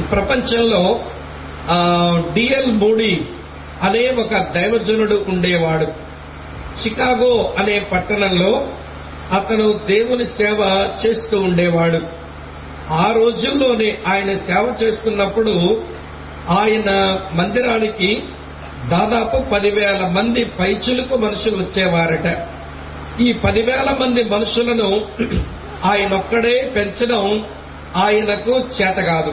[0.00, 1.00] ప్రపంచంలో
[2.32, 3.26] DL moody
[3.82, 5.86] అనే ఒక దైవజనుడు ఉండేవాడు.
[6.80, 8.68] చికాగో అనే పట్టణంలో
[9.32, 12.00] అతను దేవుని సేవ చేస్తూ ఉండేవాడు.
[12.90, 15.82] ఆ రోజుల్లోనే ఆయన సేవ చేస్తున్నప్పుడు
[16.50, 18.22] ఆయన మందిరానికి
[18.88, 22.48] దాదాపు పదివేల మంది పైచులకు మనుషులు వచ్చేవారట.
[23.20, 25.04] ఈ పదివేల మంది మనుషులను
[25.84, 27.44] ఆయనొక్కడే పెంచడం
[27.96, 29.32] ఆయనకు చేత కాదు.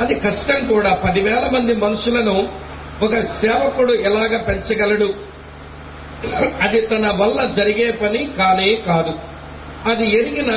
[0.00, 0.94] అది కష్టం కూడా.
[0.94, 2.48] పదివేల మంది మనుషులను
[3.02, 5.14] ఒక సేవకుడు ఎలాగ పెంచగలడు?
[6.60, 9.14] అది తన వల్ల జరిగే పని కానే కాదు.
[9.90, 10.52] అది ఎరిగిన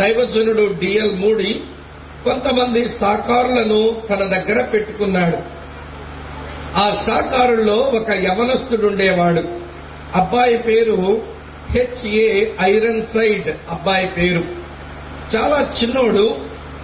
[0.00, 1.60] దైవజనుడు డిఎల్ మూడి
[2.24, 5.38] కొంతమంది సాకారులను తన దగ్గర పెట్టుకున్నాడు.
[6.76, 9.42] ఆ సాకారుల్లో ఒక యవనస్తుడుండేవాడు.
[10.14, 11.22] అబ్బాయి పేరు
[11.70, 14.42] హెచ్ఏ ఐరన్ సైడ్ అబ్బాయి పేరు.
[15.36, 16.36] చాలా చిన్నోడు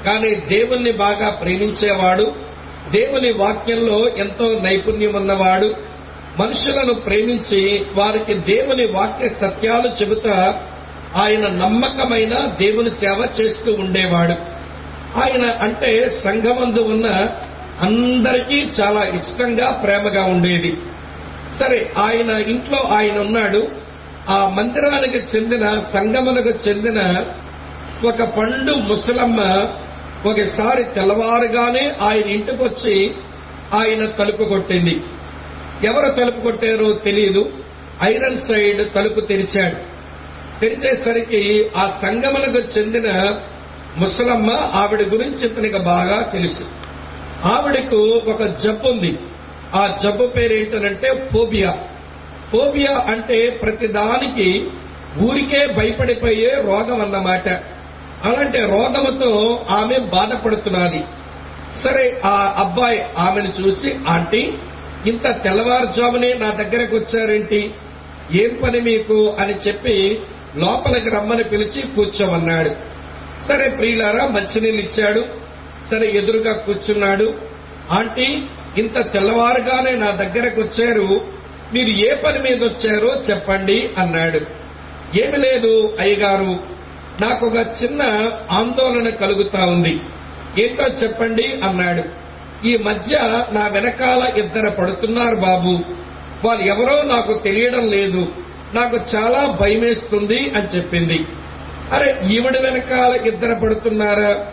[0.05, 2.35] కానీ దేవుణ్ణి బాగా ప్రేమించేవాడు
[2.91, 5.75] దేవుని వాక్యంలో ఎంతో నైపుణ్యం ఉన్నవాడు
[6.39, 10.63] మనుషులను ప్రేమించి వారికి దేవుని వాక్య సత్యాలు చెబుతా
[11.17, 14.35] ఆయన నమ్మకమైన దేవుని సేవ చేస్తూ ఉండేవాడు.
[15.19, 17.31] ఆయన అంటే సంఘమందు ఉన్న
[17.81, 20.77] అందరికీ చాలా ఇష్టంగా ప్రేమగా ఉండేది.
[21.61, 23.69] సరే ఆయన ఇంట్లో ఆయన ఉన్నాడు.
[24.29, 27.25] ఆ మందిరానికి చెందిన సంగమునకు చెందిన
[28.09, 29.41] ఒక పండు ముసలమ్మ
[30.27, 33.15] ఒకసారి తెల్లవారుగానే ఆయన ఇంటికొచ్చి
[33.75, 35.01] ఆయన తలుపు కొట్టింది.
[35.85, 37.53] ఎవరు తలుపు కొట్టారో తెలియదు
[38.03, 39.95] ఐరన్ సైడ్ తలుపు తెరిచాడు.
[40.61, 43.39] తెరిచేసరికి ఆ సంగమనకు చెందిన
[43.97, 46.65] ముసలమ్మ ఆవిడ గురించి ఇతనికి బాగా తెలుసు.
[47.45, 49.19] ఆవిడకు ఒక జబ్బు ఉంది.
[49.75, 51.79] ఆ జబ్బు పేరు ఏంటనంటే ఫోబియా.
[52.53, 54.71] ఫోబియా అంటే ప్రతిదానికి
[55.23, 57.74] ఊరికే భయపడిపోయే రోగం అన్నమాట.
[58.25, 61.05] అలాంటి రోగముతో ఆమె బాధపడుతున్నది.
[61.85, 64.53] సరే ఆ అబ్బాయి ఆమెను చూసి ఆంటీ
[65.07, 67.75] ఇంత తెల్లవారుజామునే నా దగ్గరకు వచ్చారేంటి?
[68.33, 69.37] ఏం పని మీకు?
[69.39, 70.23] అని చెప్పి
[70.57, 72.71] లోపలికి రమ్మని పిలిచి కూర్చోమన్నాడు.
[73.49, 75.25] సరే ప్రియులారా మంచినీళ్ళు ఇచ్చాడు.
[75.91, 77.35] సరే ఎదురుగా కూర్చున్నాడు.
[77.91, 78.43] ఆంటీ
[78.79, 81.21] ఇంత తెల్లవారుగానే నా దగ్గరకు వచ్చారు.
[81.75, 84.41] మీరు ఏ పని మీద వచ్చారో చెప్పండి అన్నాడు.
[85.19, 86.74] ఏమి లేదు అయ్యగారు.
[87.21, 88.03] నాకు ఒక చిన్న
[88.51, 90.01] ఆందోళన కలుగుతా ఉంది.
[90.59, 92.25] ఏంటో చెప్పండి అన్నాడు.
[92.67, 93.19] ఈ మధ్య
[93.53, 95.79] నా వెనకాల ఇద్దరు పడుతున్నారు బాబు.
[96.45, 98.29] వాళ్ళు ఎవరో నాకు తెలియడం లేదు.
[98.75, 101.27] నాకు చాలా భయమేస్తుంది అని చెప్పింది.
[101.93, 104.47] అరే ఈవిడ వెనకాల ఇద్దరు పడుతున్నారా?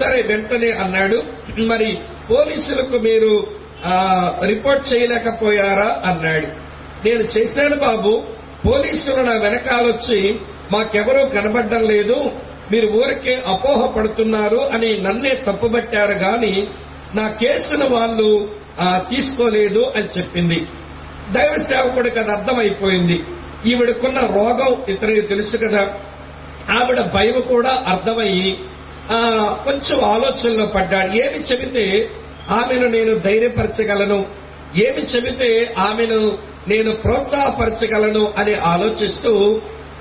[0.00, 1.22] సరే వెంటనే అన్నాడు.
[1.58, 1.98] మరి
[2.30, 3.46] పోలీసులకు మీరు
[4.44, 6.02] రిపోర్ట్ చేయలేకపోయారా?
[6.04, 6.46] అన్నాడు.
[7.08, 8.22] నేను చేశాను బాబు.
[8.66, 10.38] పోలీసులు నా వెనకాలొచ్చి
[10.72, 12.18] మాకెవరూ కనబడడం లేదు.
[12.72, 16.52] మీరు ఊరికే అపోహ పడుతున్నారు అని నన్నే తప్పుబట్టారు గాని
[17.14, 18.48] నా కేసును వాళ్ళు
[19.10, 20.58] తీసుకోలేదు అని చెప్పింది.
[21.32, 23.16] దైవ సేవకుడికి అది అర్థమైపోయింది.
[23.66, 25.82] ఈవిడకున్న రోగం ఇతనికి తెలుసు కదా.
[26.70, 28.50] ఆవిడ భయం కూడా అర్థమయ్యి
[29.66, 31.10] కొంచెం ఆలోచనలో పడ్డాడు.
[31.22, 31.84] ఏమి చెబితే
[32.50, 34.18] ఆమెను నేను ధైర్యపరచగలను?
[34.76, 36.20] ఏమి చెబితే ఆమెను
[36.68, 39.32] నేను ప్రోత్సాహపరచగలను అని ఆలోచిస్తూ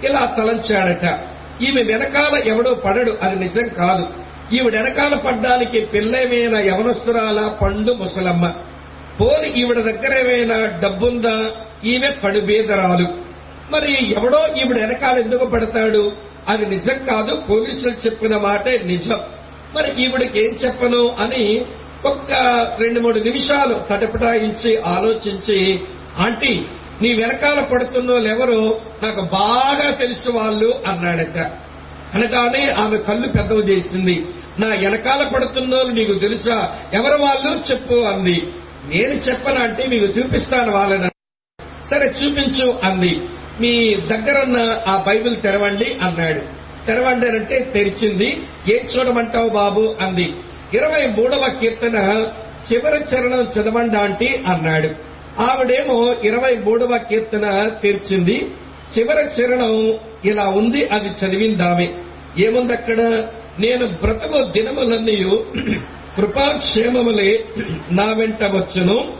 [0.03, 1.19] ఇలా తలంచాడట.
[1.63, 4.07] ఈమె వెనకాల ఎవడో పడడు అది నిజం కాదు.
[4.55, 8.53] ఈవిడ వెనకాల పడ్డానికి పిల్లమైన యవనస్తురాల పండు ముసలమ్మ.
[9.21, 11.51] పోని ఈవిడ దగ్గర ఏమైనా డబ్బుందా?
[11.85, 13.07] ఈమె కడుబీదరాలు.
[13.71, 16.11] మరి ఎవడో ఈవిడ వెనకాల ఎందుకు పడతాడు?
[16.47, 19.19] అది నిజం కాదు పోలీసులు చెప్పిన మాటే నిజం.
[19.73, 21.65] మరి ఈవిడకి ఏం చెప్పను అని
[22.05, 22.31] ఒక్క
[22.79, 25.79] రెండు మూడు నిమిషాలు తటపటాయించి ఆలోచించి
[26.17, 26.65] ఆంటీ
[27.01, 31.37] నీ వెనకాల పడుతున్న ఎవరు నాకు బాగా తెలుసు వాళ్ళు అన్నాడట.
[32.13, 34.25] అనగానే ఆమె కళ్ళు పెద్దవి చేసింది.
[34.59, 36.79] నా వెనకాల పడుతున్నోళ్ళు నీకు తెలుసా?
[36.93, 37.71] ఎవరు వాళ్ళు?
[37.71, 38.47] చెప్పు అంది.
[38.85, 41.09] నేను చెప్పనంటే మీకు చూపిస్తాను వాళ్ళని.
[41.89, 43.21] సరే చూపించు అంది.
[43.61, 46.39] మీ దగ్గరున్న ఆ బైబిల్ తెరవండి అన్నాడు.
[46.85, 48.47] తెరవండి అంటే తెరిచింది.
[48.67, 49.95] ఏం చూడమంటావు బాబు?
[50.01, 50.35] అంది.
[50.73, 51.97] ఇరవై మూడవ కీర్తన
[52.73, 55.08] చివరి చరణం చదవండి అంటే అన్నాడు.
[55.39, 58.37] ఆవిడేమో ఇరవై మూడవ కీర్తన తీర్చింది
[58.93, 59.73] చివరి చరణం
[60.25, 61.87] ఇలా ఉంది అది చదివిందామె.
[62.39, 63.01] ఏముంది అక్కడ
[63.59, 65.15] నేను బ్రతుకు దినములన్నీ
[66.15, 67.43] కృపాక్షేమములే
[67.91, 69.13] నా వెంట వచ్చును.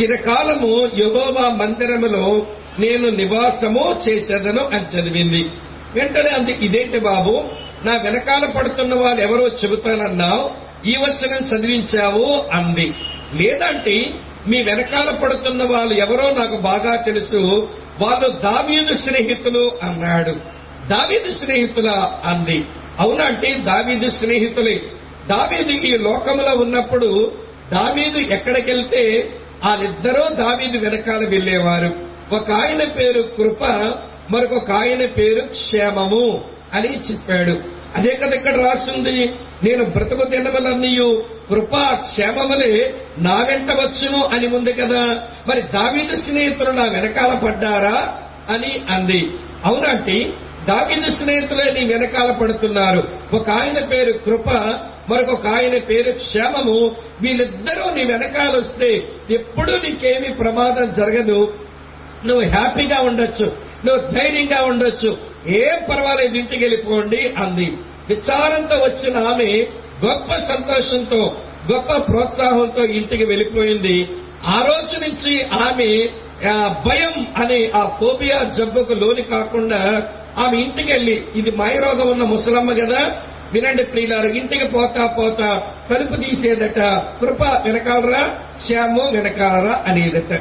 [0.00, 2.46] చిరకాలము యహోవా మందిరములో
[2.78, 5.50] నేను నివాసము చేసేదను అని చదివింది.
[5.94, 7.44] వెంటనే అంది ఇదేంటి బాబు?
[7.84, 10.50] నా వెనకాల పడుతున్న వాళ్ళు ఎవరో చెబుతానన్నావు?
[10.86, 12.44] ఈ వచనం చదివించావు?
[12.52, 12.94] అంది.
[13.34, 13.96] లేదంటే
[14.48, 17.68] మీ వెనకాల పడుతున్న వాళ్ళు ఎవరో నాకు బాగా తెలుసు.
[18.00, 20.30] వాళ్ళు దావీదు స్నేహితులు అన్నాడు.
[20.86, 21.90] దావీదు స్నేహితుల
[22.24, 22.64] అంది.
[22.98, 24.82] అవునంటే దావీదు స్నేహితులే.
[25.26, 27.32] దావీదు ఈ లోకంలో ఉన్నప్పుడు
[27.72, 29.32] దావీదు ఎక్కడికెళ్తే
[29.66, 31.94] వాళ్ళిద్దరూ దావీదు వెనకాల వెళ్ళేవారు
[32.32, 33.64] ఒక ఆయన పేరు కృప
[34.30, 36.44] మరొక ఆయన పేరు క్షేమము
[36.74, 37.85] అని చెప్పాడు.
[37.94, 39.34] అదే కదా ఇక్కడ రాసింది.
[39.64, 45.22] నేను బ్రతుకు దినములన్నీయు కృపా క్షేమములే నా వెంట వచ్చును అని ఉంది కదా.
[45.48, 48.18] మరి దావీదు స్నేహితులు నా వెనకాల పడ్డారా
[48.48, 49.30] అని అంది.
[49.64, 50.32] అవునంటే
[50.68, 53.08] దావీదు స్నేహితులే నీ వెనకాల పడుతున్నారు.
[53.32, 54.48] ఒక ఆయన పేరు కృప
[55.08, 56.96] మరొక ఆయన పేరు క్షేమము.
[57.20, 61.54] వీళ్ళిద్దరూ నీ వెనకాల వస్తే ఎప్పుడూ నీకేమీ ప్రమాదం జరగదు.
[62.26, 63.52] నువ్వు హ్యాపీగా ఉండొచ్చు.
[63.84, 65.16] నువ్వు ధైర్యంగా ఉండొచ్చు.
[65.48, 67.78] ఏం పర్వాలేదు ఇంటికి వెళ్ళిపోండి అంది.
[68.08, 69.66] విచారంతో వచ్చిన ఆమె
[70.04, 71.36] గొప్ప సంతోషంతో
[71.72, 74.08] గొప్ప ప్రోత్సాహంతో ఇంటికి వెళ్ళిపోయింది.
[74.46, 76.08] ఆ రోజు నుంచి ఆమె
[76.48, 80.08] ఆ భయం అనే ఆ ఫోబియా జబ్బుకు లోని కాకుండా
[80.38, 83.16] ఆమె ఇంటికి వెళ్ళి ఇది మాయరోగం ఉన్న ముసలమ్మ కదా
[83.52, 86.80] వినండి ప్రియులారు ఇంటికి పోతా పోతా తలుపు తీసేదట
[87.20, 90.32] కృప వెనకాలరా శ్యాము వెనకాలరా అనేదట.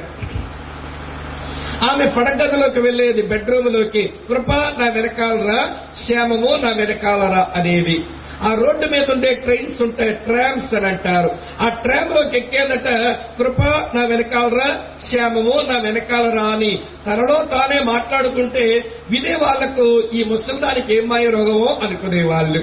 [1.86, 5.60] ఆమె పడగదిలోకి వెళ్ళేది బెడ్రూమ్లోకి కృప నా వెనకాలరా
[6.06, 7.98] శ్యామము నా వెనకాలరా అనేది
[8.44, 11.30] ఆ రోడ్డు మీద ఉండే ట్రైన్స్ ఉంటాయి ట్రామ్స్ అని అంటారు.
[11.62, 12.90] ఆ ట్రామ్లోకి ఎక్కేదట
[13.38, 13.62] కృప
[13.96, 14.68] నా వెనకాలరా
[15.10, 16.72] శ్యామము నా వెనకాలరా అని.
[17.06, 18.66] తనలో తానే మాట్లాడుకుంటే
[19.10, 22.62] వినే వాళ్ళకు ఈ ముసలిదానికి ఏం మాయ రోగమో అనుకునేవాళ్ళు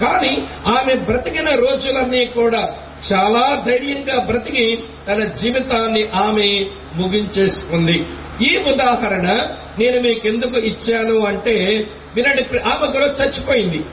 [0.00, 0.32] కానీ
[0.66, 2.62] ఆమె బ్రతికిన రోజులన్నీ కూడా
[3.08, 4.66] చాలా ధైర్యంగా బ్రతికి
[5.08, 6.48] తన జీవితాన్ని ఆమె
[6.94, 7.98] ముగించేసుకుంది.
[8.42, 9.46] ఈ ఉదాహరణ
[9.78, 13.84] నేను మీకు ఎందుకు ఇచ్చాను అంటే వినండి ఆమె కొరకు చచ్చిపోయింది.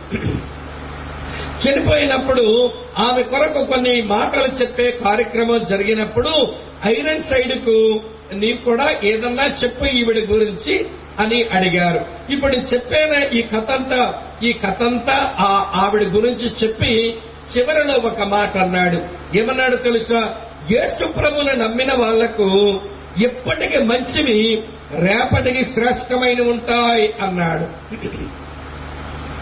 [1.64, 6.54] చనిపోయినప్పుడు ఆమె కొరకు కొన్ని మాటలు చెప్పే కార్యక్రమం జరిగినప్పుడు
[6.86, 8.02] ఐరన్ సైడ్కు
[8.34, 10.86] నీకు కూడా ఏదన్నా చెప్పు ఈవిడ గురించి
[11.20, 12.32] అని అడిగారు.
[12.32, 17.18] ఇప్పుడు చెప్పిన ఈ కథంతా ఈ కథంతా ఆ ఆవిడ గురించి చెప్పి
[17.58, 18.98] చివరిలో ఒక మాట అన్నాడు.
[19.38, 20.36] ఏమన్నాడు తెలుసా?
[20.72, 22.80] యేసు ప్రభుని నమ్మిన వాళ్ళకు
[23.22, 24.64] ఎప్పటికి మంచివి
[25.00, 27.94] రేపటికి శ్రేష్టమైన ఉంటాయి అన్నాడు.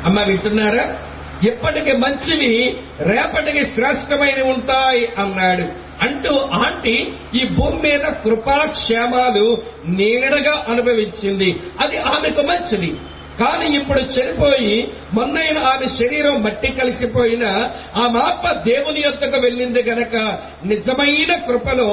[0.05, 0.99] అమ్మ వింటున్నారా?
[1.43, 5.91] ఎప్పటికి మంచివి రేపటికి శ్రేష్టమైన ఉంటాయి అన్నాడు.
[6.01, 11.59] అంటూ ఆంటీ ఈ భూమి మీద కృపాక్షేమాలు నీడగా అనుభవించింది.
[11.79, 12.95] అది ఆమెకు మంచిది.
[13.41, 14.73] కానీ ఇప్పుడు చనిపోయి
[15.13, 17.45] మొన్నైన ఆమె శరీరం మట్టి కలిసిపోయిన
[17.95, 20.15] ఆ ఆత్మ దేవుని యొక్కకు వెళ్ళింది గనక
[20.65, 21.89] నిజమైన కృపలో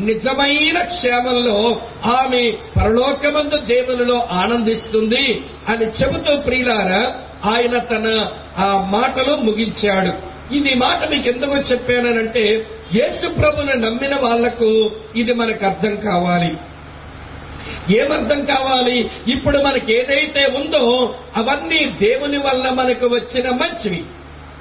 [0.00, 1.58] నిజమైన క్షేమంలో
[2.18, 2.42] ఆమె
[2.76, 5.26] పరలోకమందు దేవునిలో ఆనందిస్తుంది
[5.68, 7.02] అని చెబుతూ ప్రియులారా
[7.44, 8.08] ఆయన తన
[8.58, 10.12] ఆ మాటలు ముగించాడు.
[10.54, 12.44] ఇది మాట మీకు ఎందుకు చెప్పానంటే
[12.94, 14.68] యేసు ప్రభుని నమ్మిన వాళ్ళకు
[15.16, 16.52] ఇది మనకు అర్థం కావాలి.
[17.90, 19.10] ఏమర్థం కావాలి?
[19.28, 24.02] ఇప్పుడు మనకి ఏదైతే ఉందో అవన్నీ దేవుని వల్ల మనకు వచ్చిన మంచివి.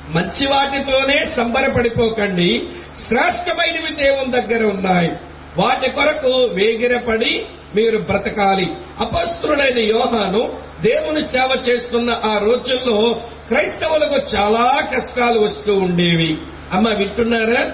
[0.10, 2.64] మంచి వాటితోనే సంబరపడిపోకండి.
[3.08, 5.12] శ్రేష్టమైనవి దేవుని దగ్గర ఉన్నాయి.
[5.58, 7.46] వాటి కొరకు వేగిరపడి
[7.76, 8.70] మీరు బ్రతకాలి.
[9.00, 16.38] అపస్తుడైన యోహాను దేవుని సేవ చేస్తున్న ఆ రోజుల్లో క్రైస్తవులకు చాలా కష్టాలు వస్తూ ఉండేవి.
[16.72, 17.72] అమ్మ వింటున్నారా?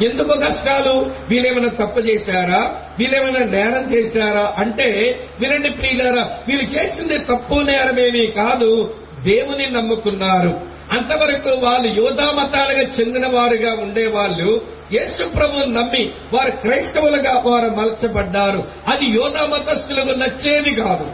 [0.00, 1.12] ఎందుకు కష్టాలు?
[1.28, 2.74] వీళ్ళేమైనా తప్పు చేశారా?
[2.98, 4.54] వీళ్ళేమైనా నేరం చేశారా?
[4.58, 8.94] అంటే వినండి ప్రియులారా వీళ్ళు చేసింది తప్పు నేరమేమీ కాదు.
[9.24, 10.60] దేవుని నమ్ముకున్నారు.
[10.92, 14.60] అంతవరకు వాళ్ళు యోధా మతాలుగా చెందిన వారుగా ఉండేవాళ్ళు.
[14.92, 18.68] యేసు ప్రభువు నమ్మి వారు క్రైస్తవులుగా వారు మలచబడ్డారు.
[18.88, 21.06] అది యోధా మతస్థులకు నచ్చేది కాదు.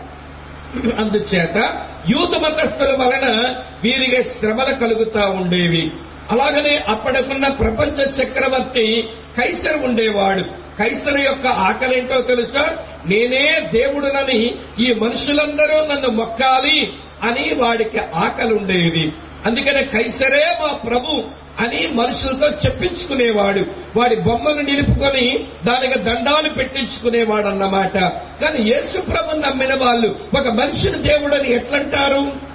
[0.99, 3.55] అందుచేత యూత మతస్థుల వలన
[3.85, 5.93] వీరికి శ్రమలు కలుగుతా ఉండేవి.
[6.31, 9.09] అలాగనే అప్పటికున్న ప్రపంచ చక్రవర్తి
[9.39, 10.43] కైసర్ ఉండేవాడు.
[10.79, 12.77] కైసర్ యొక్క ఆకలేంటో తెలుసా?
[13.07, 16.93] నేనే దేవుడునని ఈ మనుషులందరూ నన్ను మొక్కాలి
[17.23, 19.13] అని వాడికి ఆకలి ఉండేది
[19.47, 21.23] అందుకనే కైసరే మా ప్రభు
[21.61, 23.63] అని మనుషులతో చెప్పించుకునేవాడు.
[23.97, 27.95] వాడి బొమ్మను నిలుపుకొని దానికి దండాలు పెట్టించుకునేవాడు అన్నమాట
[28.43, 32.48] కానీ యేసు ప్రభు నమ్మిన వాళ్ళు ఒక మనిషిని దేవుడని ఎట్లంటారు?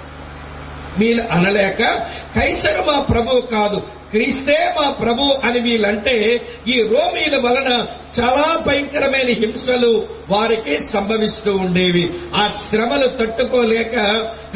[0.98, 1.82] వీళ్ళు అనలేక
[2.36, 3.78] కైసరు మా ప్రభు కాదు
[4.10, 6.14] క్రీస్తే మా ప్రభు అని వీళ్ళంటే
[6.68, 7.70] ఈ రోమీల వలన
[8.18, 9.90] చాలా భయంకరమైన హింసలు
[10.30, 12.04] వారికి సంభవిస్తూ ఉండేవి.
[12.34, 13.94] ఆ శ్రమలు తట్టుకోలేక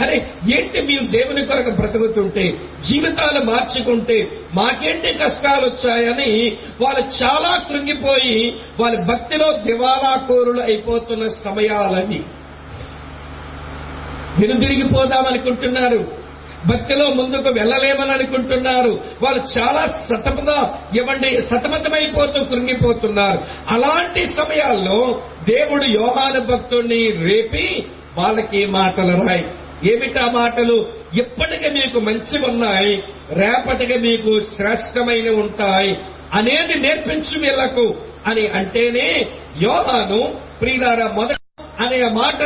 [0.03, 0.17] అరే
[0.57, 2.45] ఏంటి మీరు దేవుని కొరకు బ్రతుకుతుంటే
[2.89, 4.19] జీవితాలు మార్చుకుంటే
[4.55, 6.31] మాకేంటి కష్టాలు వచ్చాయని
[6.81, 8.39] వాళ్ళు చాలా కృంగిపోయి
[8.81, 12.21] వాళ్ళ భక్తిలో దివాలాకోరులు అయిపోతున్న సమయాలని
[14.41, 16.18] వెనుదిరిగిపోదామనుకుంటున్నారు
[16.67, 19.01] భక్తిలో ముందుకు వెళ్ళలేమని అనుకుంటున్నారు.
[19.23, 20.51] వాళ్ళు చాలా సతమత
[20.97, 23.39] ఇవ్వండి సతమతమైపోతూ కృంగిపోతున్నారు.
[23.71, 27.87] అలాంటి సమయాల్లో దేవుడు యోహాను భక్తుడిని రేపి
[28.19, 29.45] వాళ్ళకి మాటలు రాయి.
[29.93, 30.87] ఏమిటా మాటలు?
[31.15, 35.99] ఇప్పటికే మీకు మంచి ఉన్నాయి రేపటికి మీకు శ్రేష్టమైన ఉంటాయి
[36.35, 37.95] అనేది నేర్పించు వీళ్ళకు
[38.27, 39.09] అని అంటేనే
[39.63, 41.38] యోహాను ప్రియులారా మొదట
[41.81, 42.43] అనే మాట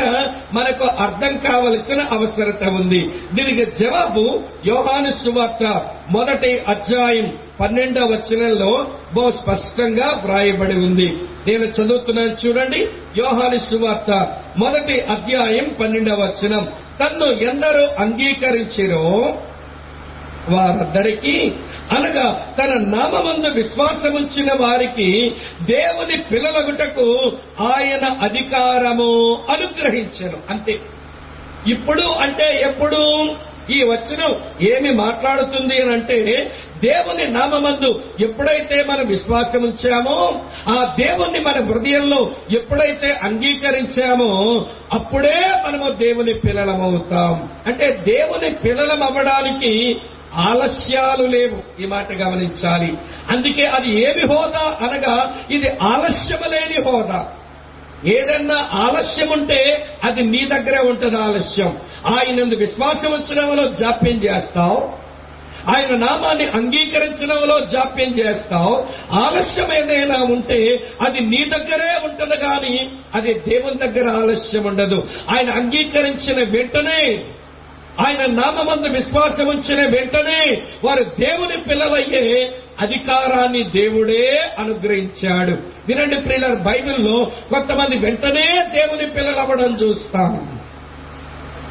[0.55, 3.15] మనకు అర్థం కావలసిన అవసరత ఉంది.
[3.35, 11.19] దీనికి జవాబు యోహాను సువార్త మొదటి అధ్యాయం పన్నెండవ వచనంలో బహు స్పష్టంగా వ్రాయబడి ఉంది.
[11.47, 12.89] నేను చదువుతున్నాను చూడండి.
[13.19, 16.69] యోహాని సువార్త మొదటి అధ్యాయం పన్నెండవ వచనం.
[17.01, 19.37] తన్ను ఎందరో అంగీకరించిరో?
[20.49, 21.53] వారందరికీ
[21.91, 30.37] అనగా తన నామందు విశ్వాసముంచిన వారికి దేవుని పిల్లలగుటకు ఆయన అధికారము అనుగ్రహించను.
[30.51, 30.81] అంతే.
[31.67, 33.35] ఇప్పుడు అంటే ఎప్పుడు
[33.71, 36.51] ఈ వచనం ఏమి మాట్లాడుతుంది అని అంటే
[36.85, 46.35] దేవుని నామమందు ఎప్పుడైతే మనం విశ్వాసం ఉంచామో ఆ దేవుణ్ణి మన హృదయంలో ఎప్పుడైతే అంగీకరించామో అప్పుడే మనము దేవుని
[46.35, 47.49] పిల్లలమవుతాం.
[47.67, 49.97] అంటే దేవుని పిల్లలం అవ్వడానికి
[50.35, 51.83] ఆలస్యాలు లేవు.
[51.83, 52.95] ఈ మాట గమనించాలి.
[53.31, 57.29] అందుకే అది ఏమి హోదా అనగా ఇది ఆలస్యము లేని హోదా.
[58.05, 61.79] ఏదన్నా ఆలస్యం ఉంటే అది నీ దగ్గరే ఉంటుంది ఆలస్యం.
[62.07, 65.03] ఆయనందు విశ్వాసం వచ్చినంలో జాప్యం చేస్తావు.
[65.77, 68.87] ఆయన నామాన్ని అంగీకరించడంలో జాప్యం చేస్తావు.
[69.13, 75.09] ఆలస్యం ఏదైనా ఉంటే అది నీ దగ్గరే ఉంటుంది కానీ అది దేవుని దగ్గర ఆలస్యం ఉండదు.
[75.31, 77.25] ఆయన అంగీకరించిన వెంటనే
[78.01, 85.57] ఆయన నామందు విశ్వాసం ఉంచిన వెంటనే వారు దేవుని పిల్లలయ్యే అధికారాన్ని దేవుడే అనుగ్రహించాడు.
[85.87, 90.52] వినండి ప్రియుల బైబిల్లో కొంతమంది వెంటనే దేవుని పిల్లలవ్వడం చూస్తాం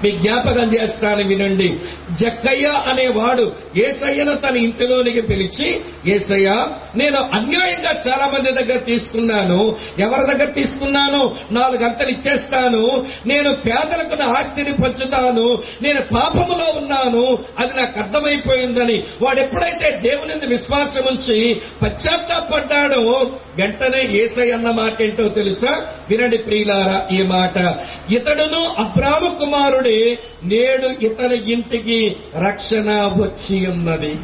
[0.03, 1.79] మీ జ్ఞాపకం చేస్తాను వినండి.
[2.11, 9.75] జక్కయ్య అనేవాడు ఏసయ్యను తన ఇంటిలోనికి పిలిచి ఏసయ్య నేను అన్యాయంగా చాలా మంది దగ్గర తీసుకున్నాను.
[9.99, 11.35] ఎవరి దగ్గర తీసుకున్నాను?
[11.51, 13.05] నాలుగు అంతలు ఇచ్చేస్తాను.
[13.25, 15.57] నేను పేదలకు నా ఆస్తిని పంచుతాను.
[15.81, 17.37] నేను పాపములో ఉన్నాను.
[17.59, 19.03] అది నాకు అర్థమైపోయిందని.
[19.21, 25.85] వాడు ఎప్పుడైతే దేవుని విశ్వాసం ఉంచి పశ్చాత్తాపడ్డాడో వెంటనే ఏసయ్య అన్న మాట ఏంటో తెలుసా?
[26.09, 27.57] వినండి ప్రియులారా ఈ మాట.
[28.11, 29.90] ఇతడును అబ్రామ కుమారుడు
[30.43, 32.15] నేడు ఇతని ఇంటికి
[32.47, 34.19] రక్షణ వచ్చి ఉన్నది.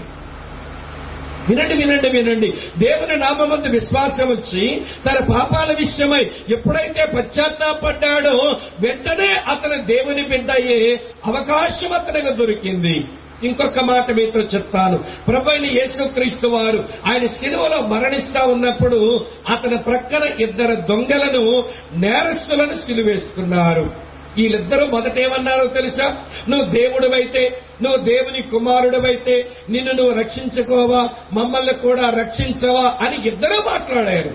[1.49, 2.53] వినండి వినండి వినండి.
[2.77, 11.93] దేవుని నామందు విశ్వాసం వచ్చి తన పాపాల విషయమై ఎప్పుడైతే పశ్చాత్తాపడ్డాడో వెంటనే అతను దేవుని బిడ్డ అయ్యే అవకాశం
[11.93, 13.05] అతనికి దొరికింది.
[13.43, 14.97] ఇంకొక మాట మీతో చెప్తాను.
[15.27, 24.06] ప్రభైన యేసుక్రీస్తు వారు ఆయన సిలువలో మరణిస్తా ఉన్నప్పుడు అతని ప్రక్కన ఇద్దరు దొంగలను నేరస్తులను సిలువేసుకున్నారు
[24.37, 26.07] వీళ్ళిద్దరూ మొదటేమన్నారో తెలుసా?
[26.49, 34.31] నువ్వు దేవుడివైతే నువ్వు దేవుని కుమారుడివైతే నిన్ను నువ్వు రక్షించుకోవా మమ్మల్ని కూడా రక్షించవా అని ఇద్దరూ మాట్లాడారు.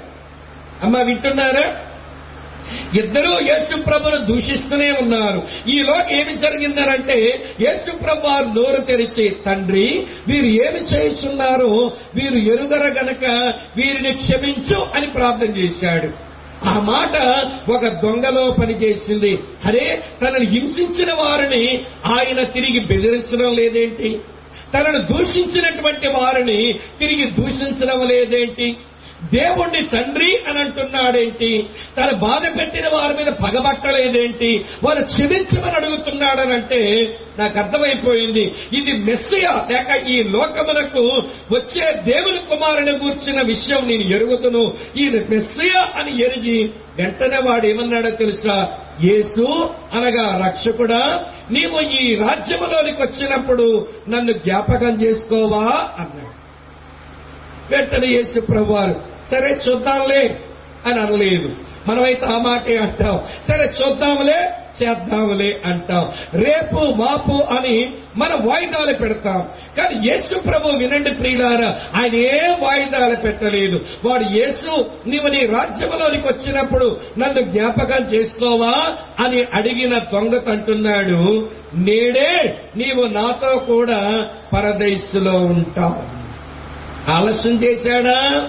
[0.82, 1.66] అమ్మ వింటున్నారా?
[2.94, 5.42] ఇద్దరూ యేసు ప్రభును దూషిస్తూనే ఉన్నారు.
[5.68, 13.24] ఈలోగా ఏమి జరిగిందనంటే యేసు ప్రభు వారు నోరు తెరిచి తండ్రి వీరు ఏమి చేస్తున్నారో వీరు ఎరుగర గనక
[13.76, 16.31] వీరిని క్షమించు అని ప్రార్థన చేశాడు.
[16.64, 17.16] ఆ మాట
[17.70, 19.38] ఒక దొంగలో పనిచేసింది.
[19.64, 24.18] అరే తనను హింసించిన వారిని ఆయన తిరిగి బెదిరించడం లేదేంటి?
[24.74, 28.76] తనను దూషించినటువంటి వారిని తిరిగి దూషించడం లేదేంటి?
[29.34, 31.66] దేవుణ్ణి తండ్రి అని అంటున్నాడేంటి?
[31.96, 38.54] తన బాధ పెట్టిన వారి మీద పగబట్టలేదేంటి వారు క్షమించమని అడుగుతున్నాడనంటే నాకు అర్థమైపోయింది.
[38.72, 39.50] ఇది మెస్సయ.
[39.70, 44.72] లేక ఈ లోకమునకు వచ్చే దేవుని కుమారుని గూర్చిన విషయం నేను ఎరుగుతును.
[44.96, 48.78] ఈ మెస్సయ అని ఎరిగి వెంటనే వాడు ఏమన్నాడో తెలుసా?
[49.04, 56.42] యేసు అనగా రక్షకుడా నీవు ఈ రాజ్యములోనికి వచ్చినప్పుడు నన్ను జ్ఞాపకం చేసుకోవా అన్నాడు.
[57.76, 60.40] వెంటనే యేసు ప్రభువారు సరే చూద్దాంలే
[60.86, 61.52] అని అనలేదు.
[61.88, 63.20] మనమైతే ఆ మాటే అంటాం.
[63.48, 64.48] సరే చూద్దాంలే
[64.82, 66.12] చేద్దాంలే అంటాం.
[66.44, 69.48] రేపు మాపు అని మనం వాయిదాలు పెడతాం.
[69.78, 73.80] కానీ యేసు ప్రభు వినండి ప్రియులారా ఆయన ఏం వాయిదాలు పెట్టలేదు.
[74.04, 81.48] వాడు యేసు నీవు నీ రాజ్యంలోనికి వచ్చినప్పుడు నన్ను జ్ఞాపకం చేసుకోవా అని అడిగిన దొంగతంటున్నాడు.
[81.74, 86.22] నేడే నీవు నాతో కూడా పరదేశులో ఉంటావు.
[87.10, 88.48] ఆలస్యం చేశాడా?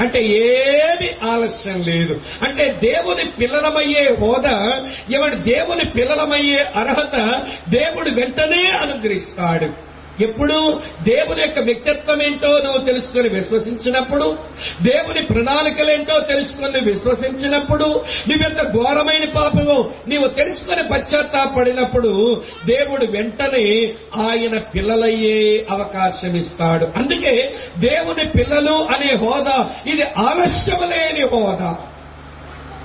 [0.00, 2.20] అంటే ఏమి ఆలస్యం లేదు.
[2.42, 9.85] అంటే దేవుని పిల్లలమయ్యే హోదా ఎవడి దేవుని పిల్లలమయ్యే అర్హత దేవుడు వెంటనే అనుగ్రహిస్తాడు.
[10.20, 14.38] ఎప్పుడు దేవుని యొక్క వ్యక్తిత్వం ఏంటో నువ్వు తెలుసుకొని విశ్వసించినప్పుడు
[14.82, 26.36] దేవుని ప్రణాళికలేంటో తెలుసుకొని విశ్వసించినప్పుడు నువ్వెంత ఘోరమైన పాపము నీవు తెలుసుకొని పశ్చాత్తాపడినప్పుడు దేవుడు వెంటనే ఆయన పిల్లలయ్యే అవకాశం
[26.36, 26.86] ఇస్తాడు.
[26.96, 31.76] అందుకే దేవుని పిల్లలు అనే హోదా ఇది ఆలస్యం లేని హోదా.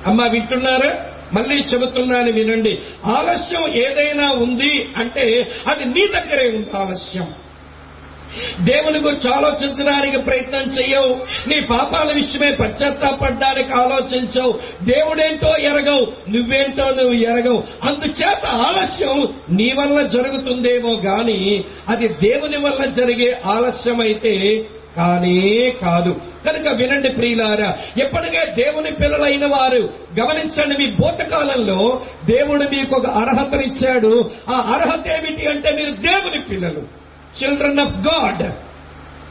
[0.08, 1.06] అమ్మా వింటున్నారా?
[1.34, 2.80] మళ్ళీ చెబుతున్నాను వినండి.
[3.06, 7.34] ఆలస్యం ఏదైనా ఉంది అంటే అది నీ దగ్గరే ఉంది ఆలస్యం.
[8.60, 11.20] దేవుని గురించి ఆలోచించడానికి ప్రయత్నం చెయ్యవు.
[11.50, 14.60] నీ పాపాల విషయమే పశ్చాత్తాపడడానికి ఆలోచించవు.
[14.84, 17.64] దేవుడేంటో ఎరగవు నువ్వేంటో నువ్వు ఎరగవు.
[17.84, 24.66] అందుచేత ఆలస్యం నీ వల్ల జరుగుతుందేమో గాని అది దేవుని వల్ల జరిగే ఆలస్యం అయితే
[24.98, 26.22] కానే కాదు.
[26.46, 34.32] కనుక వినండి ప్రియులారా ఎప్పటికే దేవుని పిల్లలైన వారు గమనించండి మీ భూతకాలంలో దేవుడు మీకు ఒక అర్హతనిచ్చాడు.
[34.50, 36.84] ఆ అర్హత ఏమిటి అంటే మీరు దేవుని పిల్లలు
[37.44, 38.44] చిల్డ్రన్ ఆఫ్ గాడ్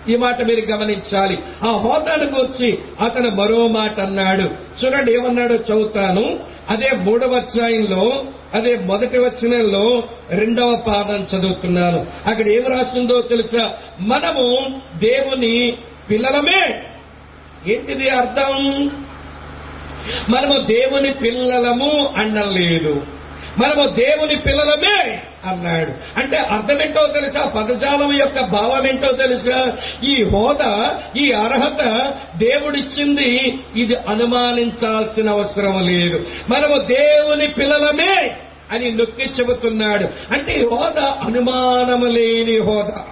[0.08, 1.38] ఈ మాట మీరు గమనించాలి.
[1.62, 4.50] ఆ హోదాను గురించి అతను మరో మాట అన్నాడు.
[4.84, 6.40] చూడండి ఏమన్నాడో చదువుతాను.
[6.70, 12.06] అదే మూడవ అధ్యాయంలో అదే మొదటి వచనంలో రెండవ పాదం చదువుతున్నాను.
[12.26, 13.72] అక్కడ ఏం రాసిందో తెలుసా?
[14.00, 15.76] మనము దేవుని
[16.10, 16.82] పిల్లలమే.
[17.66, 18.90] ఏంటిది అర్థం?
[20.28, 23.06] మనము దేవుని పిల్లలము అనలేదు.
[23.58, 25.22] మనము దేవుని పిల్లలమే.
[25.44, 26.20] అన్నాడు.
[26.20, 27.44] అంటే అర్థమేంటో తెలుసా?
[27.44, 29.76] పదజాలం యొక్క భావం ఏంటో తెలుసా?
[30.04, 33.58] ఈ హోదా ఈ అర్హత దేవుడిచ్చింది.
[33.76, 36.26] ఇది అనుమానించాల్సిన అవసరం లేదు.
[36.50, 38.36] మనము దేవుని పిల్లలమే
[38.72, 40.08] అని నొక్కి చెబుతున్నాడు.
[40.32, 43.04] అంటే ఈ హోదా అనుమానము లేని హోదా.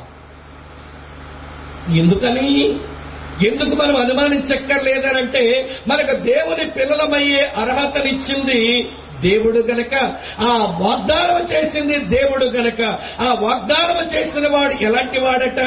[1.94, 2.76] ఎందుకని?
[3.46, 8.88] ఎందుకు మనం అనుమానించక్కర్లేదనంటే మనకు దేవుని పిల్లలమయ్యే అర్హతనిచ్చింది
[9.20, 9.94] దేవుడు గనక
[10.40, 12.82] ఆ వాగ్దానం చేసింది దేవుడు గనక
[13.20, 15.60] ఆ వాగ్దానం చేసిన వాడు ఎలాంటి వాడట?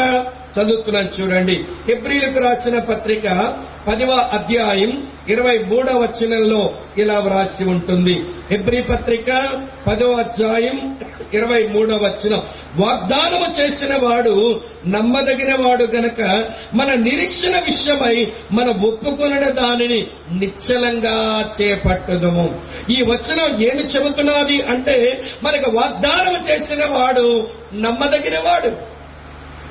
[0.60, 1.66] చదువుతున్నాను చూడండి.
[1.90, 3.56] ఎబ్రిలకు రాసిన పత్రిక
[3.88, 8.26] పదివ అధ్యాయం ఇరవై మూడవ వచనంలో ఇలా వ్రాసి ఉంటుంది.
[8.52, 9.50] ఎబ్రి పత్రిక
[9.88, 10.98] పదవ అధ్యాయం
[11.34, 12.42] ఇరవై మూడవ వచనం.
[12.76, 22.62] వాగ్దానము చేసిన వాడు నమ్మదగిన వాడు గనక మన నిరీక్షణ విషయమై మన ఒప్పుకొనిన దానిని నిశ్చలంగా చేపట్టుదము.
[22.90, 29.01] ఈ వచనం ఏమి చెబుతున్నది అంటే మనకు వాగ్దానం చేసిన వాడు నమ్మదగిన వాడు.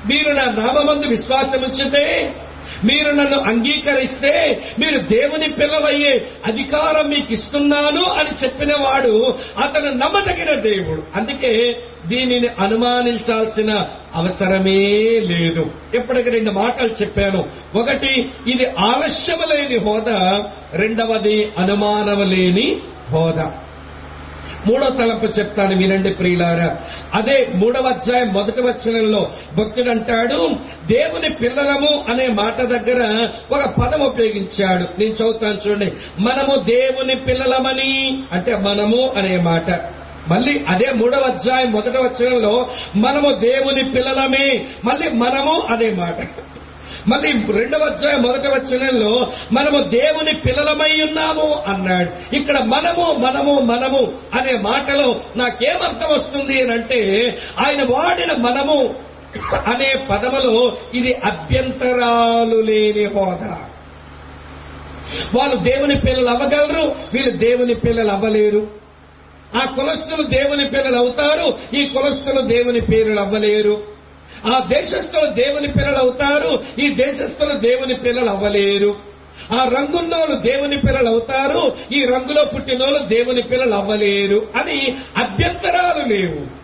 [0.09, 2.35] మీరు నా నామందు విశ్వాసం ఉంచితే
[2.83, 11.03] మీరు నన్ను అంగీకరిస్తే మీరు దేవుని పిల్లవయ్యే అధికారం మీకు ఇస్తున్నాను అని చెప్పిన వాడు అతను నమ్మదగిన దేవుడు.
[11.15, 13.85] అందుకే దీనిని అనుమానించాల్సిన
[14.15, 14.77] అవసరమే
[15.19, 15.71] లేదు.
[15.93, 17.49] ఇప్పటికి రెండు మాటలు చెప్పాను.
[17.75, 20.47] ఒకటి ఇది ఆలస్యము లేని హోదా.
[20.73, 22.77] రెండవది అనుమానము లేని
[23.09, 23.53] హోదా.
[24.67, 26.77] మూడో తలంపు చెప్తాను వినండి ప్రియులారా.
[27.13, 30.49] అదే మూడవ అధ్యాయం మొదటి వచనంలో భక్తుడు అంటాడు
[30.87, 34.99] దేవుని పిల్లలము అనే మాట దగ్గర ఒక పదం ఉపయోగించాడు.
[34.99, 35.91] నేను చదువుతాను చూడండి.
[36.19, 39.71] మనము దేవుని పిల్లలమని అంటే మనము అనే మాట.
[40.27, 46.17] మళ్ళీ అదే మూడవ అధ్యాయం మొదటి వచనంలో మనము దేవుని పిల్లలమే మళ్ళీ మనము అనే మాట.
[47.07, 52.35] మళ్ళీ రెండవ అధ్యాయం మొదటి వచనంలో మనము దేవుని పిల్లలమై ఉన్నాము అన్నాడు.
[52.35, 58.93] ఇక్కడ మనము మనము మనము అనే మాటలో నాకేమర్థం వస్తుంది అని అంటే ఆయన వాడిన మనము
[59.67, 63.59] అనే పదములో ఇది అభ్యంతరాలు లేని హోదా.
[65.35, 68.67] వాళ్ళు దేవుని పిల్లలు అవ్వగలరు వీళ్ళు దేవుని పిల్లలు అవ్వలేరు.
[69.55, 74.00] ఆ కులస్తులు దేవుని పిల్లలు అవుతారు ఈ కులస్తులు దేవుని పేర్లు అవ్వలేరు.
[74.45, 79.11] ఆ దేశస్థులు దేవుని పిల్లలు అవుతారు ఈ దేశస్థులు దేవుని పిల్లలు అవ్వలేరు
[79.51, 86.61] ఆ రంగున్నోళ్ళు దేవుని పిల్లలు అవుతారు ఈ రంగులో పుట్టినోళ్ళు దేవుని పిల్లలు అవ్వలేరు అని అభ్యంతరాలు లేవు.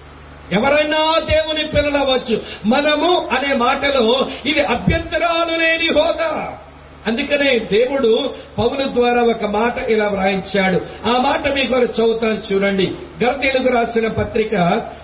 [0.52, 6.60] ఎవరైనా దేవుని పిల్లలు అవ్వచ్చు మనము అనే మాటలో ఇది అభ్యంతరాలు లేని హోదా.
[7.08, 11.10] అందుకనే దేవుడు పౌలు ద్వారా ఒక మాట ఇలా వ్రాయించాడు.
[11.10, 12.92] ఆ మాట మీకు చదువుతాను చూడండి.
[13.24, 14.56] గర్తీలకు రాసిన పత్రిక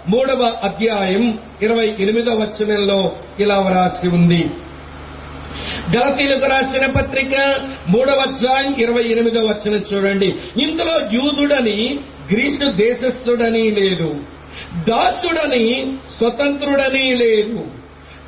[0.09, 4.45] మూడవ అధ్యాయం ఇరవై ఎనిమిదవ వచనంలో ఇలా వ్రాసి ఉంది.
[5.97, 7.37] గలతీలకు రాసిన పత్రిక
[7.89, 10.35] మూడవ అధ్యాయం ఇరవై ఎనిమిదవ వచనం చూడండి.
[10.57, 11.99] ఇందులో యూదుడని
[12.31, 14.15] గ్రీసు దేశస్థుడని లేదు
[14.87, 17.65] దాసుడని స్వతంత్రుడని లేదు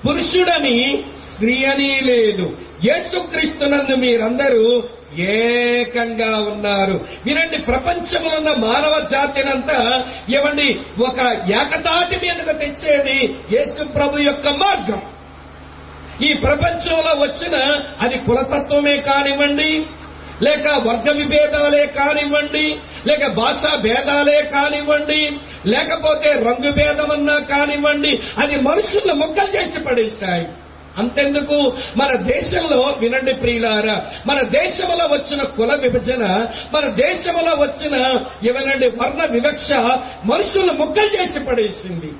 [0.07, 4.83] పురుషుడని స్త్రీ అని లేదు యేసుక్రీస్తునందు మీరందరూ
[5.19, 6.95] ఏకంగా ఉన్నారు.
[7.25, 9.77] వినండి ప్రపంచంలో ఉన్న మానవ జాతినంతా
[10.29, 11.19] ఏమండి ఒక
[11.51, 13.19] ఏకతాటి మీదకు తెచ్చేది
[13.51, 15.01] యేసు ప్రభు యొక్క మార్గం.
[16.21, 17.55] ఈ ప్రపంచంలో వచ్చిన
[18.01, 19.85] అది కులతత్వమే కానివ్వండి
[20.41, 22.65] లేక వర్గ విభేదాలే కానివ్వండి
[23.07, 25.21] లేక భాషా భేదాలే కానివ్వండి
[25.65, 30.47] లేకపోతే రంగు భేదమన్నా కానివ్వండి అది మనుషుల మొక్కలు చేసి పడేశాయి.
[30.97, 31.73] అంతెందుకు?
[31.95, 36.23] మన దేశంలో వినండి ప్రియులారా మన దేశంలో వచ్చిన కుల విభజన
[36.73, 37.95] మన దేశంలో వచ్చిన
[38.49, 39.71] ఏమనండి వర్ణ వివక్ష
[40.25, 42.11] మనుషులు ముక్కలు చేసి పడేసింది.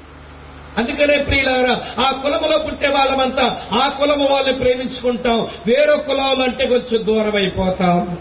[0.78, 7.36] అందుకనే ప్రియులారా ఆ కులములో పుట్టే వాళ్ళమంతా ఆ కులము వాళ్ళని ప్రేమించుకుంటాం వేరే కులం అంటే కొంచెం దూరం
[7.36, 8.18] అయిపోతాం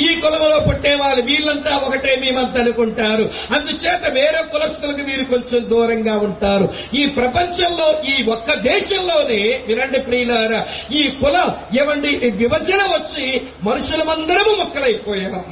[0.00, 3.30] ఈ కులంలో పుట్టే వాళ్ళు వీళ్ళంతా ఒకటే మేమంతా అనుకుంటారు.
[3.54, 6.74] అందుచేత వేరే కులస్తులకు వీరు కొంచెం దూరంగా ఉంటారు.
[6.94, 15.44] ఈ ప్రపంచంలో ఈ ఒక్క దేశంలోనే వినండి ప్రియులారా ఈ కులం ఏమండి విభజన వచ్చి మనుషులమందరము మొక్కలైపోయాం.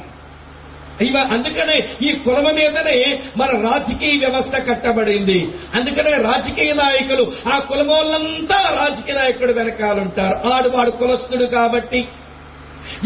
[1.01, 5.47] ఇవ అందుకనే ఈ కులం మీదనే మన రాజకీయ వ్యవస్థ కట్టబడింది.
[5.75, 12.07] అందుకనే రాజకీయ నాయకులు ఆ కులమోళ్ళంతా రాజకీయ నాయకుడు వెనకాలంటారు ఆడు వాడు కులస్తుడు కాబట్టి.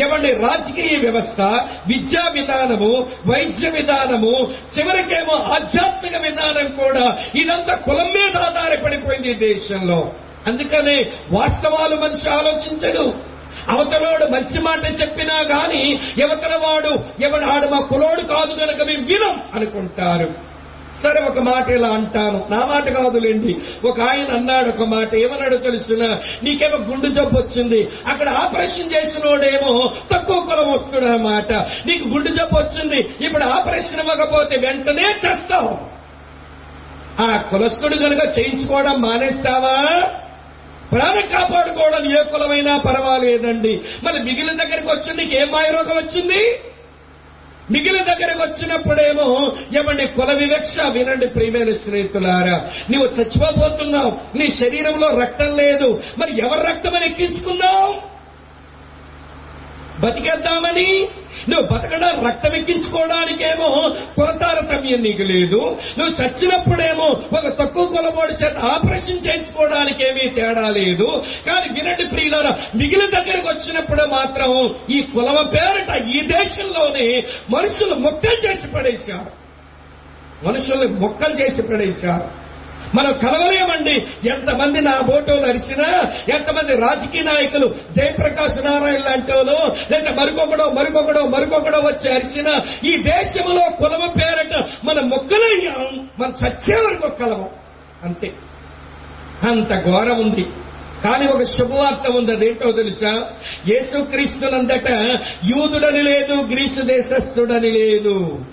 [0.04, 1.42] ఏమండి రాజకీయ వ్యవస్థ
[1.88, 10.12] విద్యా విధానము వైద్య విధానము చివరికేమో ఆధ్యాత్మిక విధానం కూడా ఇదంతా కులం మీద ఆధారపడిపోయింది ఈ దేశంలో.
[10.48, 13.32] అందుకనే వాస్తవాలు మనిషి ఆలోచించడు.
[13.70, 19.42] అవతలోడు మంచి మాట చెప్పినా గాని ఎవతల వాడు ఎవడు ఆడు మా కులోడు కాదు కనుక మేము వినం
[19.54, 20.51] అనుకుంటారు.
[21.04, 22.46] సరే ఒక మాట ఇలా అంటాను.
[22.50, 23.58] నా మాట కాదులేండి.
[23.84, 25.16] ఒక ఆయన అన్నాడు ఒక మాట.
[25.16, 26.18] ఏమన్నాడు తెలుసిన?
[26.44, 27.90] నీకేమో గుండు జబ్బు వచ్చింది.
[28.08, 31.52] అక్కడ ఆపరేషన్ చేసినోడేమో తక్కువ కులం వస్తున్నాడన్నమాట
[31.86, 33.26] నీకు గుండు జబ్బు వచ్చింది.
[33.26, 36.02] ఇప్పుడు ఆపరేషన్ ఇవ్వకపోతే వెంటనే చేస్తావు.
[37.22, 40.08] ఆ కులస్తుడు కనుక చేయించుకోవడం మానేస్తావా?
[40.92, 43.82] ప్రాణం కాపాడుకోవడం ఏ కులమైనా పర్వాలేదండి.
[44.04, 46.60] మరి మిగిలిన దగ్గరికి వచ్చి నీకు ఏం మాయరోగం వచ్చింది?
[47.72, 49.28] మిగిలిన దగ్గరకు వచ్చినప్పుడేమో
[49.80, 50.76] ఏమండి కుల వివక్ష?
[50.92, 52.58] వినండి ప్రియమైన స్నేహితులారా
[52.90, 57.86] నీవు చచ్చిపోబోతున్నావు నీ శరీరంలో రక్తం లేదు మరి ఎవరి రక్తం ఎక్కించుకుందాం?
[60.04, 61.08] బతికేద్దామని?
[61.50, 65.78] నువ్వు బతకడం రక్తం ఎక్కించుకోవడానికేమో కులతారతమ్యం నీకు లేదు.
[65.98, 71.24] నువ్వు చచ్చినప్పుడేమో ఒక తక్కువ కులబోడి చేత ఆపరేషన్ చేయించుకోవడానికి ఏమీ తేడా లేదు.
[71.48, 78.68] కానీ వినటి ప్రియులారా మిగిలిన దగ్గరకు వచ్చినప్పుడు మాత్రం ఈ కులమ పేరిట ఈ దేశంలోనే మనుషులు మొక్కలు చేసి
[78.68, 79.42] పడేశారు.
[80.48, 82.42] మనుషుల్ని మొక్కలు చేసి పడేశారు.
[82.96, 84.08] మనం కలవలేమండి.
[84.30, 85.88] ఎంతమంది నా బోటోలు అరిసినా
[86.36, 89.56] ఎంతమంది రాజకీయ నాయకులు జయప్రకాష్ నారాయణ లాంటి వాళ్ళు
[89.92, 97.08] లేదా మరికొకడో మరికొకడో మరికొకడో వచ్చి అరిసినా ఈ దేశంలో కులమ పేరట మన మొక్కలయ్యాం మనం చచ్చే వరకు
[97.08, 97.50] కలవం.
[98.04, 98.34] అంతే.
[99.44, 100.48] అంత ఘోరం ఉంది.
[101.04, 103.26] కానీ ఒక శుభవార్త ఉంది అదేంటో తెలుసా?
[103.68, 104.90] యేసుక్రీస్తులందట
[105.46, 108.46] యూదుడని లేదు గ్రీసు దేశస్థుడని లేదు.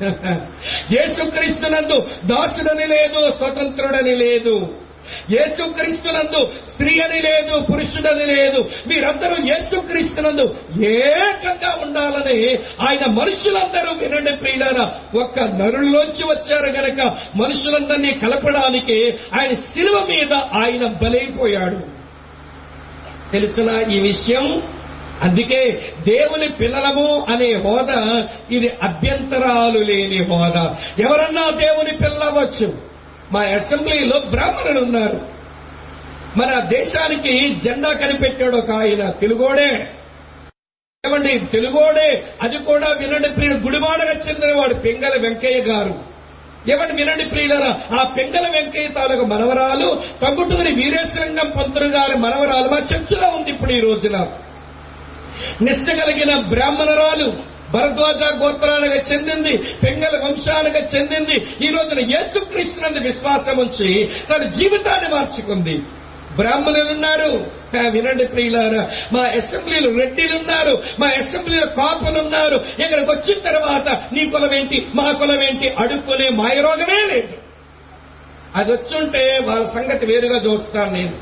[0.92, 4.76] యేసుక్రీస్తునందు దాసుడని లేదు స్వతంత్రుడని లేదు.
[5.30, 8.70] యేసుక్రీస్తునందు స్త్రీ అని లేదు పురుషుడని లేదు.
[8.86, 17.00] మీరందరూ యేసుక్రీస్తునందు ఏకంగా ఉండాలని ఆయన మనుషులందరూ వినండి ప్రియులారా ఒక్క నరుల్లోంచి వచ్చారు గనక
[17.36, 21.80] మనుషులందరినీ కలపడానికి ఆయన శిలువ మీద ఆయన బలైపోయాడు.
[23.32, 24.75] తెలుసునా ఈ విషయం?
[25.22, 30.76] అందుకే దేవుని పిల్లలము అనే హోదా ఇది అభ్యంతరాలు లేని హోదా.
[30.98, 32.78] ఎవరన్నా దేవుని పిల్లవచ్చు
[33.32, 35.20] మా అసెంబ్లీలో బ్రాహ్మణులు ఉన్నారు.
[36.36, 39.88] మన దేశానికి జెండా కనిపెట్టాడు ఒక ఆయన తెలుగోడే.
[41.06, 42.24] ఏమండి తెలుగోడే?
[42.42, 46.16] అది కూడా వినండి ప్రియుడు గుడివాడగా చెందినవాడు పెంగల వెంకయ్య గారు.
[46.70, 53.28] ఏమండి వినండి ప్రియులరా ఆ పెంగల వెంకయ్య తాలూకు మనవరాలు తగ్గుటూరి వీరేశలింగం పంతులు గారి మనవరాలు మా చర్చలో
[53.28, 54.26] ఉంది ఇప్పుడు ఈ రోజున.
[55.62, 57.28] నిష్ట కలిగిన బ్రాహ్మణరాలు
[57.74, 63.88] భరద్వాజ గోత్రానికి చెందింది పెంగల వంశానికి చెందింది ఈ రోజున యేసుక్రీస్తునందు విశ్వాసం ఉంచి
[64.30, 65.76] తన జీవితాన్ని మార్చుకుంది.
[66.36, 67.30] బ్రాహ్మణులు ఉన్నారు
[67.90, 72.56] వినండి ప్రియులారా మా అసెంబ్లీలో రెడ్డిలున్నారు మా అసెంబ్లీలో కాపులున్నారు.
[72.82, 77.34] ఇక్కడికి వచ్చిన తర్వాత నీ కులం ఏంటి మా కులం ఏంటి అడుక్కునే మాయరోగమే లేదు.
[78.58, 81.16] అది వచ్చుంటే వాళ్ళ సంగతి వేరుగా చూస్తాను నేను.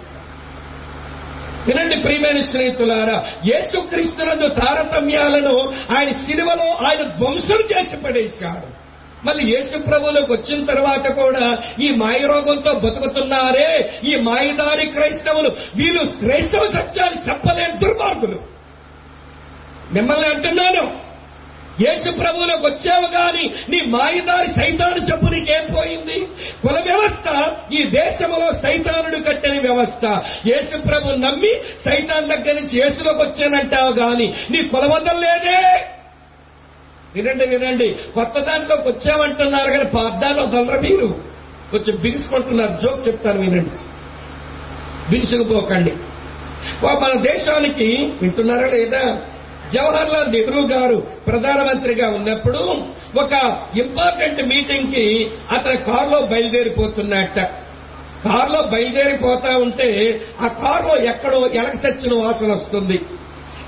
[1.67, 8.85] వినండి ప్రియమైన స్నేహితులారా యేసుక్రీస్తునందు తారతమ్యాలను ఆయన సిలువలో ఆయన ధ్వంసం చేసి పడేశాడు.
[9.27, 17.23] మళ్ళీ యేసు ప్రభువులోకి వచ్చిన తర్వాత కూడా ఈ మాయరోగంతో బతుకుతున్నారే ఈ మాయదారి క్రైస్తవులు వీళ్ళు క్రైస్తవ సత్యాన్ని
[17.29, 18.39] చెప్పలేని దుర్మార్గులు.
[19.93, 20.85] మిమ్మల్ని అంటున్నాను
[21.81, 26.21] యేసు ప్రభువులోకి వచ్చావు గాని నీ మాయదారి సైతాను చెప్పు నీకేం పోయింది?
[26.63, 30.23] కుల వ్యవస్థ ఈ దేశంలో సైతానుడు కట్టిన వ్యవస్థ.
[30.47, 31.51] యేసు ప్రభు నమ్మి
[31.85, 35.87] సైతాన్ దగ్గర నుంచి యేసులోకి వచ్చానంటావు గాని నీ కులవద్దం లేదే.
[37.15, 37.97] వినండి వినండి.
[38.15, 41.21] కొత్త దాంట్లోకి వచ్చామంటున్నారు కానీ పాదాలో వదలరా మీరు.
[41.71, 42.79] కొంచెం బిగుసుకుంటున్నారు.
[42.83, 43.71] జోక్ చెప్తాను వినండి.
[45.11, 45.93] బిగుసుకుపోకండి.
[46.87, 49.21] మన దేశానికి వింటున్నారా లేదా?
[49.73, 52.59] జవహర్ లాల్ నెహ్రూ గారు ప్రధానమంత్రిగా ఉన్నప్పుడు
[53.19, 53.33] ఒక
[53.79, 57.39] ఇంపార్టెంట్ మీటింగ్కి అతని కారులో బయలుదేరిపోతున్నట్ట.
[58.25, 63.01] కారులో బయలుదేరిపోతా ఉంటే ఆ కారులో ఎక్కడో ఎలక చచ్చిన వాసన వస్తుంది.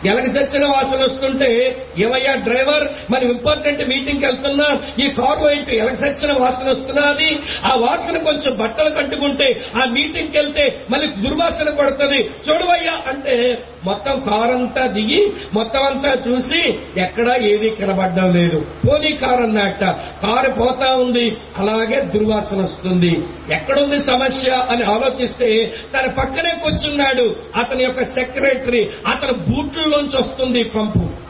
[0.04, 6.38] ఎలక చచ్చిన వాసన వస్తుంటే ఏమయ్యా డ్రైవర్ మరి ఇంపార్టెంట్ మీటింగ్కి వెళ్తున్నా ఈ కారులో ఏంటి ఎలక చచ్చిన
[6.38, 12.30] వాసన వస్తున్నది ఆ వాసన కొంచెం బట్టలు కట్టుకుంటే ఆ మీటింగ్కి వెళ్తే మళ్ళీ దుర్వాసన కొడుతుంది.
[12.50, 18.66] చూడవయ్యా అంటే మొత్తం కారంతా అంతా దిగి మొత్తం అంతా చూసి ఎక్కడా ఏది కనబడడం లేదు.
[18.88, 19.80] పోనీ కారు అన్నట్ట
[20.22, 23.24] కారు పోతా ఉంది అలాగే దుర్వాసన వస్తుంది.
[23.50, 27.36] ఎక్కడుంది సమస్య అని ఆలోచిస్తే తన పక్కనే కూర్చున్నాడు.
[27.56, 31.26] అతని యొక్క సెక్రటరీ అతని బూట్లలోంచి వస్తుంది పంపు.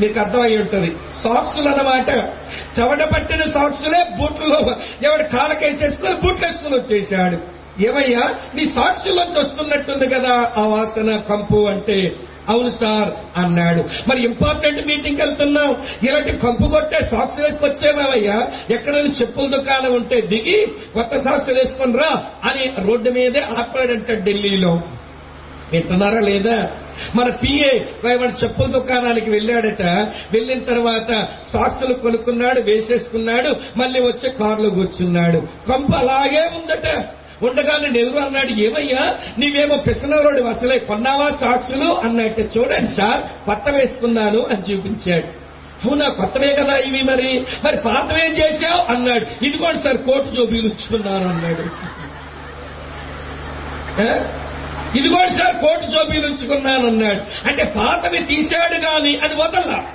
[0.00, 0.96] మీకు అర్థమై ఉంటుంది.
[1.22, 2.08] సాక్సులు అన్నమాట.
[2.80, 7.53] చెవట పట్టిన సాక్సులే బూట్లలో ఎవడు కాలకేసేసుకుని బూట్లు వేసుకుని వచ్చేసాడు.
[7.80, 12.16] ఏమయ్యా నీ సాక్షిలోంచి వస్తున్నట్టుంది కదా ఆ వాసన కంపు అంటే.
[12.48, 13.84] అవును సార్ అన్నాడు.
[14.08, 15.86] మరి ఇంపార్టెంట్ మీటింగ్ వెళ్తున్నాం.
[16.02, 22.72] ఇలాంటి కంపు కొట్టే సాక్స్ వేసుకొచ్చేమయ్యా ఎక్కడైనా చెప్పుల దుకాణం ఉంటే దిగి కొత్త సాక్స్ వేసుకుని రా అని
[22.86, 24.80] రోడ్డు మీదే ఆపాడంట ఢిల్లీలో.
[25.72, 26.70] వింటున్నారా లేదా?
[27.16, 29.82] మన పిఏ వాడు చెప్పుల దుకాణానికి వెళ్ళాడట.
[30.32, 35.38] వెళ్ళిన తర్వాత సాక్సులు కొనుక్కున్నాడు వేసేసుకున్నాడు మళ్ళీ వచ్చి కారులో కూర్చున్నాడు.
[35.40, 37.04] కంపు అలాగే ఉందట.
[37.42, 41.94] ఉండగా నేను ఎదురు అన్నాడు ఏమయ్యా నీవేమో పిసనరోడు అసలే కొన్నావా సాక్షులు?
[41.94, 45.44] అన్నట్టు చూడండి సార్ కొత్త వేసుకున్నాను అని చూపించాడు.
[45.84, 47.46] అవునా కొత్తవే కదా ఇవి మరి?
[47.64, 48.92] మరి పాతవేం చేశావు?
[48.92, 49.44] అన్నాడు.
[49.44, 51.64] ఇదిగోండి సార్ కోర్టు జోబీలు ఉంచుకున్నాను అన్నాడు.
[54.98, 57.48] ఇదిగోండి సార్ కోర్టు జోబీలు ఉంచుకున్నాను అన్నాడు.
[57.48, 59.86] అంటే పాతవి తీశాడు కానీ అది వదల్లా?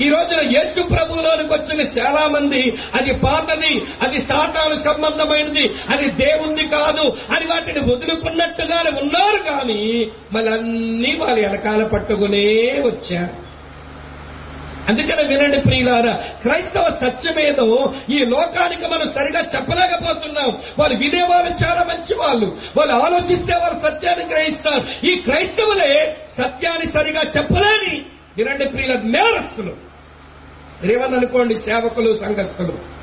[0.00, 7.16] ఈ రోజున యేసు ప్రభువులోనికి వచ్చిన చాలా మంది అది పాతది అది సాతాను సంబంధమైనది అది దేవుంది కాదు
[7.36, 12.46] అని వాటిని వదులుకున్నట్టుగానే ఉన్నారు కానీ మళ్ళీ వాళ్ళు వాళ్ళ వెనకాల పట్టుకునే
[12.84, 13.44] వచ్చారు.
[14.88, 20.58] అందుకనే వినండి ప్రియులారా క్రైస్తవ సత్యమేదో ఈ లోకానికి మనం సరిగా చెప్పలేకపోతున్నాం.
[20.78, 25.06] వాళ్ళు వినేవాళ్ళు చాలా మంచి వాళ్ళు వాళ్ళు ఆలోచిస్తే వాళ్ళు సత్యాన్ని గ్రహిస్తారు.
[25.06, 28.02] ఈ క్రైస్తవులే సత్యాన్ని సరిగా చెప్పలేని
[28.38, 29.76] వినండి ప్రియుల నేరస్తులు.
[30.82, 32.94] రేవన్ అనుకోండి సేవకులు సంఘస్థులు.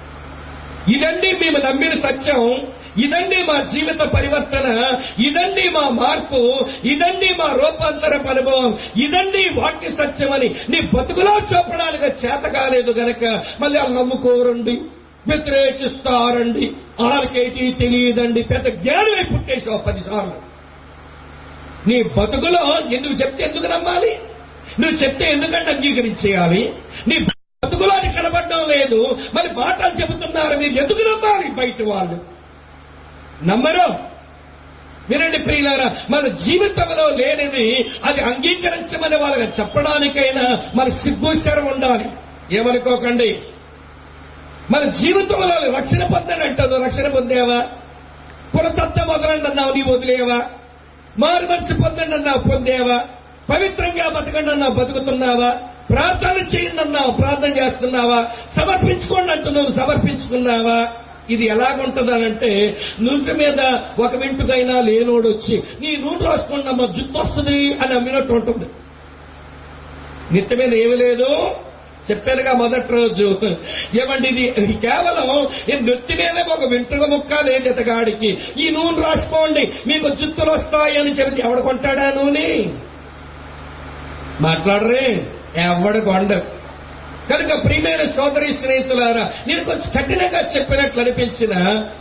[0.91, 2.67] ఇదండి మేము నమ్మిన సత్యం.
[2.97, 4.97] ఇదండి మా జీవిత పరివర్తన.
[5.25, 6.65] ఇదండి మా మార్పు.
[6.83, 8.77] ఇదండి మా రూపాంతర అనుభవం.
[8.97, 14.81] ఇదండి వాక్య సత్యం అని నీ బతుకులో చూపడానికి చేత కాలేదు గనక మళ్ళీ వాళ్ళు నమ్ముకోరండి
[15.27, 16.73] వ్యతిరేకిస్తారండి.
[16.99, 18.43] వాళ్ళకేటి తెలియదండి.
[18.43, 20.51] పెద్ద జ్ఞానమే పుట్టేసావు పదిసార్లు.
[21.89, 24.19] నీ బతుకులో ఎందుకు చెప్తే ఎందుకు నమ్మాలి?
[24.79, 26.73] నువ్వు చెప్తే ఎందుకంటే అంగీకరించేయాలి?
[27.07, 29.17] నీ బతుకులో అది కనబడడం లేదు.
[29.33, 30.57] మరి మాటలు చెబుతున్నారు.
[30.57, 32.19] మీరు ఎందుకు నమ్మాలి బయట వాళ్ళు?
[33.45, 34.11] నమ్మరు?
[35.09, 42.05] వినండి ప్రియులారా మన జీవితంలో లేనిది అది అంగీకరించమని వాళ్ళకి చెప్పడానికైనా మన సిగ్గుశరం ఉండాలి.
[42.51, 43.39] ఏమనుకోకండి?
[44.71, 47.67] మన జీవితంలో రక్షణ పొందని రక్షణ పొందేవా?
[48.55, 50.41] పురతత్వం వదలండి అన్నావు నీ వదిలేవా?
[51.19, 53.01] మారు మనసు పొందండి అన్నావు పొందేవా?
[53.49, 55.59] పవిత్రంగా బతకండి అన్నావు బతుకుతున్నావా?
[55.89, 58.27] ప్రార్థన చేయండి అన్నావు ప్రార్థన చేస్తున్నావా?
[58.55, 60.91] సమర్పించుకోండి అంటున్నావు సమర్పించుకున్నావా?
[61.29, 63.59] ఇది ఎలాగుంటుందనంటే నూటి మీద
[63.99, 68.65] ఒక వింటుకైనా లేనోడు వచ్చి నీ నూనె రాసుకున్నమ్మా జుట్టు వస్తుంది అని అమ్మినట్టు ఉంటుంది.
[70.31, 71.29] నిత్య మీద ఏమి లేదు.
[72.11, 73.39] చెప్పానుగా మొదటి రోజు.
[74.01, 74.41] ఏమండి ఇది?
[74.41, 80.51] ఇది కేవలం ఈ నెత్తి మీదే ఒక వెంట్రుక ముక్క లేదు ఇతగాడికి ఈ నూనె రాసుకోండి మీకు జుత్తులు
[80.51, 82.69] వస్తాయి అని చెబితే ఎవడు కొంటాడా నూనె?
[84.41, 85.27] మాట్లాడరే?
[85.55, 86.41] ఎవడు కొండ?
[87.29, 91.53] కనుక ప్రియమైన సోదరి స్నేహితులారా నేను కొంచెం కఠినంగా చెప్పినట్లు అనిపించిన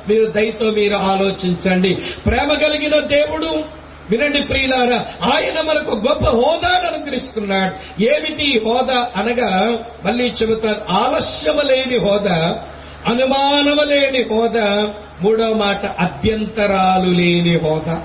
[0.09, 1.95] మీరు దయతో మీరు ఆలోచించండి.
[2.27, 8.03] ప్రేమ కలిగిన దేవుడు వినండి ప్రియులారా ఆయన మనకు గొప్ప హోదాను అనుగ్రహిస్తున్నాడు.
[8.03, 12.59] ఏమిటి ఈ హోదా అనగా మళ్ళీ చెబుతారు ఆలస్యము లేని హోదా
[13.07, 14.89] అనుమానము లేని హోదా
[15.23, 18.03] మూడో మాట అభ్యంతరాలు లేని హోదా.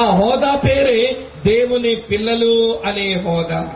[0.00, 3.72] ఆ హోదా పేరే దేవుని పిల్లలు అనే హోదా.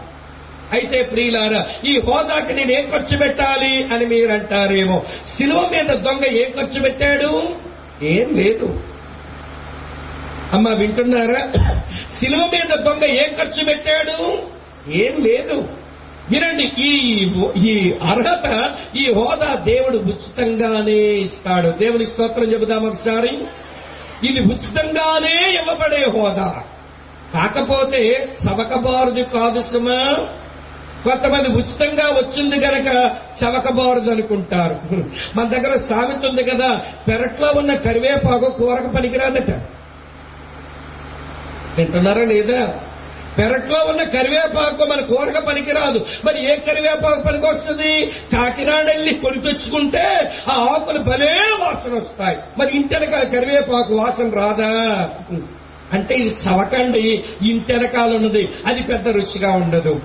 [0.72, 6.50] అయితే ప్రియులారా ఈ హోదాకి నేను ఏం ఖర్చు పెట్టాలి అని మీరు అంటారేమో శిలువ మీద దొంగ ఏం
[6.50, 7.48] ఖర్చు పెట్టాడు?
[8.03, 8.81] ఏం లేదు.
[10.53, 11.53] అమ్మ వింటున్నారా?
[12.09, 14.38] శిలువ మీద దొంగ ఏం ఖర్చు పెట్టాడు?
[14.90, 15.68] ఏం లేదు.
[16.31, 17.24] వినండి ఈ
[17.57, 21.68] ఈ అర్హత ఈ హోదా దేవుడు ఉచితంగానే ఇస్తాడు.
[21.68, 23.38] దేవుని స్తోత్రం చెబుదాం ఒకసారి.
[24.22, 26.64] ఇది ఉచితంగానే ఇవ్వబడే హోదా.
[27.35, 30.27] కాకపోతే చవకబారుది కాదు సుమా.
[31.05, 34.81] కొంతమంది ఉచితంగా వచ్చింది గనక చవకబారుదు అనుకుంటారు.
[35.37, 39.51] మన దగ్గర సామెత ఉంది కదా పెరట్లో ఉన్న కరివేపాకు కూరకు పనికిరాదట.
[41.79, 42.75] వింటున్నారా లేదా?
[43.38, 46.07] పెరట్లో ఉన్న కరివేపాకు మన కూరక పనికిరాదు.
[46.25, 52.38] మరి ఏ కరివేపాకు పనికి వస్తుంది కాకినాడ వెళ్ళి కొని తెచ్చుకుంటే ఆ ఆకులు భలే వాసన వస్తాయి.
[52.59, 54.73] మరి ఇంటెనక కరివేపాకు వాసన రాదా?
[55.94, 60.00] అంటే ఇది చవకండి ఇంటెనకాలన్నది అది పెద్ద రుచిగా ఉండదు.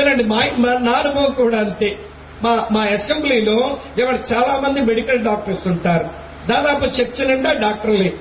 [0.00, 1.98] ఏనండి మా మా- నా అనుభవం కూడా అంతే.
[2.42, 6.06] మా మా అసెంబ్లీలో ఎవరు చాలా మంది మెడికల్ డాక్టర్స్ ఉంటారు.
[6.48, 8.12] దాదాపు చర్చ నిండా డాక్టర్లే.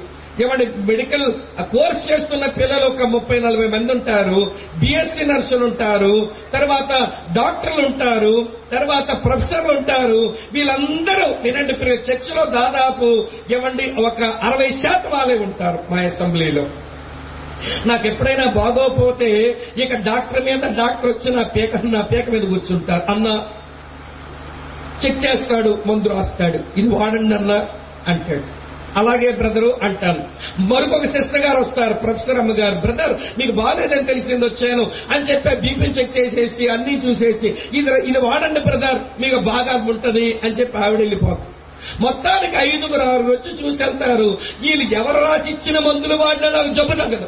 [0.41, 7.85] ఏమంటే మెడికల్ కోర్స్ చేస్తున్న పిల్లలు ఒక ముప్పై నలభై మంది ఉంటారు బీఎస్సీ నర్సులు ఉంటారు తర్వాత డాక్టర్లు
[7.85, 10.35] ఉంటారు తర్వాత ప్రొఫెసర్లు ఉంటారు.
[10.53, 16.69] వీళ్ళందరూ వినండి ప్రియ చర్చిలో దాదాపు ఇవ్వండి ఒక అరవై శాతం వాళ్ళే ఉంటారు మా అసెంబ్లీలో.
[17.85, 23.11] నాకు ఎప్పుడైనా బాగోపోతే ఇక డాక్టర్ మీద డాక్టర్ వచ్చి నా పేక నా పేక మీద కూర్చుంటారు.
[23.11, 23.43] అన్న
[25.05, 26.79] చెక్ చేస్తాడు మందు రాస్తాడు.
[26.79, 27.65] ఇది వాడండి అన్న
[28.07, 28.63] అంటాడు.
[28.95, 30.23] అలాగే బ్రదరు అంటాను.
[30.59, 32.75] మరొక సిస్టర్ గారు వస్తారు ప్రొఫెసర్ అమ్మ గారు.
[32.75, 34.91] బ్రదర్ మీకు బాగాలేదని తెలిసింది వచ్చాను.
[35.11, 40.39] అని చెప్పి బీపీ చెక్ చేసేసి అన్ని చూసేసి ఇది ఇది వాడండి బ్రదర్ మీకు బాగా ఉంటది.
[40.43, 41.47] అని చెప్పి ఆవిడ వెళ్ళిపోతుంది.
[41.99, 44.37] మొత్తానికి ఐదుగురు ఆరు వచ్చి చూసి వెళ్తారు.
[44.61, 47.27] వీళ్ళు ఎవరు రాసి ఇచ్చిన మందులు వాడినా నాకు జబ్బు తగ్గదు.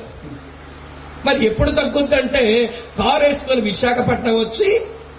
[1.25, 2.43] మరి ఎప్పుడు తగ్గుద్దంటే
[2.97, 4.69] కారు వేసుకొని విశాఖపట్నం వచ్చి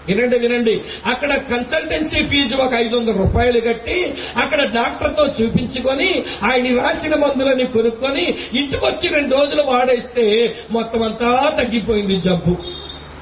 [0.09, 0.75] వినండి వినండి
[1.07, 3.97] అక్కడ కన్సల్టెన్సీ ఫీజు ఒక ఐదు వందల రూపాయలు కట్టి
[4.37, 6.11] అక్కడ డాక్టర్తో చూపించుకొని
[6.43, 10.27] ఆయన రాసిన మందులని కొనుక్కొని ఇంటికి వచ్చి రెండు రోజులు వాడేస్తే
[10.71, 12.55] మొత్తం అంతా తగ్గిపోయింది జబ్బు.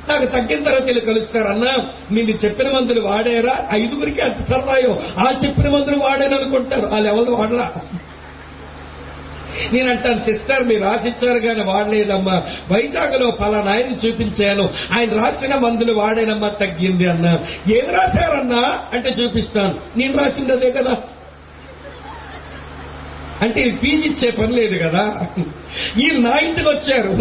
[0.08, 1.66] నాకు తగ్గిన తర్వాత వీళ్ళు కలుస్తారు అన్న
[2.42, 3.54] చెప్పిన మందులు వాడారా?
[3.72, 7.68] ఐదుగురికి అంత సరదాయో ఆ చెప్పిన మందులు వాడాను అనుకుంటారు వాళ్ళు ఎవరు వాడరా?
[9.72, 12.42] నేను అంటాను సిస్టర్ మీరు రాసిచ్చారు కానీ వాడలేదమ్మా.
[12.70, 14.70] వైజాగ్లో పలానా ఆయన చూపించాను.
[14.92, 17.38] ఆయన రాసిన మందులు వాడేనమ్మా తగ్గింది అన్నా.
[17.68, 18.80] ఏం రాశారన్నా?
[18.92, 19.74] అంటే చూపిస్తాను.
[19.96, 20.96] నేను రాసింది అదే కదా.
[23.42, 25.26] అంటే ఫీజు ఇచ్చే పని లేదు కదా.
[25.96, 27.12] వీళ్ళు నా ఇంటికి వచ్చారు.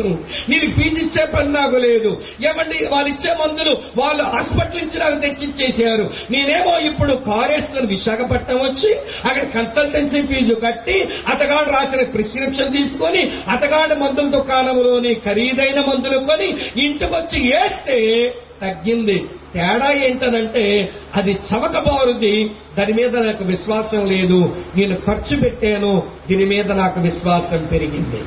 [0.49, 2.21] నేను ఫీజు ఇచ్చే పని నాకు లేదు.
[2.49, 8.91] ఏమండి వాళ్ళు ఇచ్చే మందులు వాళ్ళు హాస్పిటల్ నుంచి నాకు తెచ్చిచ్చేసారు నేనేమో ఇప్పుడు కారేసుకుని విశాఖపట్నం వచ్చి
[9.25, 16.47] అక్కడ కన్సల్టెన్సీ ఫీజు కట్టి అతగాడు రాసిన ప్రిస్క్రిప్షన్ తీసుకొని అతగాడు మందుల దుకాణంలోని ఖరీదైన మందులు కొని
[16.85, 17.97] ఇంటికి వచ్చి వేస్తే
[18.61, 19.25] తగ్గింది.
[19.53, 24.55] తేడా ఏంటనంటే అది చవకబారుది దాని మీద నాకు విశ్వాసం లేదు.
[24.75, 26.03] నేను ఖర్చు పెట్టాను.
[26.29, 28.21] దీని మీద నాకు విశ్వాసం పెరిగింది.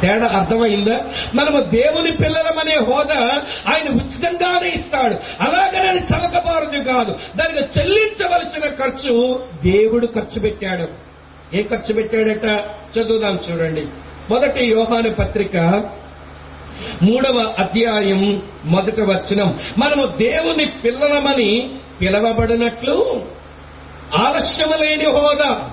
[0.00, 1.00] తేడా అర్థమైందా?
[1.34, 5.16] మనము దేవుని పిల్లలమనే హోదా ఆయన ఉచితంగానే ఇస్తాడు.
[5.40, 7.18] అలాగనే అది కాదు.
[7.36, 11.08] దానికి చెల్లించవలసిన ఖర్చు దేవుడు ఖర్చు పెట్టాడు.
[11.56, 12.64] ఏ ఖర్చు పెట్టాడట?
[12.98, 13.86] చదువుదాం చూడండి.
[14.30, 15.56] మొదటి యోహాను పత్రిక
[17.02, 19.60] మూడవ అధ్యాయం మొదటి వచనం.
[19.78, 23.24] మనము దేవుని పిల్లలమని పిలవబడినట్లు
[24.14, 25.70] ఆలస్యము లేని హోదా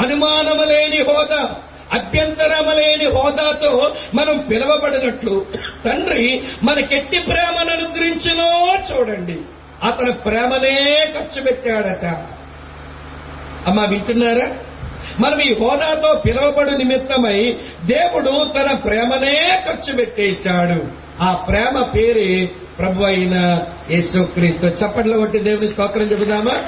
[0.00, 1.54] అనుమానము లేని హోదా
[1.92, 5.46] అభ్యంతరములేని హోదాతో మనం పిలవబడినట్లు.
[5.84, 9.38] తండ్రి మనకెట్టి ప్రేమను అనుగ్రహించినో చూడండి.
[9.82, 12.04] అతను ప్రేమనే ఖర్చు పెట్టాడట.
[13.66, 14.56] అమ్మా వింటున్నారా?
[15.20, 20.86] మనం ఈ హోదాతో పిలువబడు నిమిత్తమై దేవుడు తన ప్రేమనే ఖర్చు పెట్టేశాడు.
[21.20, 24.66] ఆ ప్రేమ పేరే ప్రభు అయిన యేసుక్రీస్తు.
[24.66, 26.64] చప్పట్లో కొట్టి దేవుని స్తోత్రం చెబుదామా?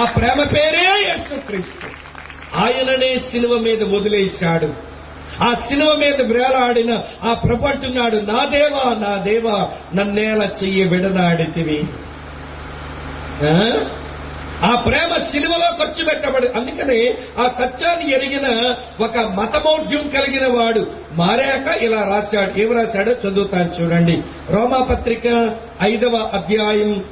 [0.00, 1.93] ఆ ప్రేమ పేరే యేసుక్రీస్తు.
[2.56, 4.94] ఆయననే శిలువ మీద వదిలేశాడు.
[5.42, 11.84] ఆ శిలువ మీద వేలాడిన ఆ ప్రభు అంటున్నాడు నా దేవా నా దేవా నన్నేల చెయ్యి విడనాడితివి.
[13.48, 13.72] ఆ?
[14.62, 22.04] ఆ ప్రేమ శిలువలో ఖర్చు పెట్టబడి అందుకని ఆ సత్యాన్ని ఎరిగిన ఒక మతమౌఢ్యం కలిగిన వాడు మారాక ఇలా
[22.04, 22.60] రాశాడు.
[22.60, 24.22] ఏం రాశాడో చదువుతాను చూడండి.
[24.50, 27.04] రోమాపత్రిక ఐదవ అధ్యాయం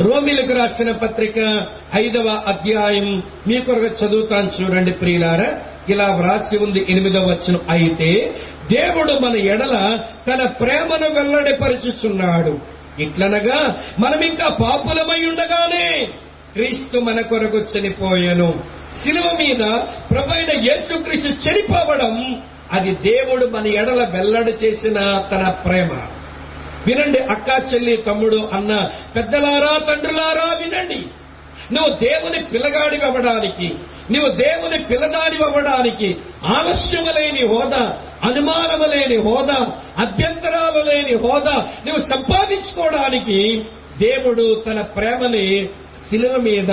[0.00, 5.60] రోమిలకు రాసిన పత్రిక ఐదవ అధ్యాయం మీ కొరకు చదువుతాను చూడండి ప్రియులారా.
[5.88, 8.34] ఇలా వ్రాసి ఉంది ఎనిమిదవ వచ్చిన అయితే
[8.72, 12.58] దేవుడు మన ఎడల తన ప్రేమను వెల్లడిపరుచుచున్నాడు.
[12.98, 16.08] ఇట్లనగా మనం ఇంకా పాపులమై ఉండగానే
[16.52, 18.60] క్రీస్తు మన కొరకు చనిపోయాను.
[18.98, 19.64] శిలువ మీద
[20.10, 24.94] ప్రభైన యేసుక్రీస్తు చనిపోవడం అది దేవుడు మన ఎడల వెల్లడి చేసిన
[25.32, 25.90] తన ప్రేమ.
[26.86, 28.72] వినండి అక్క చెల్లి తమ్ముడు అన్న
[29.16, 31.00] పెద్దలారా తండ్రులారా వినండి.
[31.72, 33.68] నువ్వు దేవుని పిల్లగాడి అవ్వడానికి
[34.10, 36.08] నువ్వు దేవుని పిల్లదాని అవ్వడానికి
[36.46, 37.82] ఆలస్యము లేని హోదా
[38.24, 39.58] అనుమానము లేని హోదా
[39.98, 43.38] అభ్యంతరాలు లేని హోదా నువ్వు సంపాదించుకోవడానికి
[43.98, 45.44] దేవుడు తన ప్రేమని
[46.10, 46.70] శిలువ మీద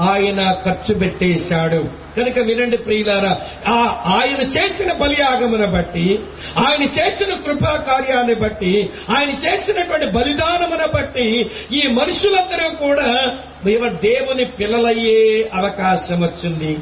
[0.00, 2.02] ఆయన ఖర్చు పెట్టేశాడు.
[2.16, 6.18] కనుక వినండి ప్రియులారా ఆ ఆయన చేసిన బలియాగమును బట్టి
[6.58, 15.50] ఆయన చేసిన కృపా కార్యాన్ని బట్టి ఆయన చేసినటువంటి బలిదానమును బట్టి ఈ మనుషులందరూ కూడా మేము దేవుని పిల్లలయ్యే
[15.54, 16.78] అవకాశం వచ్చింది.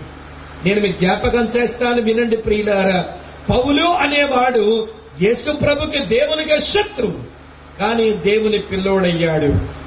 [0.66, 3.04] నేను మీ జ్ఞాపకం చేస్తాను వినండి ప్రియులారా.
[3.50, 4.88] పౌలు అనేవాడు
[5.22, 7.18] యేసు ప్రభుకి దేవునికి శత్రువు.
[7.78, 9.79] కానీ దేవుని పిల్లోడయ్యాడు.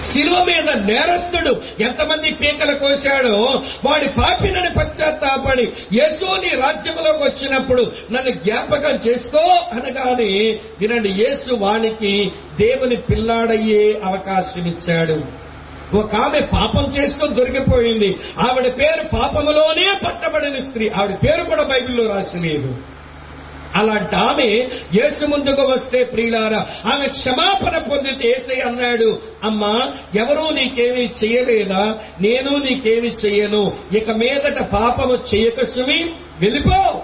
[0.00, 9.44] శిలువ మీద నేరస్తుడు ఎంతమంది పీకలు కోశాడో వాడి పాపినని పశ్చాత్తాపడి యేసుని రాజ్యంలోకి వచ్చినప్పుడు నన్ను జ్ఞాపకం చేసుకో
[9.72, 10.30] అనగానే
[10.80, 15.44] వినండి యేసు వానికి దేవుని పిల్లాడయ్యే అవకాశం ఇచ్చాడు
[15.96, 18.16] ఒక ఆమె పాపం చేసుకొని దొరికిపోయింది.
[18.38, 20.88] ఆవిడ పేరు పాపములోనే పట్టబడిన స్త్రీ.
[20.88, 22.74] ఆవిడ పేరు కూడా బైబిల్లో రాసి లేదు.
[23.74, 24.44] అలాంటి ఆమె
[24.94, 33.08] యేసు ముందుకు వస్తే ప్రియులారా ఆమె క్షమాపణ పొందితే ఏసై అన్నాడు అమ్మా ఎవరూ నీకేమీ చెయ్యలేదా నేను నీకేమి
[33.08, 33.72] చెయ్యను.
[33.96, 36.04] ఇక మీదట పాపము చెయ్యక సుమి
[36.40, 37.02] వెళ్ళిపో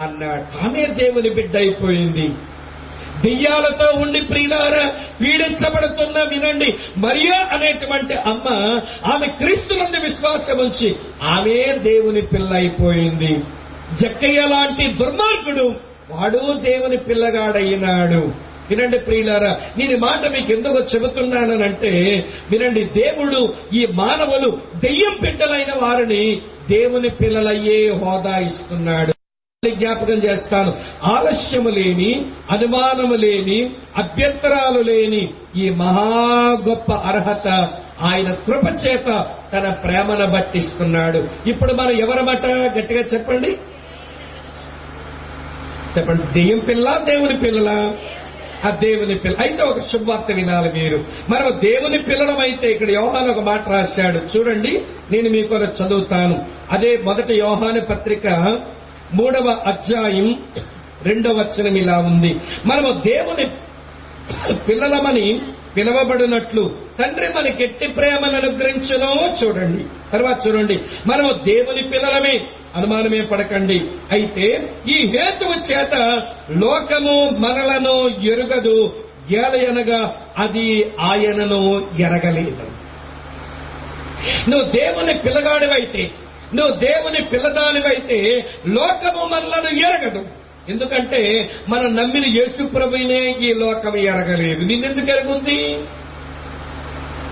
[0.00, 0.66] అన్నాడు.
[0.66, 2.28] ఆమె దేవుని బిడ్డ అయిపోయింది.
[3.24, 6.74] దెయ్యాలతో ఉండి ప్రియులారా పీడించబడుతున్న వినండి.
[6.98, 8.80] మరియా అనేటువంటి అమ్మ
[9.12, 13.42] ఆమె క్రీస్తునందు విశ్వాసం ఉంచి ఆమె దేవుని పిల్ల అయిపోయింది.
[13.94, 18.48] జక్కయ్య లాంటి దుర్మార్గుడు వాడు దేవుని పిల్లగాడైనాడు.
[18.70, 21.92] వినండి ప్రియులారా నేను మాట మీకు ఎందుకు చెబుతున్నానంటే
[22.50, 26.40] వినండి దేవుడు ఈ మానవులు దెయ్యం బిడ్డలైన వారిని
[26.70, 29.12] దేవుని పిల్లలయ్యే హోదా ఇస్తున్నాడు.
[29.74, 36.04] జ్ఞాపకం చేస్తాను ఆలస్యము లేని అనుమానము లేని అభ్యంతరాలు లేని ఈ మహా
[36.68, 37.48] గొప్ప అర్హత
[38.00, 41.28] ఆయన కృప చేత తన ప్రేమను బట్టిస్తున్నాడు.
[41.46, 43.56] ఇప్పుడు మనం ఎవరమాట గట్టిగా చెప్పండి?
[45.96, 46.22] చెప్పండి.
[46.32, 47.92] దెయ్యం పిల్ల దేవుని పిల్లల?
[48.64, 49.36] ఆ దేవుని పిల్ల.
[49.40, 51.04] అయితే ఒక శుభవార్త వినాలి మీరు.
[51.28, 54.38] మనం దేవుని పిల్లలమైతే ఇక్కడ యోహాన్ ఒక మాట రాశాడు.
[54.38, 54.82] చూడండి
[55.12, 56.44] నేను మీకు చదువుతాను.
[56.70, 58.26] అదే మొదటి యోహాన పత్రిక
[59.14, 60.42] మూడవ అధ్యాయం
[61.02, 62.36] రెండవ వచనం ఇలా ఉంది.
[62.66, 63.50] మనము దేవుని
[64.54, 65.40] పిల్లలమని
[65.76, 69.84] పిలవబడినట్లు తండ్రి మనకి ఎట్టి ప్రేమను అనుగ్రహించను చూడండి.
[70.12, 70.80] తర్వాత చూడండి.
[71.06, 72.40] మనము దేవుని పిల్లలమే.
[72.76, 73.80] అనుమానమే పడకండి.
[74.10, 79.04] అయితే ఈ హేతువు చేత లోకము మనలను ఎరుగదు.
[79.30, 82.66] ఏలయనగా అది ఆయనను ఎరగలేదు.
[84.50, 86.10] నువ్వు దేవుని పిల్లగాడివైతే
[86.54, 90.26] నువ్వు దేవుని పిల్లదానివైతే లోకము మనలను ఎరగదు.
[90.68, 94.64] ఎందుకంటే మనం నమ్మిన యేసు ప్రభునే ఈ లోకం ఎరగలేదు.
[94.64, 95.78] నిన్నెందుకు ఎరుగుంది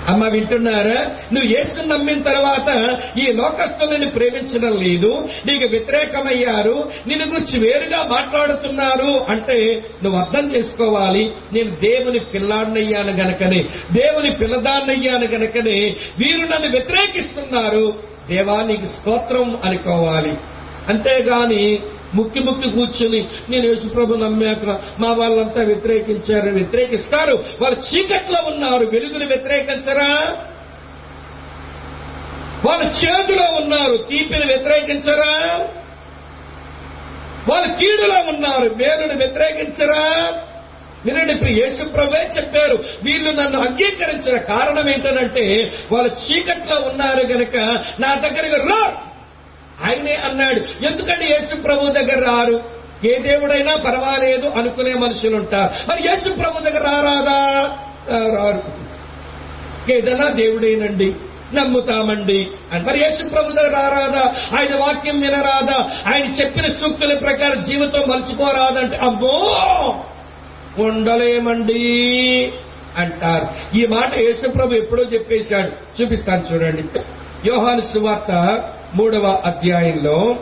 [0.08, 1.02] అమ్మ వింటున్నారా?
[1.32, 5.28] నువ్వు యేసు నమ్మిన తర్వాత ఈ లోకస్తులని ప్రేమించడం లేదు.
[5.46, 6.90] నీకు వ్యతిరేకమయ్యారు.
[7.06, 9.26] నిన్ను గురించి వేరుగా మాట్లాడుతున్నారు.
[9.28, 11.32] అంటే నువ్వు అర్థం చేసుకోవాలి.
[11.52, 13.64] నేను దేవుని పిల్లాడినయ్యాను గనకనే.
[13.92, 15.96] దేవుని పిల్లదాన్నయ్యాను గనకనే.
[16.18, 17.94] వీరు నన్ను వ్యతిరేకిస్తున్నారు.
[18.28, 20.34] దేవా నీకు స్తోత్రం అనుకోవాలి.
[20.88, 21.78] అంతేగాని
[22.14, 27.44] ముక్కి ముక్కి కూర్చుని నేను యేసుప్రభు నమ్మాక మా వాళ్ళంతా వ్యతిరేకించారు వ్యతిరేకిస్తారు.
[27.60, 28.86] వాళ్ళు చీకట్లో ఉన్నారు.
[28.86, 30.36] వెలుగుని వ్యతిరేకించరా?
[32.64, 33.96] వాళ్ళు చేతులో ఉన్నారు.
[33.96, 35.58] తీపిని వ్యతిరేకించరా?
[37.48, 38.74] వాళ్ళు కీడులో ఉన్నారు.
[38.74, 40.32] మేలుని వ్యతిరేకించరా?
[41.04, 47.56] వినండి ఇప్పుడు యేసుప్రభే చెప్పారు వీళ్ళు నన్ను అంగీకరించిన కారణం ఏంటనంటే వాళ్ళు చీకట్లో ఉన్నారు గనక
[48.00, 48.96] నా దగ్గరకు రా.
[49.84, 50.60] ఆయనే అన్నాడు.
[50.60, 52.64] ఎందుకంటే యేసు ప్రభు దగ్గర రారు?
[53.04, 57.70] ఏ దేవుడైనా పర్వాలేదు అనుకునే మనుషులు ఉంటారు మరి యేసు ప్రభు దగ్గర రారాదా?
[58.34, 58.62] రారు.
[59.92, 61.14] ఏదైనా దేవుడేనండి
[61.54, 62.84] నమ్ముతామండి అని.
[62.84, 64.34] మరి యేసు ప్రభు దగ్గర రారాదా?
[64.58, 65.90] ఆయన వాక్యం వినరాదా?
[66.06, 69.54] ఆయన చెప్పిన సూక్తుల ప్రకారం జీవితం మలుచుకోరాదంటే అబ్బో!
[70.78, 72.52] ఉండలేమండి
[72.96, 73.76] అంటారు.
[73.78, 76.02] ఈ మాట యేసుప్రభు ఎప్పుడో చెప్పేశాడు.
[76.02, 76.84] చూపిస్తాను చూడండి.
[77.48, 78.62] యోహాను సువార్త
[78.96, 80.36] మూడవ అధ్యాయంలో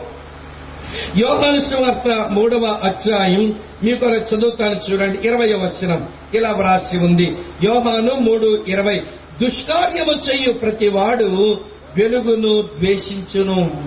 [1.17, 6.07] యోగాను సువార్త మూడవ అధ్యాయం మీ అలా చదువుతాను చూడండి ఇరవై వచనం.
[6.33, 7.37] ఇలా వ్రాసి ఉంది.
[7.63, 9.03] యోహాను మూడు ఇరవై.
[9.41, 11.57] దుష్కార్యము చెయ్యు ప్రతివాడు
[11.97, 13.83] వెలుగును ద్వేషించును.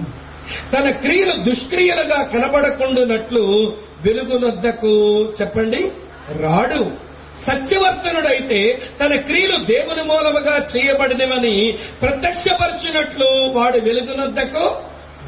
[0.72, 3.72] తన క్రియలు దుష్క్రియలుగా కనబడకుండానట్లు
[4.04, 5.92] వెలుగునొద్దకు చెప్పండి
[6.38, 7.07] రాడు.
[7.46, 14.76] సత్యవర్తనుడైతే తన క్రియలు దేవుని మూలముగా చేయబడినవని ప్రత్యక్షపరచినట్లు వాడు వెలుగునద్దకు?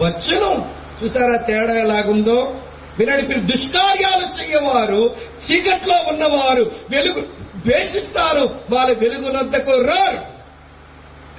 [0.04, 0.70] వచ్చును.
[1.02, 2.60] చూసారా తేడా ఎలాగుందో?
[2.98, 5.16] వినడి దుష్కార్యాలు చేయవారు
[5.50, 7.20] చీకట్లో ఉన్నవారు వెలుగు
[7.66, 10.40] ద్వేషిస్తారు వారు వెలుగునద్దకు రారు.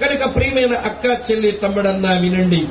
[0.04, 2.68] కనుక ప్రియమైన అక్క చెల్లి తమ్ముడన్నా వినండి.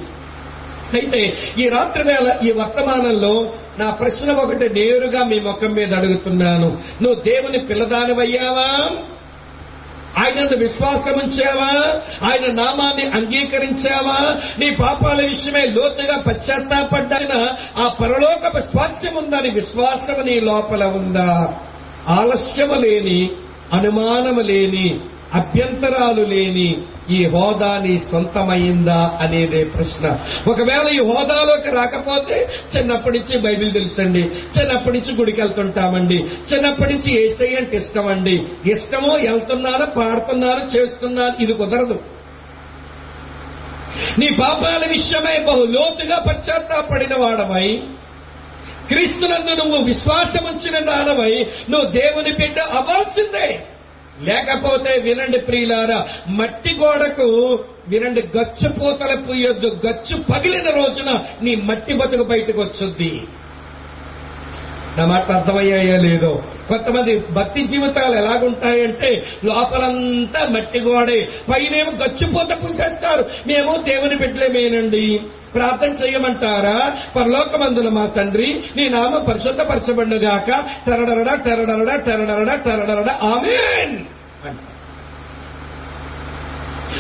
[0.94, 6.78] అయితే ఈ రాత్రి వేళ ఈ వర్తమానంలో నా ప్రశ్న ఒకటి నేరుగా మీ ముఖం మీద అడుగుతున్నాను.
[7.02, 8.90] నువ్వు దేవుని పిల్లదానివయ్యావా?
[10.18, 12.02] ఆయనను విశ్వాసం ఉంచావా?
[12.28, 14.36] ఆయన నామాన్ని అంగీకరించావా?
[14.60, 17.48] నీ పాపాల విషయమే లోతుగా పశ్చాత్తాపడ్డాయిన
[17.78, 21.54] ఆ పరలోక స్వాస్యం ఉందని విశ్వాసం నీ లోపల ఉందా?
[22.08, 23.30] ఆలస్యము లేని
[23.74, 25.00] అనుమానము లేని
[25.34, 30.20] అభ్యంతరాలు లేని ఈ హోదా నీ సొంతమైందా అనేదే ప్రశ్న.
[30.48, 34.22] ఒకవేళ ఈ హోదాలోకి రాకపోతే చిన్నప్పటి నుంచి బైబిల్ తెలుసండి.
[34.58, 36.18] చిన్నప్పటి నుంచి గుడికి వెళ్తుంటామండి
[36.54, 42.00] చిన్నప్పటి నుంచి ఏసై అంటే ఇష్టం అండి ఇష్టమో వెళ్తున్నాను పాడుతున్నాను చేస్తున్నాను ఇది కుదరదు.
[44.20, 47.82] నీ పాపాల విషయమై బహు లోతుగా పశ్చాత్తాపడిన వాడమై
[48.88, 53.66] క్రీస్తునందు నువ్వు విశ్వాసముంచిన దానమై నువ్వు దేవుని బిడ్డ అవ్వాల్సిందే.
[54.24, 56.00] లేకపోతే వినండి ప్రియులారా
[56.30, 57.28] మట్టి గోడకు
[57.88, 61.12] వినండి గచ్చు పూతల పూయొద్దు గచ్చు పగిలిన రోజున
[61.42, 63.12] నీ మట్టి బతుకు బయటకు వచ్చుద్ది
[64.98, 66.44] నా మాట అర్థమయ్యాయో లేదో?
[66.70, 71.30] కొంతమంది భక్తి జీవితాలు ఎలాగుంటాయంటే లోపలంతా మట్టి గోడే.
[71.54, 73.26] పైనేమో గచ్చిపోత పూసేస్తారు.
[73.48, 75.20] మేము దేవుని బిడ్డలేమేనండి?
[75.54, 76.98] ప్రార్థన చేయమంటారా?
[77.16, 83.20] పరలోకమందుల మా తండ్రి నీ నామ పరిశుద్ధపరచబడుగాక టెరడరడా టెరడరడా టెరడరడా టెరడరడా.
[83.24, 83.98] ఆమెన్!
[84.48, 84.72] అంటారు.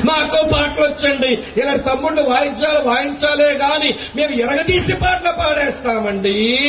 [0.05, 1.61] మాకు పాటలు వచ్చండి.
[1.61, 6.61] ఇలా తమ్ముళ్ళు వాయించాలి వాయించాలే గాని మేము ఎరగదీసి పాటలు పాడేస్తామండి.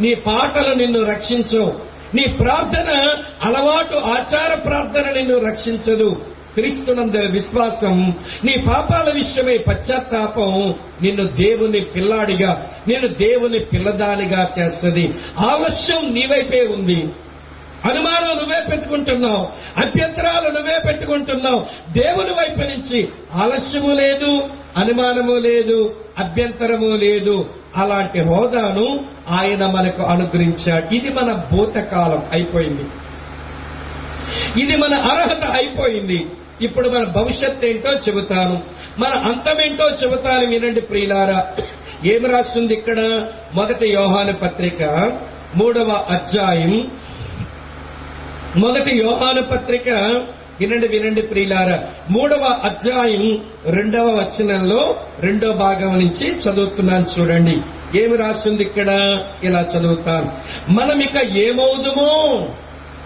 [0.00, 6.22] నీ పాటలు నిన్ను రక్షించవు నీ ప్రార్థన అలవాటు ఆచార ప్రార్థన నిన్ను రక్షించదు.
[6.54, 8.14] క్రీస్తునందరి విశ్వాసం
[8.44, 15.14] నీ పాపాల విషయమై పశ్చాత్తాపం నిన్ను దేవుని పిల్లాడిగా నిన్ను దేవుని పిల్లదానిగా చేస్తుంది.
[15.38, 17.08] ఆలస్యం నీవైపే ఉంది.
[17.84, 19.48] అనుమానం నువ్వే పెట్టుకుంటున్నావు.
[19.76, 21.66] అభ్యంతరాలు నువ్వే పెట్టుకుంటున్నావు.
[21.92, 24.42] దేవుని వైపు నుంచి ఆలస్యము లేదు
[24.76, 27.46] అనుమానము లేదు అభ్యంతరము లేదు.
[27.76, 30.94] అలాంటి హోదాను ఆయన మనకు అనుగ్రహించాడు.
[30.94, 32.84] ఇది మన భూతకాలం అయిపోయింది.
[34.62, 36.26] ఇది మన అర్హత అయిపోయింది.
[36.60, 38.62] ఇప్పుడు మన భవిష్యత్ ఏంటో చెబుతాను.
[38.98, 41.46] మన అంతమేంటో చెబుతాను వినండి ప్రియులారా.
[42.04, 43.00] ఏమి రాస్తుంది ఇక్కడ?
[43.54, 45.12] మొదటి యోహాను పత్రిక
[45.56, 46.90] మూడవ అధ్యాయం.
[48.56, 49.88] మొదటి యోహాను పత్రిక
[50.60, 57.58] వినండి వినండి ప్రియులారా మూడవ అధ్యాయం రెండవ వచనంలో రెండో భాగం నుంచి చదువుతున్నాను చూడండి.
[57.98, 59.20] ఏమి రాస్తుంది ఇక్కడ?
[59.42, 60.32] ఇలా చదువుతాను.
[60.72, 62.46] మనం ఇక ఏమవుదుమో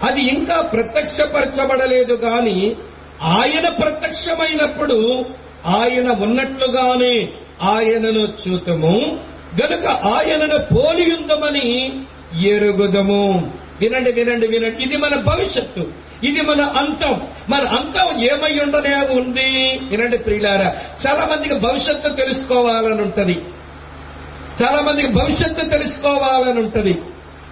[0.03, 2.75] అది ఇంకా ప్రత్యక్షపరచబడలేదు గాని
[3.21, 5.25] ఆయన ప్రత్యక్షమైనప్పుడు
[5.65, 7.29] ఆయన ఉన్నట్లుగానే
[7.61, 9.19] ఆయనను చూతము.
[9.63, 12.01] గనుక ఆయనను పోలియుందమని
[12.41, 13.51] ఎరుగుదము.
[13.81, 14.83] వినండి వినండి వినండి.
[14.83, 16.08] ఇది మన భవిష్యత్తు.
[16.23, 17.27] ఇది మన అంతం.
[17.49, 19.79] మన అంతం ఏమై ఉండనే ఉంది?
[19.83, 20.75] వినండి ప్రియులారా
[21.07, 23.41] చాలా మందికి భవిష్యత్తు తెలుసుకోవాలని ఉంటది.
[24.63, 27.01] చాలా మందికి భవిష్యత్తు తెలుసుకోవాలని ఉంటది.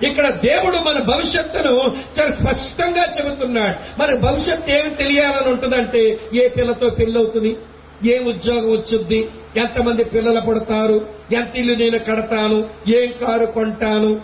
[0.03, 4.01] ఇక్కడ దేవుడు మన భవిష్యత్తును చాలా స్పష్టంగా చెబుతున్నాడు.
[4.01, 7.57] మన భవిష్యత్తు ఏమి తెలియాలని ఉంటుందంటే ఏ పిల్లతో పెళ్ళవుతుంది?
[8.06, 11.10] ఏ ఉద్యోగం వచ్చుద్ది ఎంతమంది పిల్లలు పడతారు?
[11.34, 12.70] ఎంత ఇల్లు నేను కడతాను?
[12.88, 14.22] ఏం కారు కొంటాను?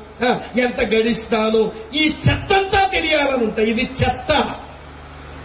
[0.59, 1.71] ఎంత గడిస్తాను?
[1.95, 3.69] ఈ చెత్తంతా తెలియాలని ఉంటాయి.
[3.69, 4.55] ఇది చెత్త.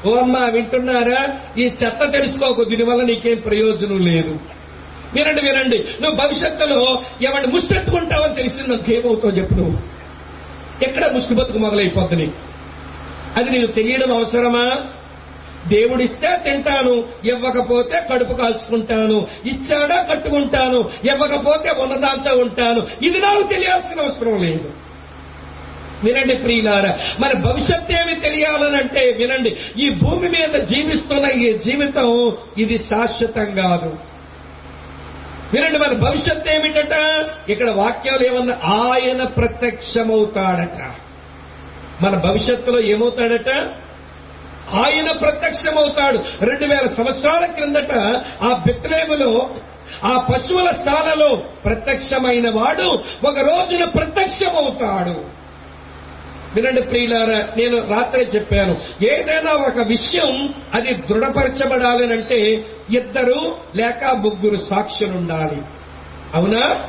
[0.06, 1.36] ఓ అమ్మా వింటున్నారా?
[1.58, 2.64] ఈ చెత్త తెలుసుకోకు.
[2.64, 4.38] దీనివల్ల నీకేం ప్రయోజనం లేదు.
[5.14, 5.84] వినండి వినండి.
[6.02, 9.78] నువ్వు భవిష్యత్తులో ఎవరిని ముష్టెత్తుకుంటావని తెలిసింది నాకు ఏమవుతావు చెప్పు నువ్వు.
[10.84, 12.32] ఎక్కడ ముష్టి బతుకు మొదలైపోద్ది నీకు?
[13.36, 14.86] అది నీకు తెలియడం అవసరమా?
[15.66, 22.86] దేవుడిస్తే తింటాను ఇవ్వకపోతే కడుపు కాల్చుకుంటాను ఇచ్చాడా కట్టుకుంటాను ఇవ్వకపోతే ఉన్నదాంతో ఉంటాను.
[23.02, 24.70] ఇది నాకు తెలియాల్సిన అవసరం లేదు.
[26.04, 33.54] వినండి ప్రియులారా మన భవిష్యత్ ఏమి తెలియాలనంటే వినండి ఈ భూమి మీద జీవిస్తున్న ఈ జీవితం ఇది శాశ్వతం
[33.54, 33.98] కాదు.
[35.52, 36.92] వినండి మన భవిష్యత్ ఏమిటట?
[37.48, 40.90] ఇక్కడ వాక్యాలు ఏమన్నా ఆయన ప్రత్యక్షమవుతాడట?
[42.04, 43.70] మన భవిష్యత్తులో ఏమవుతాడట?
[44.74, 46.18] ఆయన ప్రత్యక్షమవుతాడు.
[46.40, 47.92] రెండు వేల సంవత్సరాల క్రిందట
[48.42, 49.50] ఆ బిత్లేములో
[50.04, 55.38] ఆ పశువుల శాలలో ప్రత్యక్షమైన వాడు ఒక రోజున ప్రత్యక్షమవుతాడు.
[56.54, 59.04] వినండి ప్రియులారా నేను రాత్రే చెప్పాను.
[59.04, 65.62] ఏదైనా ఒక విషయం అది దృఢపరచబడాలనంటే ఇద్దరు లేక ముగ్గురు సాక్షులుండాలి.
[66.34, 66.88] అవునా?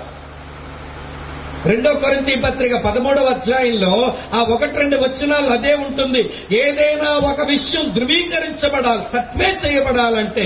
[1.65, 6.29] రెండో కొరింతి పత్రిక పదమూడవ అధ్యాయంలో ఆ ఒకటి రెండు వచనాలు అదే ఉంటుంది.
[6.51, 10.45] ఏదైనా ఒక విషయం ధృవీకరించబడాలి సత్వే చేయబడాలంటే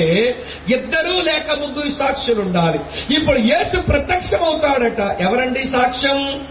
[0.74, 2.80] ఇద్దరు లేక ముగ్గురు సాక్షులు ఉండాలి
[3.16, 5.22] ఇప్పుడు యేసు ప్రత్యక్షమవుతాడట.
[5.22, 6.46] ఎవరండి సాక్ష్యం?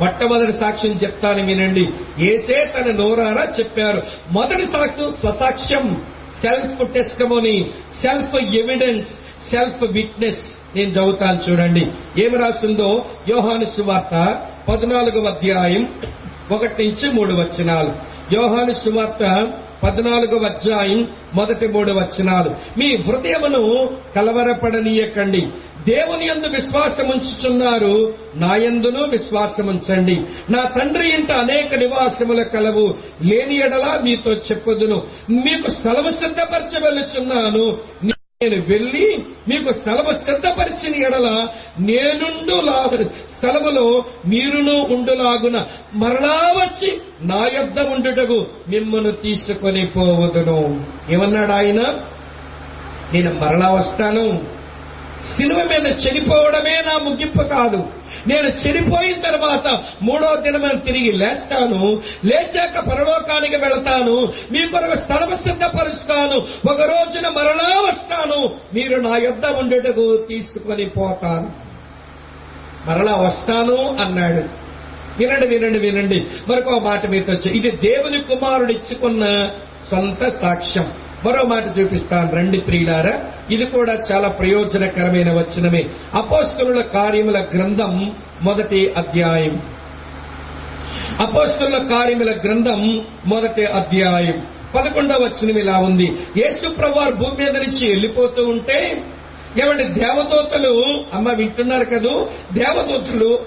[0.00, 1.88] మొట్టమొదటి సాక్ష్యం చెప్తాను వినండి.
[2.18, 4.02] ఏసే తన నోరారా చెప్పారు.
[4.30, 6.06] మొదటి సాక్ష్యం స్వసాక్ష్యం
[6.42, 7.70] self testimony
[8.02, 9.08] self evidence
[9.50, 10.63] self witness.
[10.76, 11.86] నేను చదువుతాను చూడండి.
[12.18, 13.04] ఏమి రాస్తుందో?
[13.28, 15.88] యోహాను సువార్త పద్నాలుగవ అధ్యాయం
[16.50, 17.92] ఒకటి నుంచి మూడు వచనాలు.
[18.34, 19.52] యోహాను సువార్త
[19.82, 22.50] పద్నాలుగవ అధ్యాయం మొదటి మూడు వచనాలు.
[22.78, 25.46] మీ హృదయమును కలవరపడనీయకండి.
[25.88, 30.20] దేవుని యందు విశ్వాసముంచుచున్నారు నా యందును విశ్వాసముంచండి
[30.50, 32.94] నా తండ్రి ఇంట అనేక నివాసముల కలవు.
[33.22, 35.02] లేని ఎడలా మీతో చెప్పుదును.
[35.30, 37.78] మీకు స్థలము సిద్ధపరచవలుచున్నాను
[38.42, 42.56] నేను వెళ్ళి మీకు స్థలము సిద్ధపరిచిన ఎడల నేనుండు
[43.36, 50.86] స్థలములో మీరును ఉండులాగున మరలా వచ్చి నా యొద్ద ఉండుటకు మిమ్మను తీసుకొని పోవదును.
[51.10, 51.80] ఏమన్నాడు ఆయన?
[53.12, 54.42] నేను మరలా వస్తాను.
[55.36, 58.03] శిలువ మీద చనిపోవడమే నా ముగింపు కాదు.
[58.26, 66.80] నేను చనిపోయిన తర్వాత మూడో దినమైన తిరిగి లేస్తాను లేచాక పరలోకానికి వెళతాను మీ కొరకు స్థలం సిద్ధపరుస్తాను ఒక
[66.80, 71.50] రోజున మరలా వస్తాను మీరు నా యొద్ద ఉండేటకు తీసుకొని పోతాను.
[72.86, 74.64] మరలా వస్తాను అన్నాడు.
[75.18, 76.26] వినండి వినండి వినండి.
[76.48, 79.50] మరొక మాట మీతో వచ్చి ఇది దేవుని కుమారుడు ఇచ్చుకున్న
[79.90, 80.92] సొంత సాక్ష్యం.
[81.24, 82.36] మరో మాట చూపిస్తాను.
[82.36, 85.88] రండి ప్రియులారా ఇది కూడా చాలా ప్రయోజనకరమైన వచనమే.
[86.14, 88.12] అపోస్తుల కార్యముల గ్రంథం
[88.42, 89.62] మొదటి అధ్యాయం.
[91.20, 94.46] అపోస్తుల కార్యముల గ్రంథం మొదటి అధ్యాయం.
[94.74, 96.16] పదకొండవ వచనం ఇలా ఉంది.
[96.36, 99.02] యేసు ప్రభువారు భూమి మీద నుంచి వెళ్ళిపోతూ ఉంటే
[99.62, 102.26] ఏమంటే దేవదూతలు అమ్మ వింటున్నారు కదూ?
[102.52, 103.38] దేవదూతలు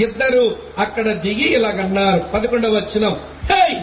[0.00, 3.16] ఇద్దరు అక్కడ దిగి ఇలాగన్నారు పదకొండవ వచనం.
[3.52, 3.76] హై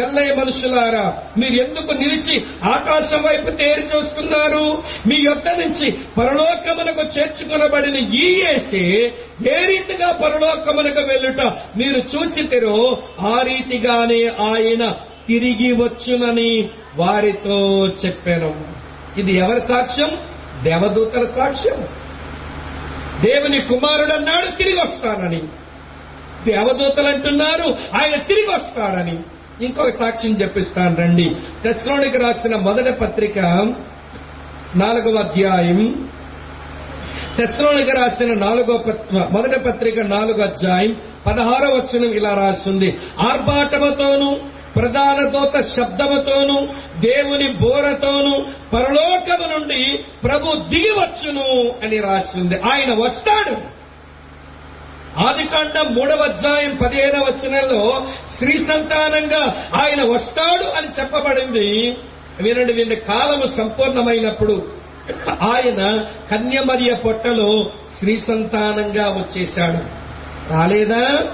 [0.00, 4.82] గల్లయ్య మనుషులారా మీరు ఎందుకు నిలిచి ఆకాశం వైపు తేరి చూస్తున్నారు?
[5.06, 8.40] మీ యొద్ద నుంచి పరలోకమునకు చేర్చుకునబడిన ఈ
[9.48, 11.40] ఏ రీతిగా పరలోకమునకు వెళ్ళుట
[11.76, 14.94] మీరు చూచితిరో ఆ రీతిగానే ఆయన
[15.28, 18.64] తిరిగి వచ్చునని వారితో చెప్పాను.
[19.20, 20.10] ఇది ఎవరి సాక్ష్యం?
[20.62, 21.88] దేవదూతల సాక్ష్యం.
[23.24, 25.42] దేవుని కుమారుడు అన్నాడు తిరిగి వస్తానని.
[26.44, 29.18] దేవదూతలు అంటున్నారు ఆయన తిరిగి వస్తాడని.
[29.62, 31.36] ఇంకొక సాక్ష్యం చెప్పిస్తాను రండి.
[31.64, 33.38] తెస్లోనికి రాసిన మొదటి పత్రిక
[34.76, 36.08] నాలుగవ అధ్యాయం.
[37.38, 38.84] తెస్లోనికి రాసిన నాలుగో
[39.30, 40.96] మొదటి పత్రిక నాలుగో అధ్యాయం
[41.26, 42.98] పదహారో వచనం ఇలా రాస్తుంది.
[43.18, 44.36] ఆర్భాటముతోనూ
[44.76, 46.68] ప్రధాన దూత శబ్దముతోను
[47.00, 53.81] దేవుని బోరతోను పరలోకము నుండి ప్రభు దిగివచ్చును అని రాసింది ఆయన వస్తాడు.
[55.18, 61.96] ఆదికాండం మూడవ అధ్యాయం పదిహేనవ వచనంలో స్త్రీ సంతానంగా ఆయన వస్తాడు అని చెప్పబడింది.
[62.40, 64.66] వినండి వినండి కాలము సంపూర్ణమైనప్పుడు
[65.28, 70.02] ఆయన కన్యమరియ పొట్టలో స్త్రీ సంతానంగా వచ్చేశాడు.
[70.52, 71.24] రాలేదా?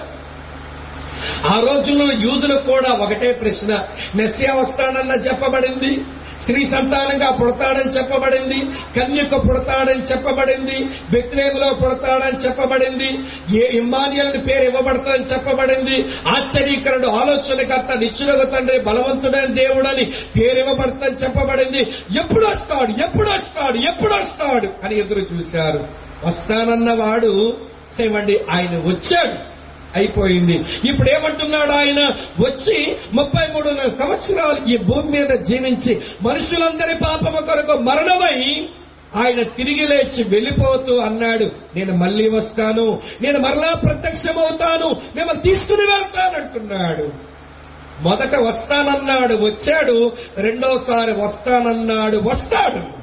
[1.46, 6.04] ఆ రోజుల్లో యూదులకు కూడా ఒకటే ప్రశ్న మెస్సియా వస్తాడన్న చెప్పబడింది.
[6.40, 8.58] స్త్రీ సంతానంగా పుడతాడని చెప్పబడింది
[9.00, 13.18] కన్యక పుడతాడని చెప్పబడింది బెత్లేములో పుడతాడని చెప్పబడింది
[13.58, 20.04] ఏ ఇమ్మానియల్ పేరు ఇవ్వబడతాడని చెప్పబడింది ఆశ్చర్యకరుడు ఆలోచనకర్త నిచ్చునకు తండ్రి బలవంతుడైన దేవుడని
[20.38, 21.78] పేరు ఇవ్వబడతాడని చెప్పబడింది.
[22.20, 23.02] ఎప్పుడు వస్తాడు?
[23.02, 23.78] ఎప్పుడు వస్తాడు?
[23.78, 24.68] ఎప్పుడు వస్తాడు?
[24.84, 25.86] అని ఎదురు చూశారు.
[26.24, 27.56] వస్తానన్నవాడు
[28.00, 29.57] ఏమండి ఆయన వచ్చాడు.
[29.96, 30.64] అయిపోయింది.
[30.84, 32.04] ఇప్పుడు ఏమంటున్నాడు ఆయన?
[32.40, 38.68] వచ్చి ముప్పై మూడున్నర సంవత్సరాలు ఈ భూమి మీద జీవించి మనుషులందరి పాపము కొరకు మరణమై
[39.14, 41.44] ఆయన తిరిగి లేచి వెళ్ళిపోతూ అన్నాడు
[41.76, 43.02] నేను మళ్ళీ వస్తాను.
[43.20, 45.00] నేను మరలా ప్రత్యక్షమవుతాను.
[45.16, 47.12] మిమ్మల్ని తీసుకుని వెళ్తానంటున్నాడు.
[48.02, 50.12] మొదట వస్తానన్నాడు వచ్చాడు.
[50.38, 52.97] రెండోసారి వస్తానన్నాడు వస్తాడు.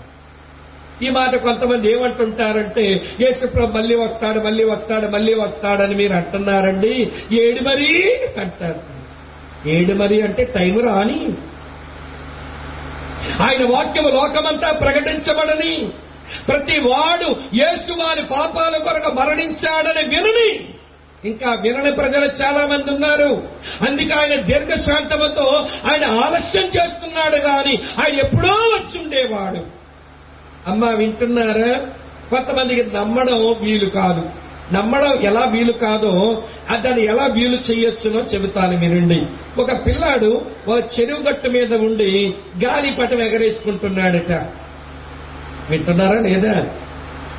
[1.02, 7.12] ఈ మాట కొంతమంది ఏమంటుంటారంటే యేసుప్రభు మళ్ళీ వస్తాడు మళ్ళీ వస్తాడు మళ్ళీ వస్తాడని మీరు అంటున్నారండి.
[7.32, 8.96] ఏడు మరి అంటారు.
[9.70, 11.28] ఏడు మరి అంటే టైం రాని.
[13.42, 15.90] ఆయన వాక్యము లోకమంతా ప్రకటించబడని.
[16.48, 20.70] ప్రతి వాడు యేసు వారి పాపాల కొరకు మరణించాడని వినని.
[21.26, 23.48] ఇంకా వినని ప్రజలు చాలా మంది ఉన్నారు.
[23.82, 29.85] అందుకే ఆయన దీర్ఘశాంతముతో ఆయన ఆలస్యం చేస్తున్నాడు గాని ఆయన ఎప్పుడో వచ్చుండేవాడు.
[30.68, 31.80] అమ్మ వింటున్నారా?
[32.30, 34.30] కొంతమందికి నమ్మడం వీలు కాదు.
[34.74, 36.44] నమ్మడం ఎలా వీలు కాదో
[36.84, 39.26] దాన్ని ఎలా వీలు చేయొచ్చునో చెబుతాను వినండి.
[39.62, 44.32] ఒక పిల్లాడు ఒక చెరువు గట్టు మీద ఉండి గాలిపటం ఎగరేసుకుంటున్నాడట.
[45.70, 46.68] వింటున్నారా లేదా?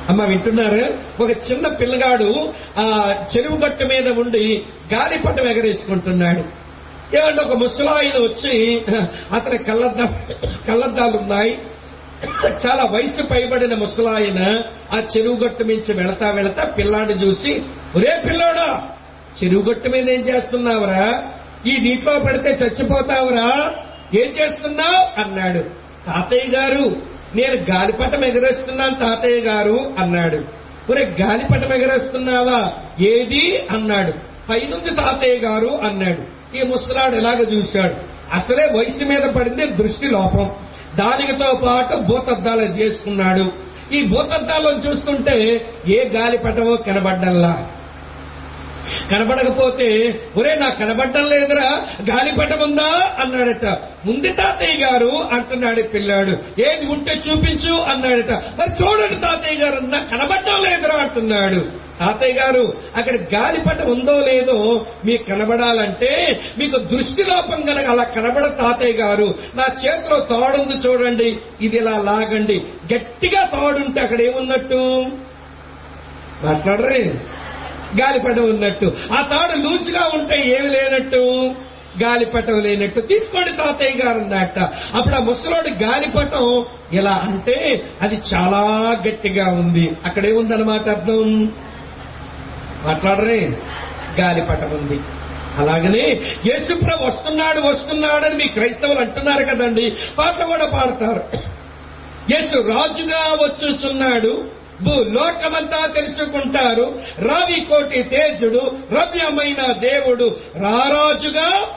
[0.09, 0.93] అమ్మ వింటున్నారు?
[1.23, 4.61] ఒక చిన్న పిల్లగాడు ఆ చెరువు గట్టు మీద ఉండి
[4.93, 6.67] గాలిపటం ఎగరేసుకుంటున్నాడు.
[7.17, 8.81] ఏమంటే ఒక ముసలాయిన వచ్చి
[9.31, 10.05] అతని కళ్ళద్దా
[10.67, 11.57] కళ్ళద్దాలు ఉన్నాయి
[12.65, 14.61] చాలా వయసు పైబడిన ముసలాయన
[14.93, 17.63] ఆ చెరువు గట్టు మించి వెళతా వెళతా పిల్లాడిని చూసి
[17.95, 18.89] ఒరే పిల్లోడా
[19.43, 21.23] చెరువు గట్టు మీద ఏం చేస్తున్నావురా?
[21.65, 23.71] ఈ నీటిలో పడితే చచ్చిపోతావురా?
[24.15, 25.21] ఏం చేస్తున్నావు?
[25.21, 25.59] అన్నాడు.
[26.07, 26.95] తాతయ్య గారు
[27.35, 30.41] నేను గాలిపటం ఎగరేస్తున్నాను తాతయ్య గారు అన్నాడు.
[30.89, 32.73] ఒరే గాలిపటం ఎగరేస్తున్నావా?
[32.99, 33.67] ఏది?
[33.71, 34.13] అన్నాడు.
[34.49, 36.57] పైనుంది తాతయ్య గారు అన్నాడు.
[36.57, 37.93] ఈ ముసలాడు ఎలాగ చూశాడు.
[38.33, 40.51] అసలే వయసు మీద పడింది దృష్టి లోపం.
[40.99, 43.45] దానితో పాటు భూతద్దాలు చేసుకున్నాడు.
[43.93, 45.35] ఈ భూతద్దాలను చూస్తుంటే
[45.87, 47.53] ఏ గాలిపటమో కనబడ్డంలా
[49.11, 53.65] కనబడకపోతే ఒరే నాకు కనబడ్డం లేదురా గాలిపటం ఉందా అన్నాడట.
[54.09, 56.61] ఉంది తాతయ్య గారు అంటున్నాడు పిల్లాడు.
[56.61, 58.31] ఏది ఉంటే చూపించు అన్నాడట.
[58.31, 61.87] మరి చూడండి తాతయ్య గారు నాకు కనబడ్డం లేదురా అంటున్నాడు.
[61.99, 68.93] తాతయ్య గారు అక్కడ గాలిపటం ఉందో లేదో మీకు కనబడాలంటే మీకు దృష్టి లోపం కనుక అలా కనబడ తాతయ్య
[68.93, 69.35] గారు.
[69.55, 72.65] నా చేతిలో తోడుంది చూడండి ఇది ఇలా లాగండి.
[72.93, 75.05] గట్టిగా తోడుంటే అక్కడ ఏమున్నట్టు?
[76.43, 77.13] మాట్లాడరే
[78.01, 78.97] గాలిపటం ఉన్నట్టు.
[79.11, 81.51] ఆ తాడు లూచుగా ఉంటే ఏమి లేనట్టు?
[82.03, 82.99] గాలిపటం లేనట్టు.
[82.99, 84.59] తీసుకోండి తాతయ్య గారు అన్నట్ట
[84.95, 88.61] అప్పుడు ఆ ముసలోడు గాలిపటం ఎలా అంటే అది చాలా
[89.07, 89.91] గట్టిగా ఉంది.
[90.05, 91.53] అక్కడే ఉందన్నమాట అర్థం?
[92.83, 93.57] మాట్లాడరే.
[94.19, 94.99] గాలిపటం ఉంది.
[95.57, 99.93] అలాగనే యేసుప్రభు వస్తున్నాడు వస్తున్నాడని మీ క్రైస్తవులు అంటున్నారు కదండి.
[100.17, 101.23] పాట కూడా పాడతారు.
[102.31, 104.56] యేసు రాజుగా వచ్చుచున్నాడు.
[104.81, 106.99] భూ లోకమంతా తెలుసుకుంటారు.
[107.19, 110.35] రావి కోటి తేజుడు రమ్యమైన దేవుడు.
[110.55, 111.67] రారాజుగా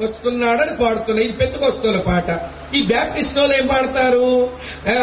[0.00, 2.40] వస్తున్నాడని పాడుతున్నాయి ఇది పెద్దకొస్తున్న పాట.
[2.74, 4.50] ఈ బ్యాప్టిస్ట్ వాళ్ళు ఏం పాడతారు?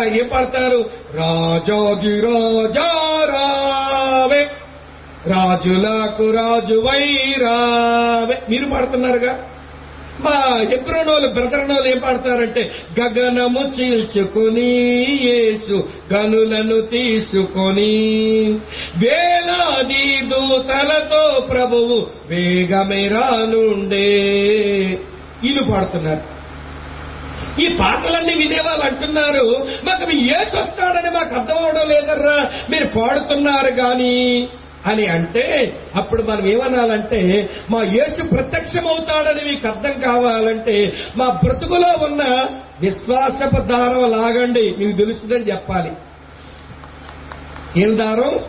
[0.03, 0.89] ఏం పాడతారు?
[1.13, 4.51] రాజోగి రాజారావే
[5.27, 8.41] రాజులకు రాజు వైరావే.
[8.49, 9.45] మీరు పాడుతున్నారుగా?
[10.23, 10.35] మా
[10.73, 12.63] ఎబ్రోనోలు బ్రదరనోలు ఏం పాడతారంటే
[12.99, 14.71] గగనము చీల్చుకుని
[15.27, 15.77] యేసు
[16.13, 17.93] గనులను తీసుకొని
[18.97, 21.97] వేలాది దూతలతో ప్రభువు
[22.29, 24.05] వేగమే రానుండే.
[25.43, 26.23] ఇల్లు పాడుతున్నారు.
[27.61, 29.45] ఈ పాటలన్నీ వినేవాళ్ళు అంటున్నారు
[29.83, 32.35] మాకు మీ ఏసు వస్తాడని మాకు అర్థం అవడం లేదర్రా
[32.69, 34.15] మీరు పాడుతున్నారు కానీ
[34.85, 42.47] అని అంటే అప్పుడు మనం ఏమనాలంటే మా యేసు ప్రత్యక్షమవుతాడని మీకు అర్థం కావాలంటే మా బ్రతుకులో ఉన్న
[42.81, 44.75] విశ్వాసపు దారం లాగండి.
[44.79, 45.91] మీకు తెలుస్తుందని చెప్పాలి.
[47.83, 48.39] ఏం దారం?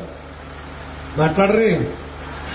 [1.18, 1.88] మాట్లాడరే.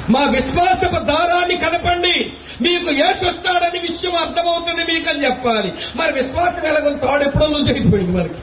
[0.10, 2.34] మా విశ్వాసపు దారాన్ని కలపండి.
[2.62, 5.74] మీకు యేసు వస్తాడని విషయం అర్థమవుతుంది మీకు అని చెప్పాలి.
[5.96, 8.34] మరి విశ్వాసం ఎలాగో తాడు ఎప్పుడో లూజ్ అయిపోయింది మనకి.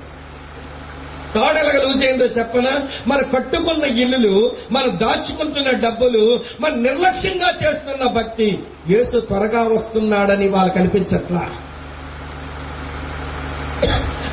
[1.35, 2.89] తాడు లూజ్ అయిందో చెప్పనా?
[3.07, 8.59] మన కట్టుకున్న ఇల్లులు మన దాచుకుంటున్న డబ్బులు మన నిర్లక్ష్యంగా చేస్తున్న భక్తి
[8.91, 11.45] యేసు త్వరగా వస్తున్నాడని వాళ్ళకి కనిపించట్లా?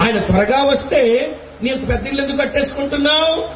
[0.02, 1.02] ఆయన త్వరగా వస్తే
[1.64, 3.49] నీకు పెద్ద ఇల్లు ఎందుకు కట్టేసుకుంటున్నావు?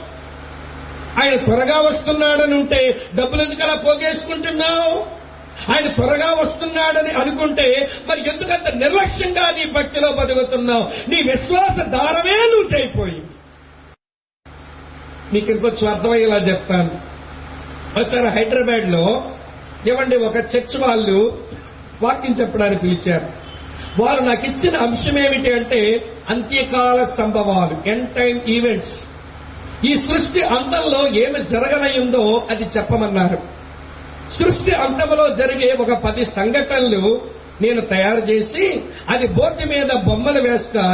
[1.22, 5.06] ఆయన త్వరగా వస్తున్నాడని ఉంటే డబ్బులు ఎందుకు అలా పోగేసుకుంటున్నావు?
[5.72, 10.86] ఆయన త్వరగా వస్తున్నాడని అనుకుంటే మరి ఎందుకంత నిర్లక్ష్యంగా నీ భక్తిలో బతుకుతున్నావు?
[11.10, 13.35] నీ విశ్వాస దారమే నువ్వు చేయిపోయింది
[15.36, 16.92] మీకు ఇంకొంచెం అర్థమయ్యేలా చెప్తాను.
[18.00, 19.06] ఒకసారి హైదరాబాద్లో
[19.88, 21.18] ఇవ్వండి ఒక చర్చ్ వాళ్ళు
[22.02, 23.28] వాక్యం చెప్పడానికి పిలిచారు.
[24.02, 25.82] వారు నాకు ఇచ్చిన అంశం ఏమిటి అంటే
[26.30, 28.96] అంత్యకాల సంభవాలు ఎండ్ టైమ్ ఈవెంట్స్
[29.86, 33.38] ఈ సృష్టి అంతంలో ఏమి జరగనయ్యిందో అది చెప్పమన్నారు.
[34.32, 37.22] సృష్టి అంతంలో జరిగే ఒక పది సంఘటనలు
[37.62, 40.86] నేను తయారు చేసి అది బోర్డు మీద బొమ్మలు వేస్తా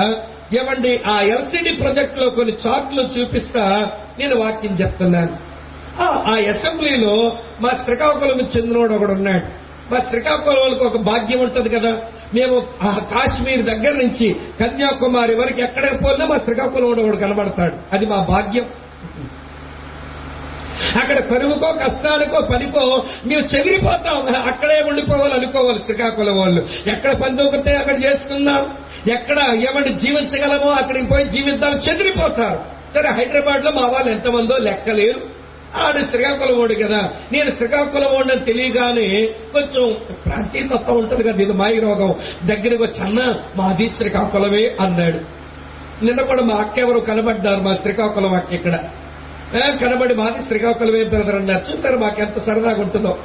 [0.53, 5.37] ఏమండి ఆ ఎల్సిడి ప్రాజెక్ట్లో కొన్ని చార్ట్లు చూపిస్తా నేను వాక్యం చెప్తున్నాను.
[5.99, 9.61] ఆ, ఆ అసెంబ్లీలో మా శ్రీకాకుళం చెందినోడు ఒకడు ఉన్నాడు.
[9.93, 11.89] మా శ్రీకాకుళం వాళ్ళకి ఒక భాగ్యం ఉంటుంది కదా.
[12.33, 17.75] మేము ఆ కాశ్మీర్ దగ్గర నుంచి కన్యాకుమారి వరకు ఎక్కడికి పోయినా మా శ్రీకాకుళం ఒకడు కనబడతాడు.
[17.93, 18.65] అది మా భాగ్యం.
[21.01, 24.35] అక్కడ కరువుకో కష్టానికో పనికో మేము చెదిరిపోతాం.
[24.35, 26.67] అక్కడే ఉండిపోవాలి అనుకోవాలి శ్రీకాకుళం వాళ్ళు.
[26.87, 28.77] ఎక్కడ పని దొరికితే అక్కడ చేసుకుందాం.
[29.09, 30.71] ఎక్కడ ఏమంటే జీవించగలమో?
[30.71, 32.59] అక్కడికి పోయి జీవిద్దాం చెదిరిపోతారు.
[32.93, 35.41] సరే హైదరాబాద్లో మా వాళ్ళు ఎంతమందో లెక్కలేరు.
[35.75, 37.09] ఆడు శ్రీకాకుళం ఓడు కదా.
[37.31, 42.15] నేను శ్రీకాకుళం ఓడని తెలియగానే కొంచెం ప్రాంతీయ తత్వం ఉంటుంది కదా ఇది మాయ రోగం.
[42.45, 45.19] దగ్గరకు వచ్చన్న మాది శ్రీకాకుళమే అన్నాడు.
[46.05, 48.79] నిన్న కూడా మా అక్క ఎవరు కనబడ్డారు మా శ్రీకాకుళం అక్క ఇక్కడ.
[49.81, 51.71] కనబడి మాది శ్రీకాకుళమే బ్రదర్ అన్నారు.
[51.71, 53.17] చూస్తారు మాకెంత సరదాగా ఉంటుందో?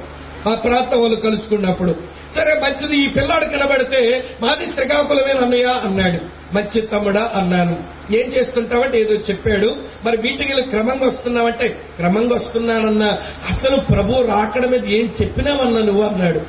[0.46, 1.96] మా ప్రాంతం వాళ్ళు కలుసుకున్నప్పుడు
[2.34, 5.64] సరే మంచిది ఈ పిల్లాడు కనబడితే మాది శ్రీకాకుళమే అన్నయ్య?
[5.64, 6.36] అన్నాడు.
[6.54, 7.84] మంచి తమ్ముడా అన్నాను.
[8.10, 9.76] ఏం చేస్తుంటావంటే ఏదో చెప్పాడు.
[10.04, 11.68] మరి మీటింగ్ వెళ్ళి క్రమంగా వస్తున్నావంటే?
[11.68, 13.18] క్రమంగా వస్తున్నానన్నా
[13.48, 16.02] అసలు ప్రభు రాకడ మీద ఏం చెప్పినావన్నా నువ్వు?
[16.02, 16.40] అన్నాడు.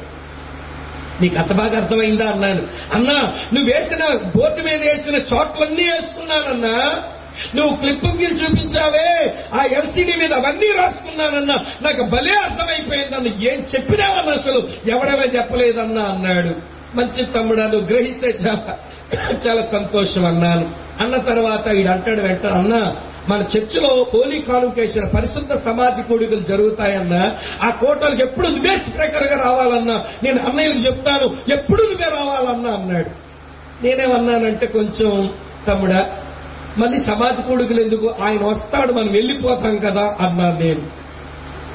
[1.22, 2.30] నీకు అంత బాగా అర్థమైందా?
[2.30, 2.62] అన్నాను.
[2.94, 3.14] అన్నా
[3.54, 7.04] నువ్వు వేసిన బోర్డు మీద వేసిన చోట్లన్నీ వేసుకున్నానన్నా
[7.56, 11.56] నువ్వు క్లిప్పింగ్ చూపించావే ఆ ఎల్సీడీ మీద అవన్నీ రాసుకున్నానన్నా.
[11.82, 14.70] నాకు భలే అర్థమైపోయిందన్న ఏం చెప్పినావన్న అసలు?
[14.86, 16.78] ఎవడెలా చెప్పలేదన్నా అన్నాడు.
[16.96, 18.78] మంచి తమ్ముడా నువ్వు గ్రహిస్తే చాలా.
[19.48, 20.70] చాలా సంతోషం అన్నాను.
[21.00, 22.96] అన్న తర్వాత ఈడు అంటాడు వెంటనే అన్నా
[23.30, 27.38] మన చర్చిలో పోలీ కాన్వకేషన్ పరిశుద్ధ సమాజ కూడికలు జరుగుతాయన్నా.
[27.62, 30.04] ఆ కోటలకు ఎప్పుడు నువ్వే స్పీకర్గా రావాలన్నా.
[30.24, 33.28] నేను అన్నయ్యకు చెప్తాను ఎప్పుడు నువ్వే రావాలన్నా అన్నాడు.
[33.84, 35.34] నేనేమన్నానంటే కొంచెం
[35.68, 36.10] తమ్ముడా
[36.78, 38.16] మళ్ళీ సమాజ కొడుకులు ఎందుకు?
[38.22, 41.08] ఆయన వస్తాడు మనం వెళ్ళిపోతాం కదా అన్నాను నేను.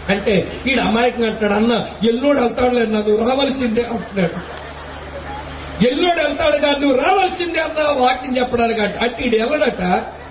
[0.09, 4.63] అంటే ఈడు అమాయకం అంటాడు అన్న ఎల్లోడు వెళ్తాడు లేదు నాకు రావాల్సిందే అంటున్నాడు.
[5.89, 9.83] ఎల్లోడు వెళ్తాడు కానీ నువ్వు రావాల్సిందే అన్న వాక్యం చెప్పడానికి అంట అంటే ఈడు ఎవడట?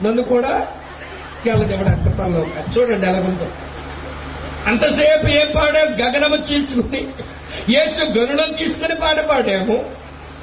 [0.04, 0.68] నన్ను కూడా
[1.46, 2.46] వెళ్ళనివ్వడంట తనలో
[2.78, 3.48] చూడండి ఎలాగుందో
[4.68, 5.88] అంతసేపు ఏం పాడాం?
[5.88, 7.08] గగనము చీల్చుకుని
[7.70, 9.86] ఏసు గనులను తీసుకుని పాట పాడాము.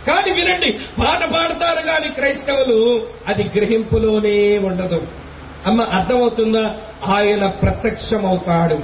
[0.07, 5.07] కానీ వినండి పాట పాడతారు కానీ క్రైస్తవులు అది గ్రహింపులోనే ఉండదు.
[5.67, 6.77] అమ్మ అర్థమవుతుందా?
[7.07, 8.79] ఆయన ప్రత్యక్షమవుతాడు.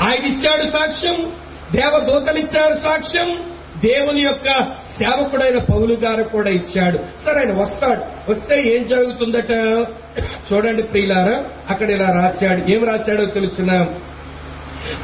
[0.00, 1.32] ఆయన ఇచ్చాడు సాక్ష్యం
[1.72, 4.46] దేవదూతలిచ్చారు సాక్ష్యం దేవుని యొక్క
[4.98, 6.98] సేవకుడైన పౌలు గారు కూడా ఇచ్చాడు.
[6.98, 8.32] సరే ఆయన వస్తాడు.
[8.32, 9.52] వస్తే ఏం జరుగుతుందట?
[10.52, 12.70] చూడండి ప్రియులారా అక్కడ ఇలా రాశాడు.
[12.70, 13.94] ఏం రాశాడో తెలుసునా?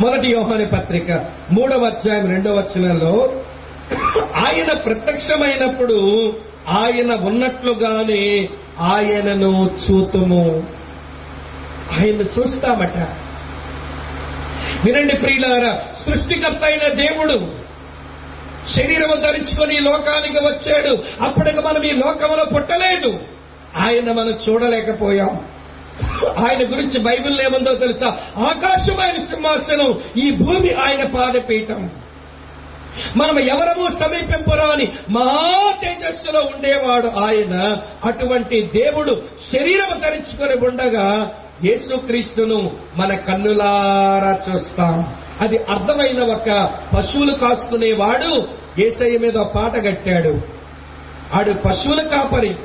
[0.01, 1.13] మొదటి యోహాని పత్రిక
[1.53, 3.42] మూడవ అధ్యాయం రెండవ వచనంలో
[4.37, 6.33] ఆయన ప్రత్యక్షమైనప్పుడు
[6.69, 10.63] ఆయన ఉన్నట్లుగానే ఆయనను చూతుము.
[12.01, 12.97] ఆయన్ను చూస్తామట.
[14.85, 17.63] వినండి ప్రియులారా సృష్టికర్త అయిన దేవుడు
[18.69, 20.99] శరీరము ధరించుకొని లోకానికి వచ్చాడు.
[21.21, 23.21] అప్పటికి మనం ఈ లోకంలో పుట్టలేదు.
[23.77, 25.41] ఆయన మనం చూడలేకపోయాం.
[26.47, 28.07] ఆయన గురించి బైబిల్ ఏముందో తెలుసా?
[28.37, 31.91] ఆకాశం ఆయన సింహాసనం ఈ భూమి ఆయన పాదపీఠం.
[33.17, 37.77] మనం ఎవరము సమీపింపరాని మహా తేజస్సులో ఉండేవాడు ఆయన.
[38.05, 39.23] అటువంటి దేవుడు
[39.53, 41.31] శరీరం ధరించుకొని ఉండగా
[41.65, 45.15] యేసుక్రీస్తును మన కన్నులారా చూస్తాం.
[45.41, 50.41] అది అర్థమైన ఒక పశువులు కాసుకునేవాడు ఏసయ్య మీద పాట కట్టాడు.
[51.35, 52.57] ఆడు పశువుల కాపరి.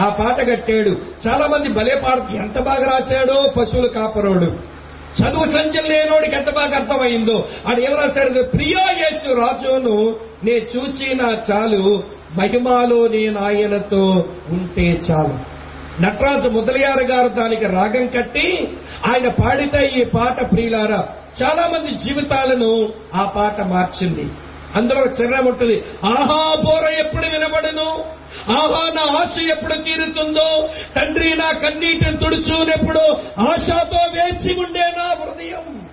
[0.00, 0.96] ఆ పాట కట్టాడు.
[1.28, 4.77] చాలా మంది భలే పాడు ఎంత బాగా రాశాడో పశువుల కాపరోడు.
[5.22, 7.48] చదువు సంచం లేనోడికి ఎంత బాగా అర్థమైందో.
[7.66, 8.42] అది ఏం రాశాడు?
[8.42, 12.02] ప్రియా యేసు రాజును నే చూచినా చాలు
[12.38, 15.58] మహిమాలో నేను ఆయనతో ఉంటే చాలు.
[16.02, 18.68] నటరాజు ముదలియారు గారు దానికి రాగం కట్టి
[19.06, 21.08] ఆయన పాడితే ఈ పాట ప్రియులారా
[21.42, 24.30] చాలా మంది జీవితాలను ఆ పాట మార్చింది.
[24.74, 28.17] అందులో చరణం ఉంటుంది ఆహా బోర ఎప్పుడు వినబడును?
[28.48, 30.68] ఆహా నా ఆశ ఎప్పుడు తీరుతుందో?
[30.96, 33.00] తండ్రి నా కన్నీటిని తుడుచునెప్పుడు
[33.38, 35.88] ఆశతో వేచి ఉండే నా హృదయం.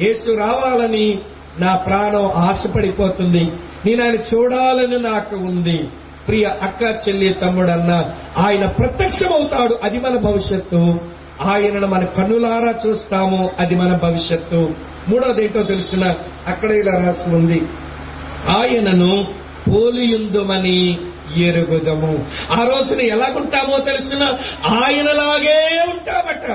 [0.00, 1.18] యేసు రావాలని
[1.58, 3.52] నా ప్రాణం ఆశపడిపోతుంది.
[3.86, 5.88] నేను ఆయన చూడాలని నాకు ఉంది.
[6.28, 9.78] ప్రియ అక్క చెల్లి తమ్ముడన్న ఆయన ప్రత్యక్షమవుతాడు.
[9.82, 11.00] అది మన భవిష్యత్తు.
[11.42, 13.50] ఆయనను మన కన్నులారా చూస్తాము.
[13.58, 14.70] అది మన భవిష్యత్తు.
[15.08, 16.14] మూడోది ఏంటో తెలిసిన
[16.46, 17.62] అక్కడ ఇలా రాసి ఉంది.
[18.50, 19.26] ఆయనను
[19.68, 20.98] పోలియుందుమని
[21.36, 22.26] ఎరుగుదము.
[22.50, 24.24] ఆ రోజున ఎలాగుంటామో తెలిసిన
[24.66, 26.50] ఆయనలాగే ఉంటామట.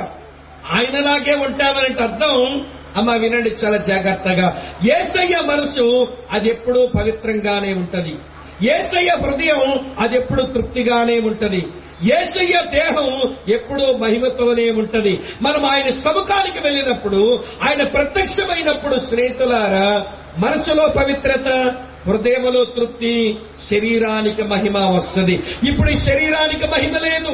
[0.73, 2.65] ఆయనలాగే ఉంటామనంటే అర్థం?
[2.97, 4.63] అమ్మ వినండి చాలా జాగ్రత్తగా.
[4.83, 8.15] ఏసయ్య మనసు అది ఎప్పుడూ పవిత్రంగానే ఉంటది.
[8.61, 11.67] ఏసయ్య హృదయం అది ఎప్పుడు తృప్తిగానే ఉంటది.
[12.03, 15.19] ఏసయ్య దేహం ఎప్పుడూ మహిమతోనే ఉంటది.
[15.41, 20.05] మనం ఆయన సముఖానికి వెళ్ళినప్పుడు ఆయన ప్రత్యక్షమైనప్పుడు స్నేహితులారా
[20.37, 21.75] మనసులో పవిత్రత
[22.07, 23.37] హృదయములో తృప్తి
[23.69, 25.35] శరీరానికి మహిమ వస్తుంది.
[25.69, 27.33] ఇప్పుడు ఈ శరీరానికి మహిమ లేదు.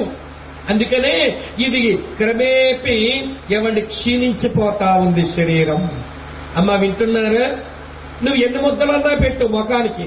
[0.69, 1.15] అందుకనే
[1.59, 1.81] ఇది
[2.17, 2.97] క్రమేపీ
[3.51, 5.81] ఏమండి క్షీణించిపోతా ఉంది శరీరం.
[6.57, 7.47] అమ్మ వింటున్నారా?
[8.23, 10.05] నువ్వు ఎన్ని ముద్దలన్నా పెట్టు ముఖానికి.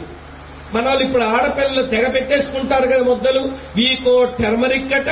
[0.74, 3.42] మన వాళ్ళు ఇప్పుడు ఆడపిల్లలు తెగ పెట్టేసుకుంటారు కదా ముద్దలు.
[3.76, 5.10] వీకో టెర్మరిక్ అట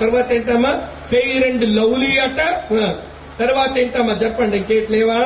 [0.00, 0.72] తర్వాత ఏంటమ్మా?
[1.10, 2.40] ఫెయిర్ అండ్ లవ్లీ అట.
[3.40, 4.14] తర్వాత ఏంటమ్మా?
[4.14, 5.20] చెప్పండి ఇంకేట్లేవా?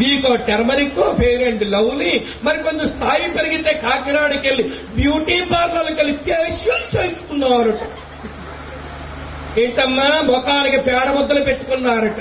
[0.00, 2.12] Vicco turmeric Fair and Lovely
[2.44, 4.64] మరి కొంచెం స్థాయి పెరిగితే కాకినాడకి వెళ్ళి
[4.98, 7.82] బ్యూటీ పార్లర్కి వెళ్ళి ఫేషియల్ చేయించుకున్నారట.
[9.60, 12.20] ఏంటమ్మా ముఖానికి పేడ ముద్దలు పెట్టుకున్నారట.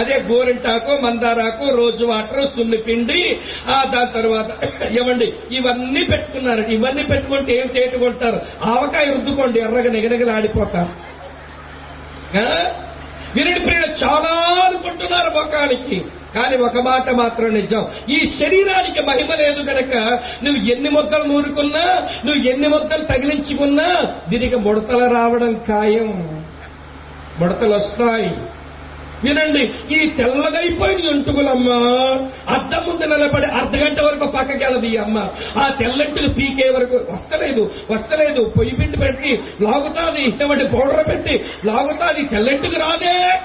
[0.00, 3.22] అదే గోరింటాకు మందారాకు రోజు వాటర్ సున్ని పిండి
[3.74, 4.50] ఆ దాని తర్వాత
[4.98, 8.38] ఇవ్వండి ఇవన్నీ పెట్టుకున్నారు ఇవన్నీ పెట్టుకుంటే ఏం తేటుకుంటారు
[8.72, 10.92] ఆవకాయ రుద్దుకోండి ఎర్రగా నిగనిగలాడిపోతారు.
[13.30, 13.34] ఆ?
[13.34, 16.04] వినడి ప్రియులు చాలా అనుకుంటున్నారు ముఖానికి
[16.34, 17.86] కానీ ఒక మాట మాత్రం నిజం.
[18.08, 19.94] ఈ శరీరానికి మహిమ లేదు గనక
[20.44, 26.40] నువ్వు ఎన్ని ముద్దలు నూరుకున్నా నువ్వు ఎన్ని ముద్దలు తగిలించుకున్నా దీనికి ముడతలు రావడం ఖాయం.
[27.40, 28.34] ముడతలు వస్తాయి.
[29.24, 31.70] వినండి ఈ తెల్లగైపోయిన ఎంటుకులమ్మ
[32.48, 35.28] అద్దం ముందు నిలబడి అర్ధ గంట వరకు పక్కకెళ్ళదు ఈ అమ్మ.
[35.56, 38.52] ఆ తెల్లంటులు పీకే వరకు వస్తలేదు వస్తలేదు.
[38.58, 43.40] పొయ్యి పిండి పెట్టి లాగుతాది ఇటువంటి పౌడర్ పెట్టి లాగుతాది తెల్లంటికి రాదే.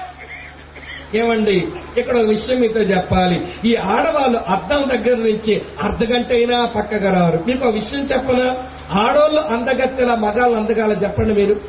[1.14, 1.68] ఏమండి
[1.98, 3.48] ఇక్కడ ఒక విషయం మీతో చెప్పాలి.
[3.64, 7.44] ఈ ఆడవాళ్ళు అద్దం దగ్గర నుంచి అర్ధ గంట అయినా పక్కకు రారు.
[7.46, 8.56] మీకు ఒక విషయం చెప్పనా?
[8.90, 11.60] ఆడవాళ్ళు అందగత్తెల మగాళ్ళు అందగాల చెప్పండి మీరు.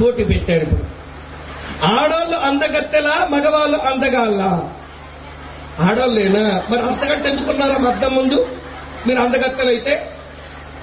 [0.00, 0.97] పోటీ పెట్టారు ఇప్పుడు.
[1.84, 4.42] ఆడవాళ్ళు అందగత్తెలా మగవాళ్ళు అందగాళ్ళ?
[5.80, 6.62] ఆడోళ్ళేనా?
[6.70, 8.48] మరి అంతగట్ట ఎందుకున్నారా అర్థం ముందు?
[9.06, 10.14] మీరు అందగత్తెలైతే?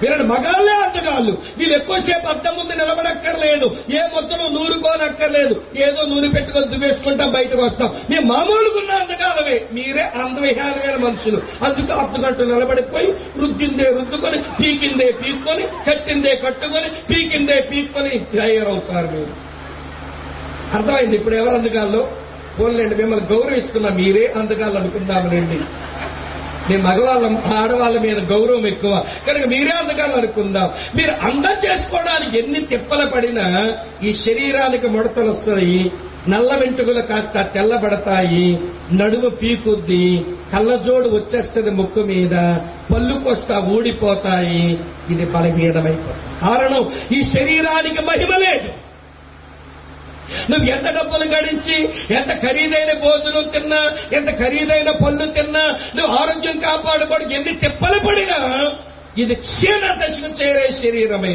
[0.02, 1.38] వీళ్ళని మగాళ్ళే అందగాళ్ళు.
[1.58, 3.76] వీళ్ళు ఎక్కువసేపు అద్దం ముందు నిలబడక్కర్లేదు.
[3.90, 5.62] ఏ మొత్తము నూరుకోనక్కర్లేదు.
[5.76, 8.00] ఏదో నూనె పెట్టుకొని దువ్వేసుకుంటాం బయటకు వస్తాం.
[8.10, 11.42] మేము మామూలుగున్న అందగాలవే మీరే అందవిహారమైన మనుషులు.
[11.64, 13.06] అందుకు అర్ధగంట నిలబడిపోయి
[13.40, 19.55] రుద్దిందే రుద్దుకొని పీకిందే పీక్కొని కట్టిందే కట్టుకొని పీకిందే పీక్కొని తయారవుతారు మీరు.
[20.76, 21.16] అర్థమైంది.
[21.16, 22.08] ఇప్పుడు ఎవరు అందుకాల్లో
[22.60, 25.60] పోన్లేండి మిమ్మల్ని గౌరవిస్తున్నా మీరే అందగాళ్ళు అనుకుందాములేండి
[26.70, 29.04] మీ మగవాళ్ళ ఆడవాళ్ళ మీద గౌరవం ఎక్కువ.
[29.26, 30.70] కనుక మీరే అందుకాలు అనుకుందాం.
[30.96, 35.92] మీరు అందం చేసుకోవడానికి ఎన్ని తిప్పలు పడినా ఈ శరీరానికి ముడతలు వస్తాయి.
[36.28, 38.60] నల్ల వెంట్రుకలు కాస్త తెల్లబడతాయి.
[38.92, 40.24] నడుము పీకుద్ది.
[40.52, 42.56] కళ్ళజోడు వచ్చేస్తుంది ముక్కు మీద.
[42.94, 44.80] పళ్ళు కొస్తా ఊడిపోతాయి.
[45.10, 46.40] ఇది బలహీనమైపోతుంది.
[46.40, 48.85] కారణం ఈ శరీరానికి మహిమ లేదు.
[50.50, 51.76] నువ్వు ఎంత డబ్బులు గడించి
[52.14, 53.80] ఎంత ఖరీదైన భోజనం తిన్నా
[54.12, 55.64] ఎంత ఖరీదైన పళ్ళు తిన్నా
[55.96, 58.38] నువ్వు ఆరోగ్యం కాపాడుకోవడానికి ఎన్ని తిప్పలు పడినా
[59.18, 61.34] ఇది క్షీణ దశకు చేరే శరీరమే.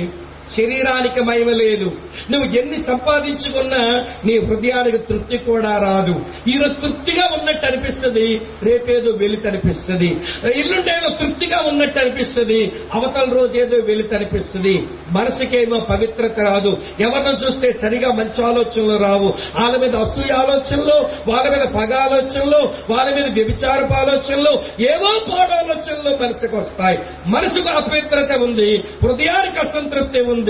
[0.56, 1.92] శరీరానికి మహిమ లేదు.
[2.32, 6.26] నువ్వు ఎన్ని సంపాదించుకున్నా నీ హృదయానికి తృప్తి కూడా రాదు.
[6.48, 10.18] ఈరోజు తృప్తిగా ఉన్నట్టు అనిపిస్తుంది రేపేదో వెలితి అనిపిస్తుంది.
[10.56, 14.88] ఇల్లుంటేదో తృప్తిగా ఉన్నట్టు అనిపిస్తుంది అవతల రోజు ఏదో వెలితి అనిపిస్తుంది.
[15.10, 16.78] మనసుకేమో పవిత్రత రాదు.
[17.00, 19.34] ఎవరిని చూస్తే సరిగా మంచి ఆలోచనలు రావు.
[19.60, 20.98] వాళ్ళ మీద అసూయ ఆలోచనలు
[21.28, 27.00] వాళ్ళ మీద పగ ఆలోచనలు వాళ్ళ మీద వ్యభిచారపు ఆలోచనలు ఏవో పాడు ఆలోచనలు మనసుకు వస్తాయి.
[27.28, 30.41] మనసుకు అపవిత్రత ఉంది హృదయానికి అసంతృప్తి ఉంది.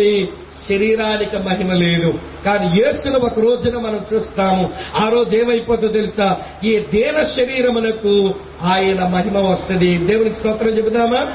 [0.70, 2.20] శరీరానికి మహిమ లేదు.
[2.46, 4.70] కానీ యేసును ఒక రోజున మనం చూస్తాము.
[4.96, 6.38] ఆ రోజు ఏమైపోతుందో తెలుసా?
[6.64, 9.98] ఈ దేన శరీరమునకు ఆయన మహిమ వస్తుంది.
[9.98, 11.34] దేవునికి స్తోత్రం చెబుదామా?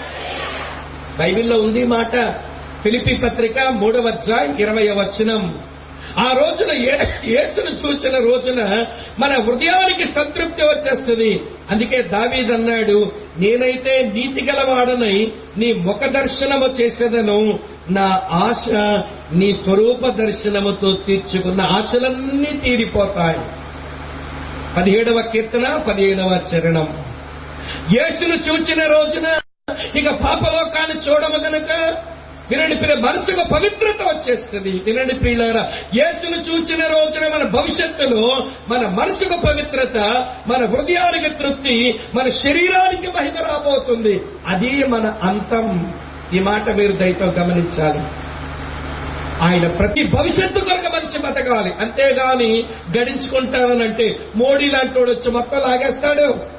[1.18, 2.34] బైబిల్లో ఉంది మాట.
[2.82, 5.58] ఫిలిపి పత్రిక మూడవ అధ్యాయం ఇరవై వచనం.
[6.18, 6.72] ఆ రోజున
[7.24, 8.86] యేసును చూచిన రోజున
[9.18, 11.42] మన హృదయానికి సంతృప్తి వచ్చేస్తుంది.
[11.70, 17.58] అందుకే దావీద్ అన్నాడు నేనైతే నీతి గలవాడనై నీ ముఖ దర్శనము చేసేదను.
[17.90, 18.68] నా ఆశ
[19.32, 23.38] నీ స్వరూప దర్శనముతో తీర్చుకున్న ఆశలన్నీ తీరిపోతాయి.
[24.76, 27.04] పదిహేడవ కీర్తన పదిహేడవ చరణం.
[27.92, 29.38] యేసును చూచిన రోజున
[29.96, 31.96] ఇక పాపలోకాన్ని చూడము గనుక
[32.50, 34.70] వినండి ప్రియ మనసుకు పవిత్రత వచ్చేస్తుంది.
[34.70, 39.96] వినండి ప్రియులారా యేసును చూచిన రోజున మన భవిష్యత్తులో మన మనసుకు పవిత్రత
[40.46, 44.20] మన హృదయానికి తృప్తి మన శరీరానికి మహిమ రాబోతుంది.
[44.46, 45.92] అది మన అంతం.
[46.34, 48.00] ఈ మాట మీరు దయతో గమనించాలి.
[49.42, 51.72] ఆయన ప్రతి భవిష్యత్తు కొరకు మనిషి బతకాలి.
[51.80, 52.64] అంతేగాని
[52.98, 56.56] గడించుకుంటానంటే మోడీ లాంటి వాడు వచ్చి మొత్తం లాగేస్తాడు.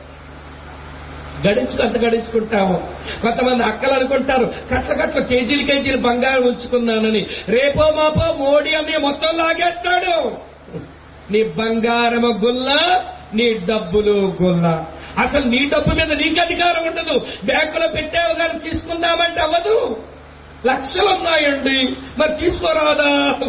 [1.47, 2.87] గడించుకు అంత గడించుకుంటాము.
[3.21, 7.27] కొంతమంది అక్కలు అనుకుంటారు కట్ల కట్ల కేజీలు కేజీలు బంగారం ఉంచుకున్నానని.
[7.47, 10.31] రేపో మాపో మోడీ అని మొత్తం లాగేస్తాడు.
[11.31, 13.01] నీ బంగారము గుల్ల
[13.33, 14.85] నీ డబ్బులు గుల్ల.
[15.17, 17.27] అసలు నీ డబ్బు మీద నీకు అధికారం ఉండదు.
[17.45, 20.03] బ్యాంకులో పెట్టావు కానీ తీసుకుందామంటే అవ్వదు.
[20.65, 23.39] లక్షలు ఉన్నాయండి మరి తీసుకోరాదా?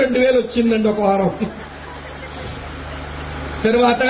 [0.00, 1.38] రెండు వేలు వచ్చిందండి ఒక వారం.
[3.64, 4.02] తర్వాత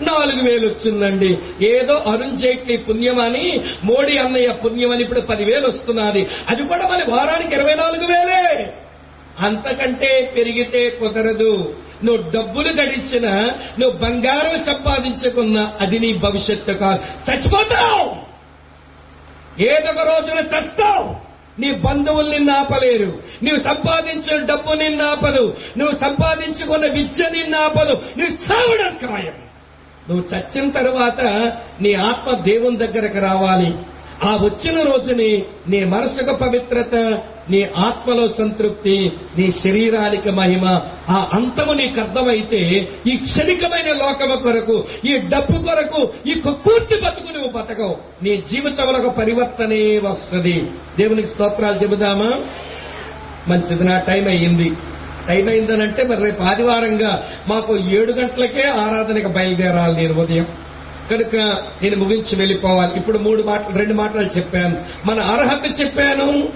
[0.00, 1.38] నాలుగు వేలు వచ్చిందండి.
[1.62, 6.28] ఏదో అరుణ్ జైట్లీ పుణ్యమని మోడీ అన్నయ్య పుణ్యం అని ఇప్పుడు పదివేలు వస్తున్నది.
[6.48, 8.72] అది కూడా మరి వారానికి ఇరవై నాలుగు వేలే.
[9.40, 11.74] అంతకంటే పెరిగితే కుదరదు.
[12.04, 13.30] నువ్వు డబ్బులు గడించిన
[13.78, 17.30] నువ్వు బంగారం సంపాదించుకున్న అది నీ భవిష్యత్తు కాదు.
[17.30, 18.28] చచ్చిపోతావు.
[19.62, 21.28] ఏదొక రోజున చస్తావు.
[21.60, 23.22] నీ బంధువులు నిన్ను ఆపలేరు.
[23.44, 25.56] నువ్వు సంపాదించిన డబ్బు నిన్ను ఆపదు.
[25.78, 28.02] నువ్వు సంపాదించుకున్న విద్య నిన్ను ఆపదు.
[28.18, 29.34] నువ్వు చావడం ఖాయం.
[30.10, 31.20] నువ్వు చచ్చిన తర్వాత
[31.80, 33.74] నీ ఆత్మ దేవుని దగ్గరకు రావాలి.
[34.24, 36.94] ఆ వచ్చిన రోజుని నీ మనసుకు పవిత్రత
[37.50, 45.16] నీ ఆత్మలో సంతృప్తి నీ శరీరానికి మహిమ ఆ అంతము నీకు అర్థమైతే ఈ క్షణికమైన లోకము కొరకు ఈ
[45.16, 47.96] డబ్బు కొరకు ఈ కుర్తి బతుకు నువ్వు బతకవు.
[48.22, 50.70] నీ జీవితంలో ఒక పరివర్తనే వస్తుంది.
[50.98, 52.40] దేవునికి స్తోత్రాలు చెబుదామా?
[53.48, 54.72] మంచిది నా టైం అయ్యింది.
[55.28, 60.46] టైం అయిందనంటే మరి రేపు ఆదివారంగా మాకు ఏడు గంటలకే ఆరాధనకు బయలుదేరాలి నేను ఉదయం.
[61.10, 61.36] కనుక
[61.82, 62.96] నేను ముగించి వెళ్ళిపోవాలి.
[62.96, 64.76] ఇప్పుడు మూడు మాటలు రెండు మాటలు చెప్పాను.
[65.06, 66.48] మన అర్హత చెప్పాను.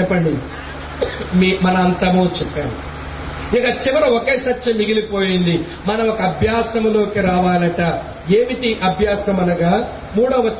[0.00, 0.34] చెప్పండి.
[1.38, 2.90] మీ మన అంతము చెప్పాను.
[3.56, 5.64] ఇక చివర ఒకే సత్యం మిగిలిపోయింది.
[5.86, 7.80] మనం ఒక అభ్యాసములోకి రావాలట.
[8.36, 10.00] ఏమిటి అభ్యాసం అనగా?
[10.16, 10.56] మూడవ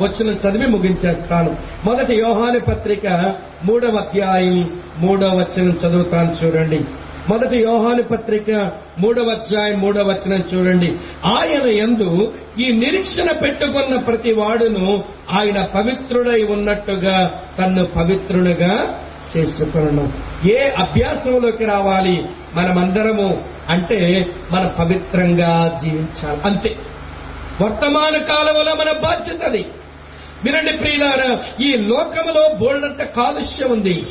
[0.00, 1.56] వచ్చిన చదివి ముగించేస్తాను.
[1.84, 6.80] మొదటి యోహాని పత్రిక మూడవ అధ్యాయం మూడవ వచ్చిన చదువుతాను చూడండి.
[7.28, 10.96] మొదటి యోహాను పత్రిక మూడవ అధ్యాయం మూడవ వచనం చూడండి.
[11.24, 19.00] ఆయన యందు ఈ నిరీక్షణ పెట్టుకున్న ప్రతి వాడును ఆయన పవిత్రుడై ఉన్నట్టుగా తన్ను పవిత్రుడుగా
[19.36, 20.12] చేసుకున్నాం.
[20.50, 22.24] ఏ అభ్యాసంలోకి రావాలి?
[22.54, 26.40] మనమందరము అంటే మన పవిత్రంగా జీవించాలి.
[26.44, 26.76] అంతే.
[27.60, 29.66] వర్తమాన కాలంలో మన బాధ్యత అది.
[30.44, 34.06] వినండి ప్రియులారా ఈ లోకములో బోల్డంత కాలుష్యం ఉంది.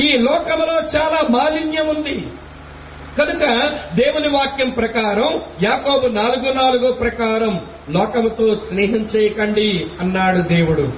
[0.00, 2.26] ఈ లోకములో చాలా మాలిన్యం ఉంది.
[3.18, 7.60] కనుక దేవుని వాక్యం ప్రకారం యాకోబు నాలుగు నాలుగు ప్రకారం
[7.90, 10.92] లోకముతో స్నేహం చేయకండి అన్నాడు దేవుడు.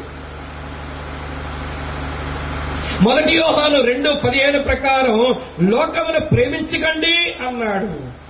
[3.01, 5.35] మొదటి యోహాను రెండు పదిహేను ప్రకారం
[5.68, 8.22] లోకమును ప్రేమించకండి అన్నాడు.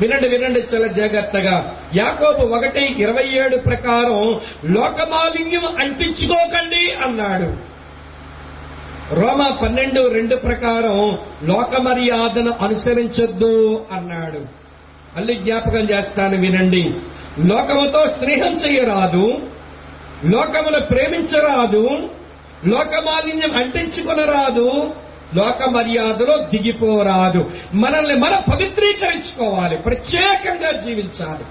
[0.00, 1.76] వినండి వినండి చాలా జాగ్రత్తగా.
[1.94, 4.40] యాకోబు ఒకటి ఇరవై ఏడు ప్రకారం
[4.74, 7.71] లోకమాలిన్యం అంటించుకోకండి అన్నాడు.
[9.12, 14.38] రోమా పన్నెండు రెండు ప్రకారం లోక మర్యాదను అనుసరించొద్దు అన్నాడు.
[15.16, 16.92] మళ్ళీ జ్ఞాపకం చేస్తాను వినండి.
[17.38, 19.38] లోకముతో స్నేహం చేయరాదు
[20.24, 21.88] లోకమును ప్రేమించరాదు
[22.66, 24.94] లోకమాలిన్యం అంటించుకునరాదు
[25.34, 27.50] లోక మర్యాదలో దిగిపోరాదు.
[27.74, 31.44] మనల్ని మనం పవిత్రీకరించుకోవాలి ప్రత్యేకంగా జీవించాలి.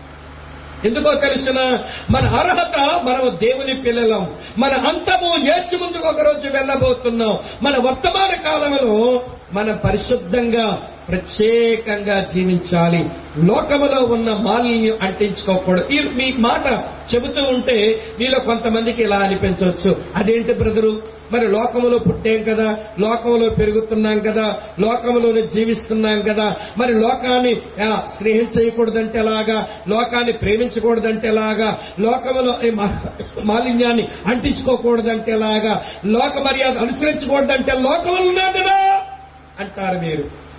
[0.85, 1.79] ఎందుకో తెలిసిన?
[2.11, 4.35] మన అర్హత మనం దేవుని పిల్లలం.
[4.57, 7.37] మన అంతము ఏసు ముందుకు ఒక రోజు వెళ్ళబోతున్నాం.
[7.61, 9.23] మన వర్తమాన కాలంలో
[9.53, 13.09] మనం పరిశుద్ధంగా ప్రత్యేకంగా జీవించాలి.
[13.37, 15.87] లోకములో ఉన్న మాలిన్యం అంటించుకోకూడదు.
[15.91, 16.85] ఈ మీ మాట
[17.15, 19.95] చెబుతూ ఉంటే మీలో కొంతమందికి ఇలా అనిపించవచ్చు.
[20.15, 21.01] అదేంటి బ్రదరు?
[21.31, 26.55] మరి లోకములో పుట్టాం కదా లోకంలో పెరుగుతున్నాం కదా లోకములోనే జీవిస్తున్నాం కదా.
[26.77, 29.67] మరి లోకాన్ని ఆ, స్నేహం చేయకూడదంటే ఎలాగా?
[29.89, 31.79] లోకాన్ని ప్రేమించకూడదంటే ఎలాగా?
[31.99, 35.85] లోకములో మా- మాలిన్యాన్ని అంటించుకోకూడదంటే ఎలాగా?
[36.05, 39.01] లోక మర్యాద అనుసరించకూడదంటే లోకములు ఉన్నాం కదా
[39.59, 40.50] అంటారు మీరు.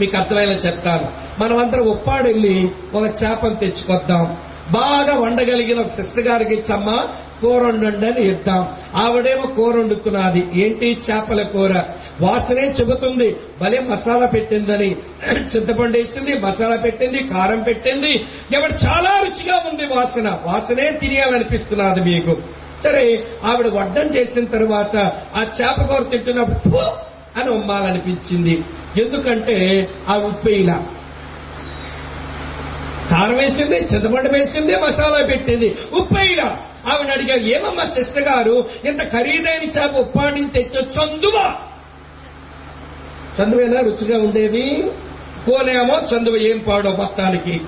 [0.00, 1.08] మీకు అర్థమయ్యేలా చెప్తాను.
[1.42, 4.36] మనమందరం ఉప్పాడెళ్ళి ఒక చేపను తెచ్చుకొద్దాం.
[4.70, 7.08] బాగా వండగలిగిన ఒక సిస్టర్ గారికి ఇచ్చమ్మా
[7.42, 11.82] కూర వండండి అని ఇద్దాం ఆవిడేమో కూర వండుతున్నది ఏంటి చేపల కూర?
[12.20, 13.36] వాసనే చెబుతుంది.
[13.60, 14.96] భలే మసాలా పెట్టిందని.
[15.56, 18.26] చింతపండు వేసింది మసాలా పెట్టింది కారం పెట్టింది.
[18.52, 20.38] ఎవడు చాలా రుచిగా ఉంది వాసన.
[20.44, 22.36] వాసనే తినేయాలనిపిస్తున్నది మీకు.
[22.84, 24.96] సరే ఆవిడ వడ్డం చేసిన తర్వాత
[25.36, 28.64] ఆ చేప కూర తింటున్నప్పుడు అని ఉమ్మాలనిపించింది.
[29.00, 30.86] ఎందుకంటే ఆ ఉప్పు ఇలా.
[33.10, 35.76] కారం వేసింది చింతపండు వేసింది మసాలా పెట్టింది.
[35.92, 41.54] ఉప్పు ఆమెను ఆవిడ అడిగారు ఏమమ్మా సిస్టర్ గారు ఇంత ఖరీదైన చేప ఉప్పాడిని తెచ్చో చందువా?
[43.42, 44.90] చందువేనా రుచిగా ఉండేవి
[45.48, 47.60] పోనేమో చందువ ఏం పాడో మొత్తానికి.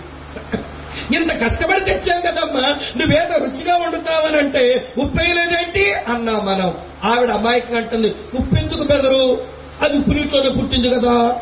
[1.16, 6.74] ఇంత కష్టపడి తెచ్చాం కదమ్మా నువ్వేదో రుచిగా వండుతావనంటే ఉప్పేయలేదేంటి అన్నా మనం.
[7.04, 9.46] ఆవిడ అమాయకం అంటుంది ఉప్పెందుకు బెదరు
[9.82, 11.40] అది ఉప్పు నీటిలోనే పుట్టింది కదా.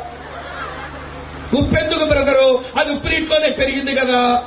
[1.55, 2.65] ఉప్పెందుకు బ్రదరు?
[2.77, 4.43] అది ఉప్పు నీటిలోనే పెరిగింది కదా.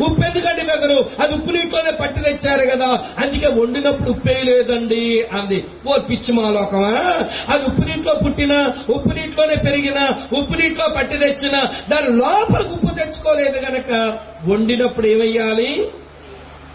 [0.00, 2.86] ఉప్పు ఎందుకండి బెదరు అది ఉప్పు నీటిలోనే పట్టి తెచ్చారు కదా.
[3.18, 5.26] అందుకే వండినప్పుడు ఉప్పే లేదండి.
[5.32, 5.64] అంది.
[5.86, 7.24] ఓ పిచ్చి మాలోకమా?
[7.48, 10.08] అది ఉప్పు నీటిలో పుట్టిన ఉప్పు నీటిలోనే పెరిగిన
[10.38, 15.88] ఉప్పు నీటిలో పట్టి తెచ్చిన దాని లోపలికి ఉప్పు తెచ్చుకోలేదు గనక వండినప్పుడు ఏమయ్యాలి?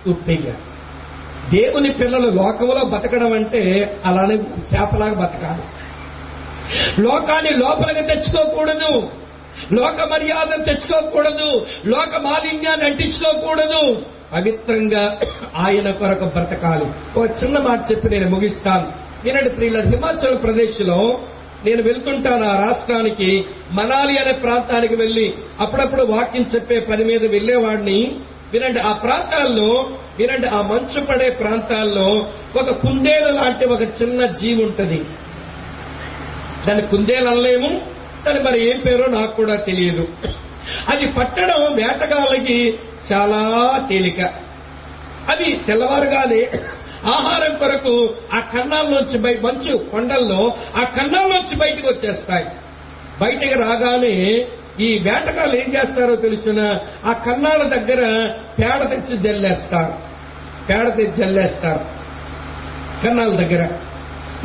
[0.07, 0.68] ఉప్పేయాలి.
[1.53, 5.61] దేవుని పిల్లలు లోకంలో బతకడం అంటే అలానే చేపలాగా బతకాలి.
[7.01, 9.09] లోకాన్ని లోపలికి తెచ్చుకోకూడదు.
[9.73, 11.65] లోక మర్యాదను తెచ్చుకోకూడదు.
[11.85, 14.05] లోక మాలిన్యాన్ని అంటించుకోకూడదు.
[14.33, 15.19] పవిత్రంగా
[15.55, 17.19] ఆయన కొరకు బ్రతకాలి.
[17.19, 19.09] ఓ చిన్న మాట చెప్పి నేను ముగిస్తాను.
[19.23, 21.19] వినండి ప్రియుల హిమాచల్ ప్రదేశ్లో
[21.65, 28.15] నేను వెళ్తుంటాను ఆ రాష్ట్రానికి మనాలి అనే ప్రాంతానికి వెళ్ళి అప్పుడప్పుడు వాక్యం చెప్పే పని మీద వెళ్ళేవాడిని
[28.53, 29.89] వినండి ఆ ప్రాంతాల్లో
[30.19, 32.27] వినండి ఆ మంచు పడే ప్రాంతాల్లో
[32.59, 35.05] ఒక కుందేలు లాంటి ఒక చిన్న జీవి ఉంటుంది.
[36.67, 37.81] దాని కుందేలు అనలేము
[38.27, 40.07] దాని మరి ఏం పేరో నాకు కూడా తెలియదు.
[40.89, 42.79] అది పట్టడం వేటగాళ్ళకి
[43.11, 43.41] చాలా
[43.89, 44.19] తేలిక.
[45.29, 46.51] అది తెల్లవారుగానే
[47.05, 52.45] ఆహారం కొరకు ఆ కన్నాల్లోంచి బయట మంచు కొండల్లో ఆ కన్నాల్లోంచి బయటకు వచ్చేస్తాయి.
[53.21, 54.47] బయటకు రాగానే
[54.79, 56.77] ఈ వేటకాలు ఏం చేస్తారో తెలుసిన?
[57.05, 60.08] ఆ కన్నాల దగ్గర పేడ తెచ్చి జల్లేస్తారు.
[60.69, 61.83] పేడ తెచ్చి జల్లేస్తారు
[63.03, 63.63] కన్నాల దగ్గర.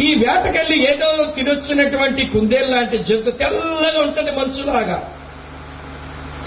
[0.02, 4.96] ఈ వేటకెళ్ళి ఏదో తినొచ్చినటువంటి కుందేలు లాంటి జంతు తెల్లగా ఉంటుంది మంచులాగా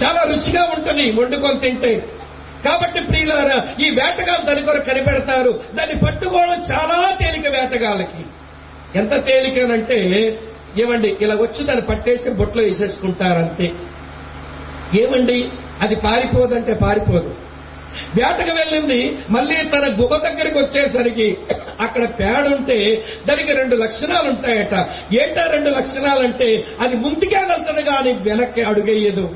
[0.03, 1.93] చాలా రుచిగా ఉంటుంది వండుకొని తింటే.
[2.65, 5.63] కాబట్టి ప్రియులారా ఈ వేటగాళ్ళు దాని కొరకు కనిపెడతారు.
[5.73, 8.23] దాన్ని పట్టుకోవడం చాలా తేలిక వేటగాళ్ళకి.
[8.99, 9.99] ఎంత తేలికనంటే
[10.77, 13.67] ఏమండి ఇలా వచ్చి దాన్ని పట్టేసి బొట్లో వేసేసుకుంటారంతే.
[15.01, 15.37] ఏమండి
[15.81, 17.35] అది పారిపోదంటే పారిపోదు.
[18.15, 19.17] వేటకు వెళ్ళింది.
[19.29, 21.37] మళ్ళీ తన గుహ దగ్గరికి వచ్చేసరికి
[21.79, 24.75] అక్కడ పేడ ఉంటే దానికి రెండు లక్షణాలు ఉంటాయట
[25.13, 29.35] ఏంటా రెండు లక్షణాలంటే అది ముందుకే వెళ్తుంది కానీ వెనక్కి అడుగయ్యదు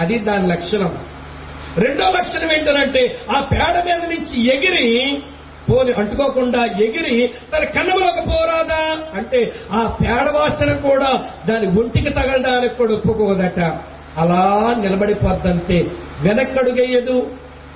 [0.00, 0.98] అది దాని లక్షణం.
[1.78, 5.22] రెండో లక్షణం ఏంటంటే ఆ పేడ మీద నుంచి ఎగిరి
[5.70, 12.92] పోని అంటుకోకుండా ఎగిరి తన కన్నులోకి పోరాదా అంటే ఆ పేడ వాసన కూడా దాని ఒంటికి తగలడానికి కూడా
[12.92, 13.60] ఒప్పుకోదట.
[14.16, 15.86] అలా నిలబడిపోద్దంతే.
[16.22, 17.30] వెనక్కడుగేయదు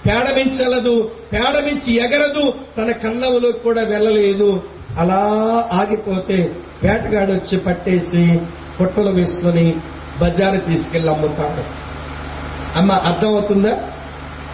[0.06, 4.62] పేడమించలదు పేడమించి ఎగరదు తన కన్నములోకి కూడా వెళ్ళలేదు.
[4.98, 5.16] అలా
[5.72, 8.38] ఆగిపోతే వేటగాడు వచ్చి పట్టేసి
[8.80, 9.74] పొట్టలు వేసుకొని
[10.22, 11.88] బజారు తీసుకెళ్ళి అమ్ముతాడు.
[12.78, 13.90] అమ్మ అర్థమవుతుందా?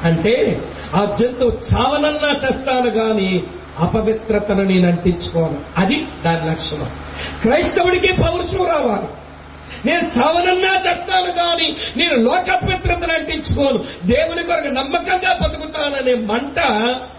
[0.04, 0.62] అంటే
[0.94, 3.42] ఆ జంతువు చావనన్నా చేస్తాను గాని
[3.78, 5.56] అపవిత్రతను నేను అంటించుకోను.
[5.76, 6.90] అది దాని లక్షణం.
[7.40, 9.08] క్రైస్తవుడికి పౌరుషం రావాలి.
[9.86, 13.84] నేను చావనన్నా చేస్తాను కానీ నేను లోకపిత్రతను అంటించుకోను.
[14.04, 16.58] దేవుని కొరకు నమ్మకంగా బతుకుతాననే మంట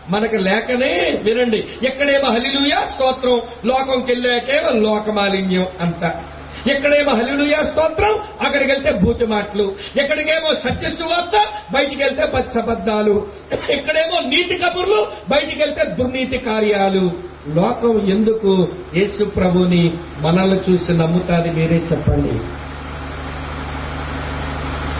[0.09, 1.63] మనకు లేకనే వినండి.
[1.83, 3.41] ఎక్కడేమో హలిలుయా స్తోత్రం.
[3.65, 6.21] లోకంకెళ్ళాకేమో లోకమాలిన్యం అంత
[6.67, 9.75] ఎక్కడేమో హలిలుయా స్తోత్రం అక్కడికి వెళ్తే బూతి మాటలు.
[9.97, 13.27] ఎక్కడికేమో సత్య సువార్త బయటికి వెళ్తే పచ్చబద్దాలు.
[13.69, 17.11] ఎక్కడేమో నీతి కబుర్లు బయటికి వెళ్తే దుర్నీతి కార్యాలు.
[17.47, 22.31] లోకం ఎందుకు యేసు ప్రభుని మనల్ని చూసి నమ్ముతాది మీరే చెప్పండి.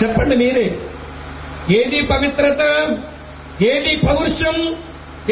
[0.04, 0.80] చెప్పండి మీరే.
[1.70, 2.88] ఏది పవిత్రత?
[3.64, 4.76] ఏది పౌరుషం?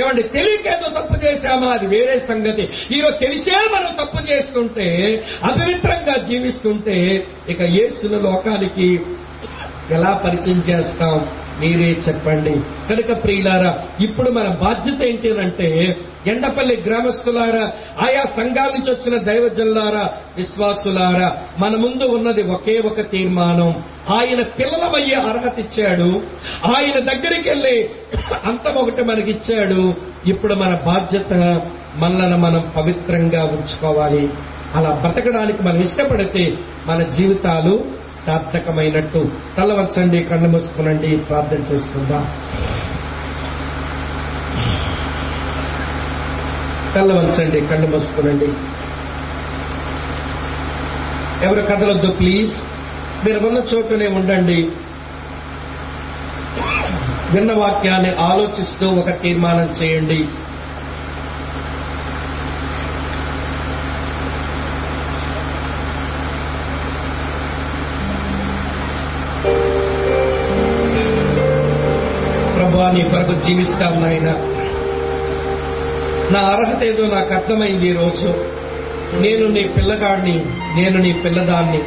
[0.02, 1.68] ఏమండి తెలియకేదో తప్పు చేశామా?
[1.68, 2.70] అది వేరే సంగతి.
[2.91, 4.88] ఈరోజు తెలిసే మనం తప్పు చేస్తుంటే
[5.44, 9.02] అపవిత్రంగా జీవిస్తుంటే ఇక యేసును లోకానికి
[9.91, 11.43] ఎలా పరిచయం చేస్తాం?
[11.60, 12.62] మీరే చెప్పండి.
[12.90, 15.98] కనుక ప్రియులారా ఇప్పుడు మన బాధ్యత ఏంటి అంటే
[16.28, 17.72] ఎండపల్లి గ్రామస్తులారా
[18.06, 23.84] ఆయా సంఘాల నుంచి వచ్చిన దైవజనులారా విశ్వాసులారా మన ముందు ఉన్నది ఒకే ఒక తీర్మానం.
[24.10, 26.22] ఆయన పిల్లలమయ్యే అర్హత ఇచ్చాడు.
[26.66, 27.90] ఆయన దగ్గరికి వెళ్ళి
[28.46, 29.94] అంతం ఒకటి మనకిచ్చాడు.
[30.26, 31.62] ఇప్పుడు మన బాధ్యత
[31.96, 34.30] మనలను మనం పవిత్రంగా ఉంచుకోవాలి.
[34.76, 42.28] అలా బ్రతకడానికి మనం ఇష్టపడితే మన జీవితాలు సార్థకమైనట్టు తలవచ్చండి కళ్ళు మూసుకునండి ప్రార్థన చేసుకుందాం.
[46.95, 48.48] కళ్ళు వంచండి కళ్ళు మూసుకునండి.
[51.45, 52.54] ఎవరు కదలొద్దు ప్లీజ్.
[53.26, 54.72] మీరు ఉన్న చోటునే ఉండండి.
[57.32, 60.28] విన్న వాక్యాన్ని ఆలోచిస్తూ ఒక తీర్మానం చేయండి.
[73.24, 74.30] కొరకు జీవిస్తాం నాయన
[76.32, 78.45] నా అర్హత ఏదో నాకు అర్థమైంది ఈ రోజు.
[79.20, 80.45] నేను నీ పిల్లగాడిని
[80.76, 81.82] నేను నీ పిల్లదాన్ని.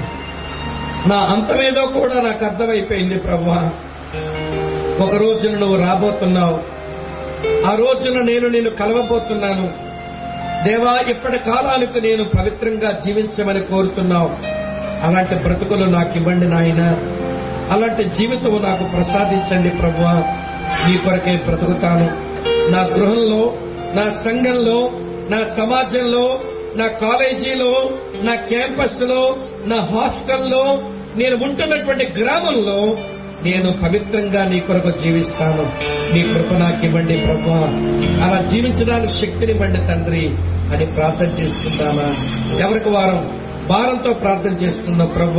[1.07, 3.71] నా అంతమేదో కూడా నాకు అర్థమైపోయింది ప్రభా
[5.01, 6.61] ఒక రోజున నువ్వు రాబోతున్నావు.
[7.67, 9.71] ఆ రోజున నేను నేను కలవబోతున్నాను.
[10.69, 14.31] దేవా ఇప్పటి కాలానికి నేను పవిత్రంగా జీవించమని కోరుతున్నావు.
[15.03, 16.99] అలాంటి బ్రతుకులు నాకు ఇవ్వండి నాయన.
[17.71, 20.36] అలాంటి జీవితం నాకు ప్రసాదించండి ప్రభువా
[20.89, 22.27] నీ కొరకే బ్రతుకుతాను.
[22.71, 23.55] నా గృహంలో
[23.95, 24.91] నా సంఘంలో
[25.31, 26.41] నా సమాజంలో
[26.77, 27.91] నా కాలేజీలో
[28.23, 30.83] నా క్యాంపస్లో నా హాస్టల్లో
[31.17, 32.97] నేను ఉంటున్నటువంటి గ్రామంలో
[33.43, 35.67] నేను పవిత్రంగా నీ కొరకు జీవిస్తాను.
[36.15, 37.51] నీ కృప నాకు ఇవ్వండి ప్రభు.
[38.23, 40.29] అలా జీవించడానికి శక్తినివ్వండి తండ్రి
[40.75, 42.15] అని ప్రార్థన చేసుకుందామా
[42.69, 43.41] ఎవరికి వారం?
[43.69, 45.39] భారంతో ప్రార్థన చేస్తున్న ప్రభు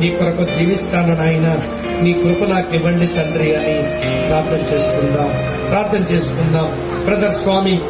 [0.00, 1.75] నీ కొరకు జీవిస్తాను నాయన.
[2.02, 3.82] నీ కృప నాకు ఇవ్వండి తండ్రి అని
[4.28, 5.28] ప్రార్థన చేసుకుందాం.
[5.70, 7.00] ప్రార్థన చేసుకుందాం.
[7.04, 7.80] బ్రదర్ స్వామి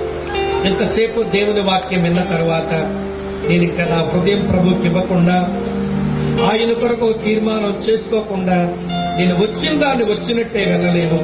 [0.67, 2.73] ఎంతసేపు దేవుని వాక్యం విన్న తర్వాత
[3.49, 5.35] నేను ఇంకా నా హృదయం ప్రభుకి ఇవ్వకుండా
[6.51, 8.55] ఆయన కొరకు తీర్మానం చేసుకోకుండా
[9.19, 11.19] నేను వచ్చిన దాన్ని వచ్చినట్టే వెళ్ళలేను.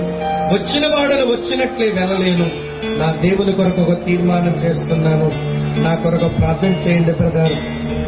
[0.54, 2.50] వచ్చిన వాడని వచ్చినట్లే వెళ్ళలేను.
[2.98, 5.32] నా దేవుని కొరకు ఒక తీర్మానం చేస్తున్నాను.
[5.82, 7.52] నా కొరకు ప్రార్థన చేయండి బ్రదర్.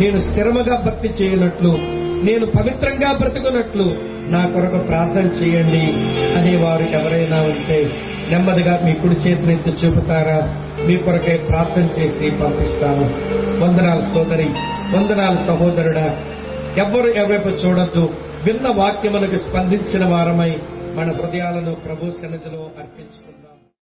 [0.03, 1.79] నేను స్థిరముగా భక్తి చేయనట్లు
[2.25, 5.85] నేను పవిత్రంగా బ్రతుకున్నట్లు నా కొరకు ప్రార్థన చేయండి
[6.39, 7.91] అని వారు ఎవరైనా ఉంటే
[8.31, 10.39] నెమ్మదిగా మీ కుడి చేతిని ఎత్తి చూపుతారా?
[10.87, 13.05] మీ కొరకే ప్రార్థన చేసి పంపిస్తాను.
[13.65, 14.49] వందనాలు సోదరి
[14.97, 16.07] వందనాలు సహోదరుడా
[16.77, 18.15] ఎవ్వరు ఎవరైపు చూడద్దు.
[18.45, 20.59] విన్న వాక్యములకు స్పందించిన వారమై
[20.95, 23.54] మన హృదయాలను ప్రభు సన్నిధిలో అర్పించుకుందాం.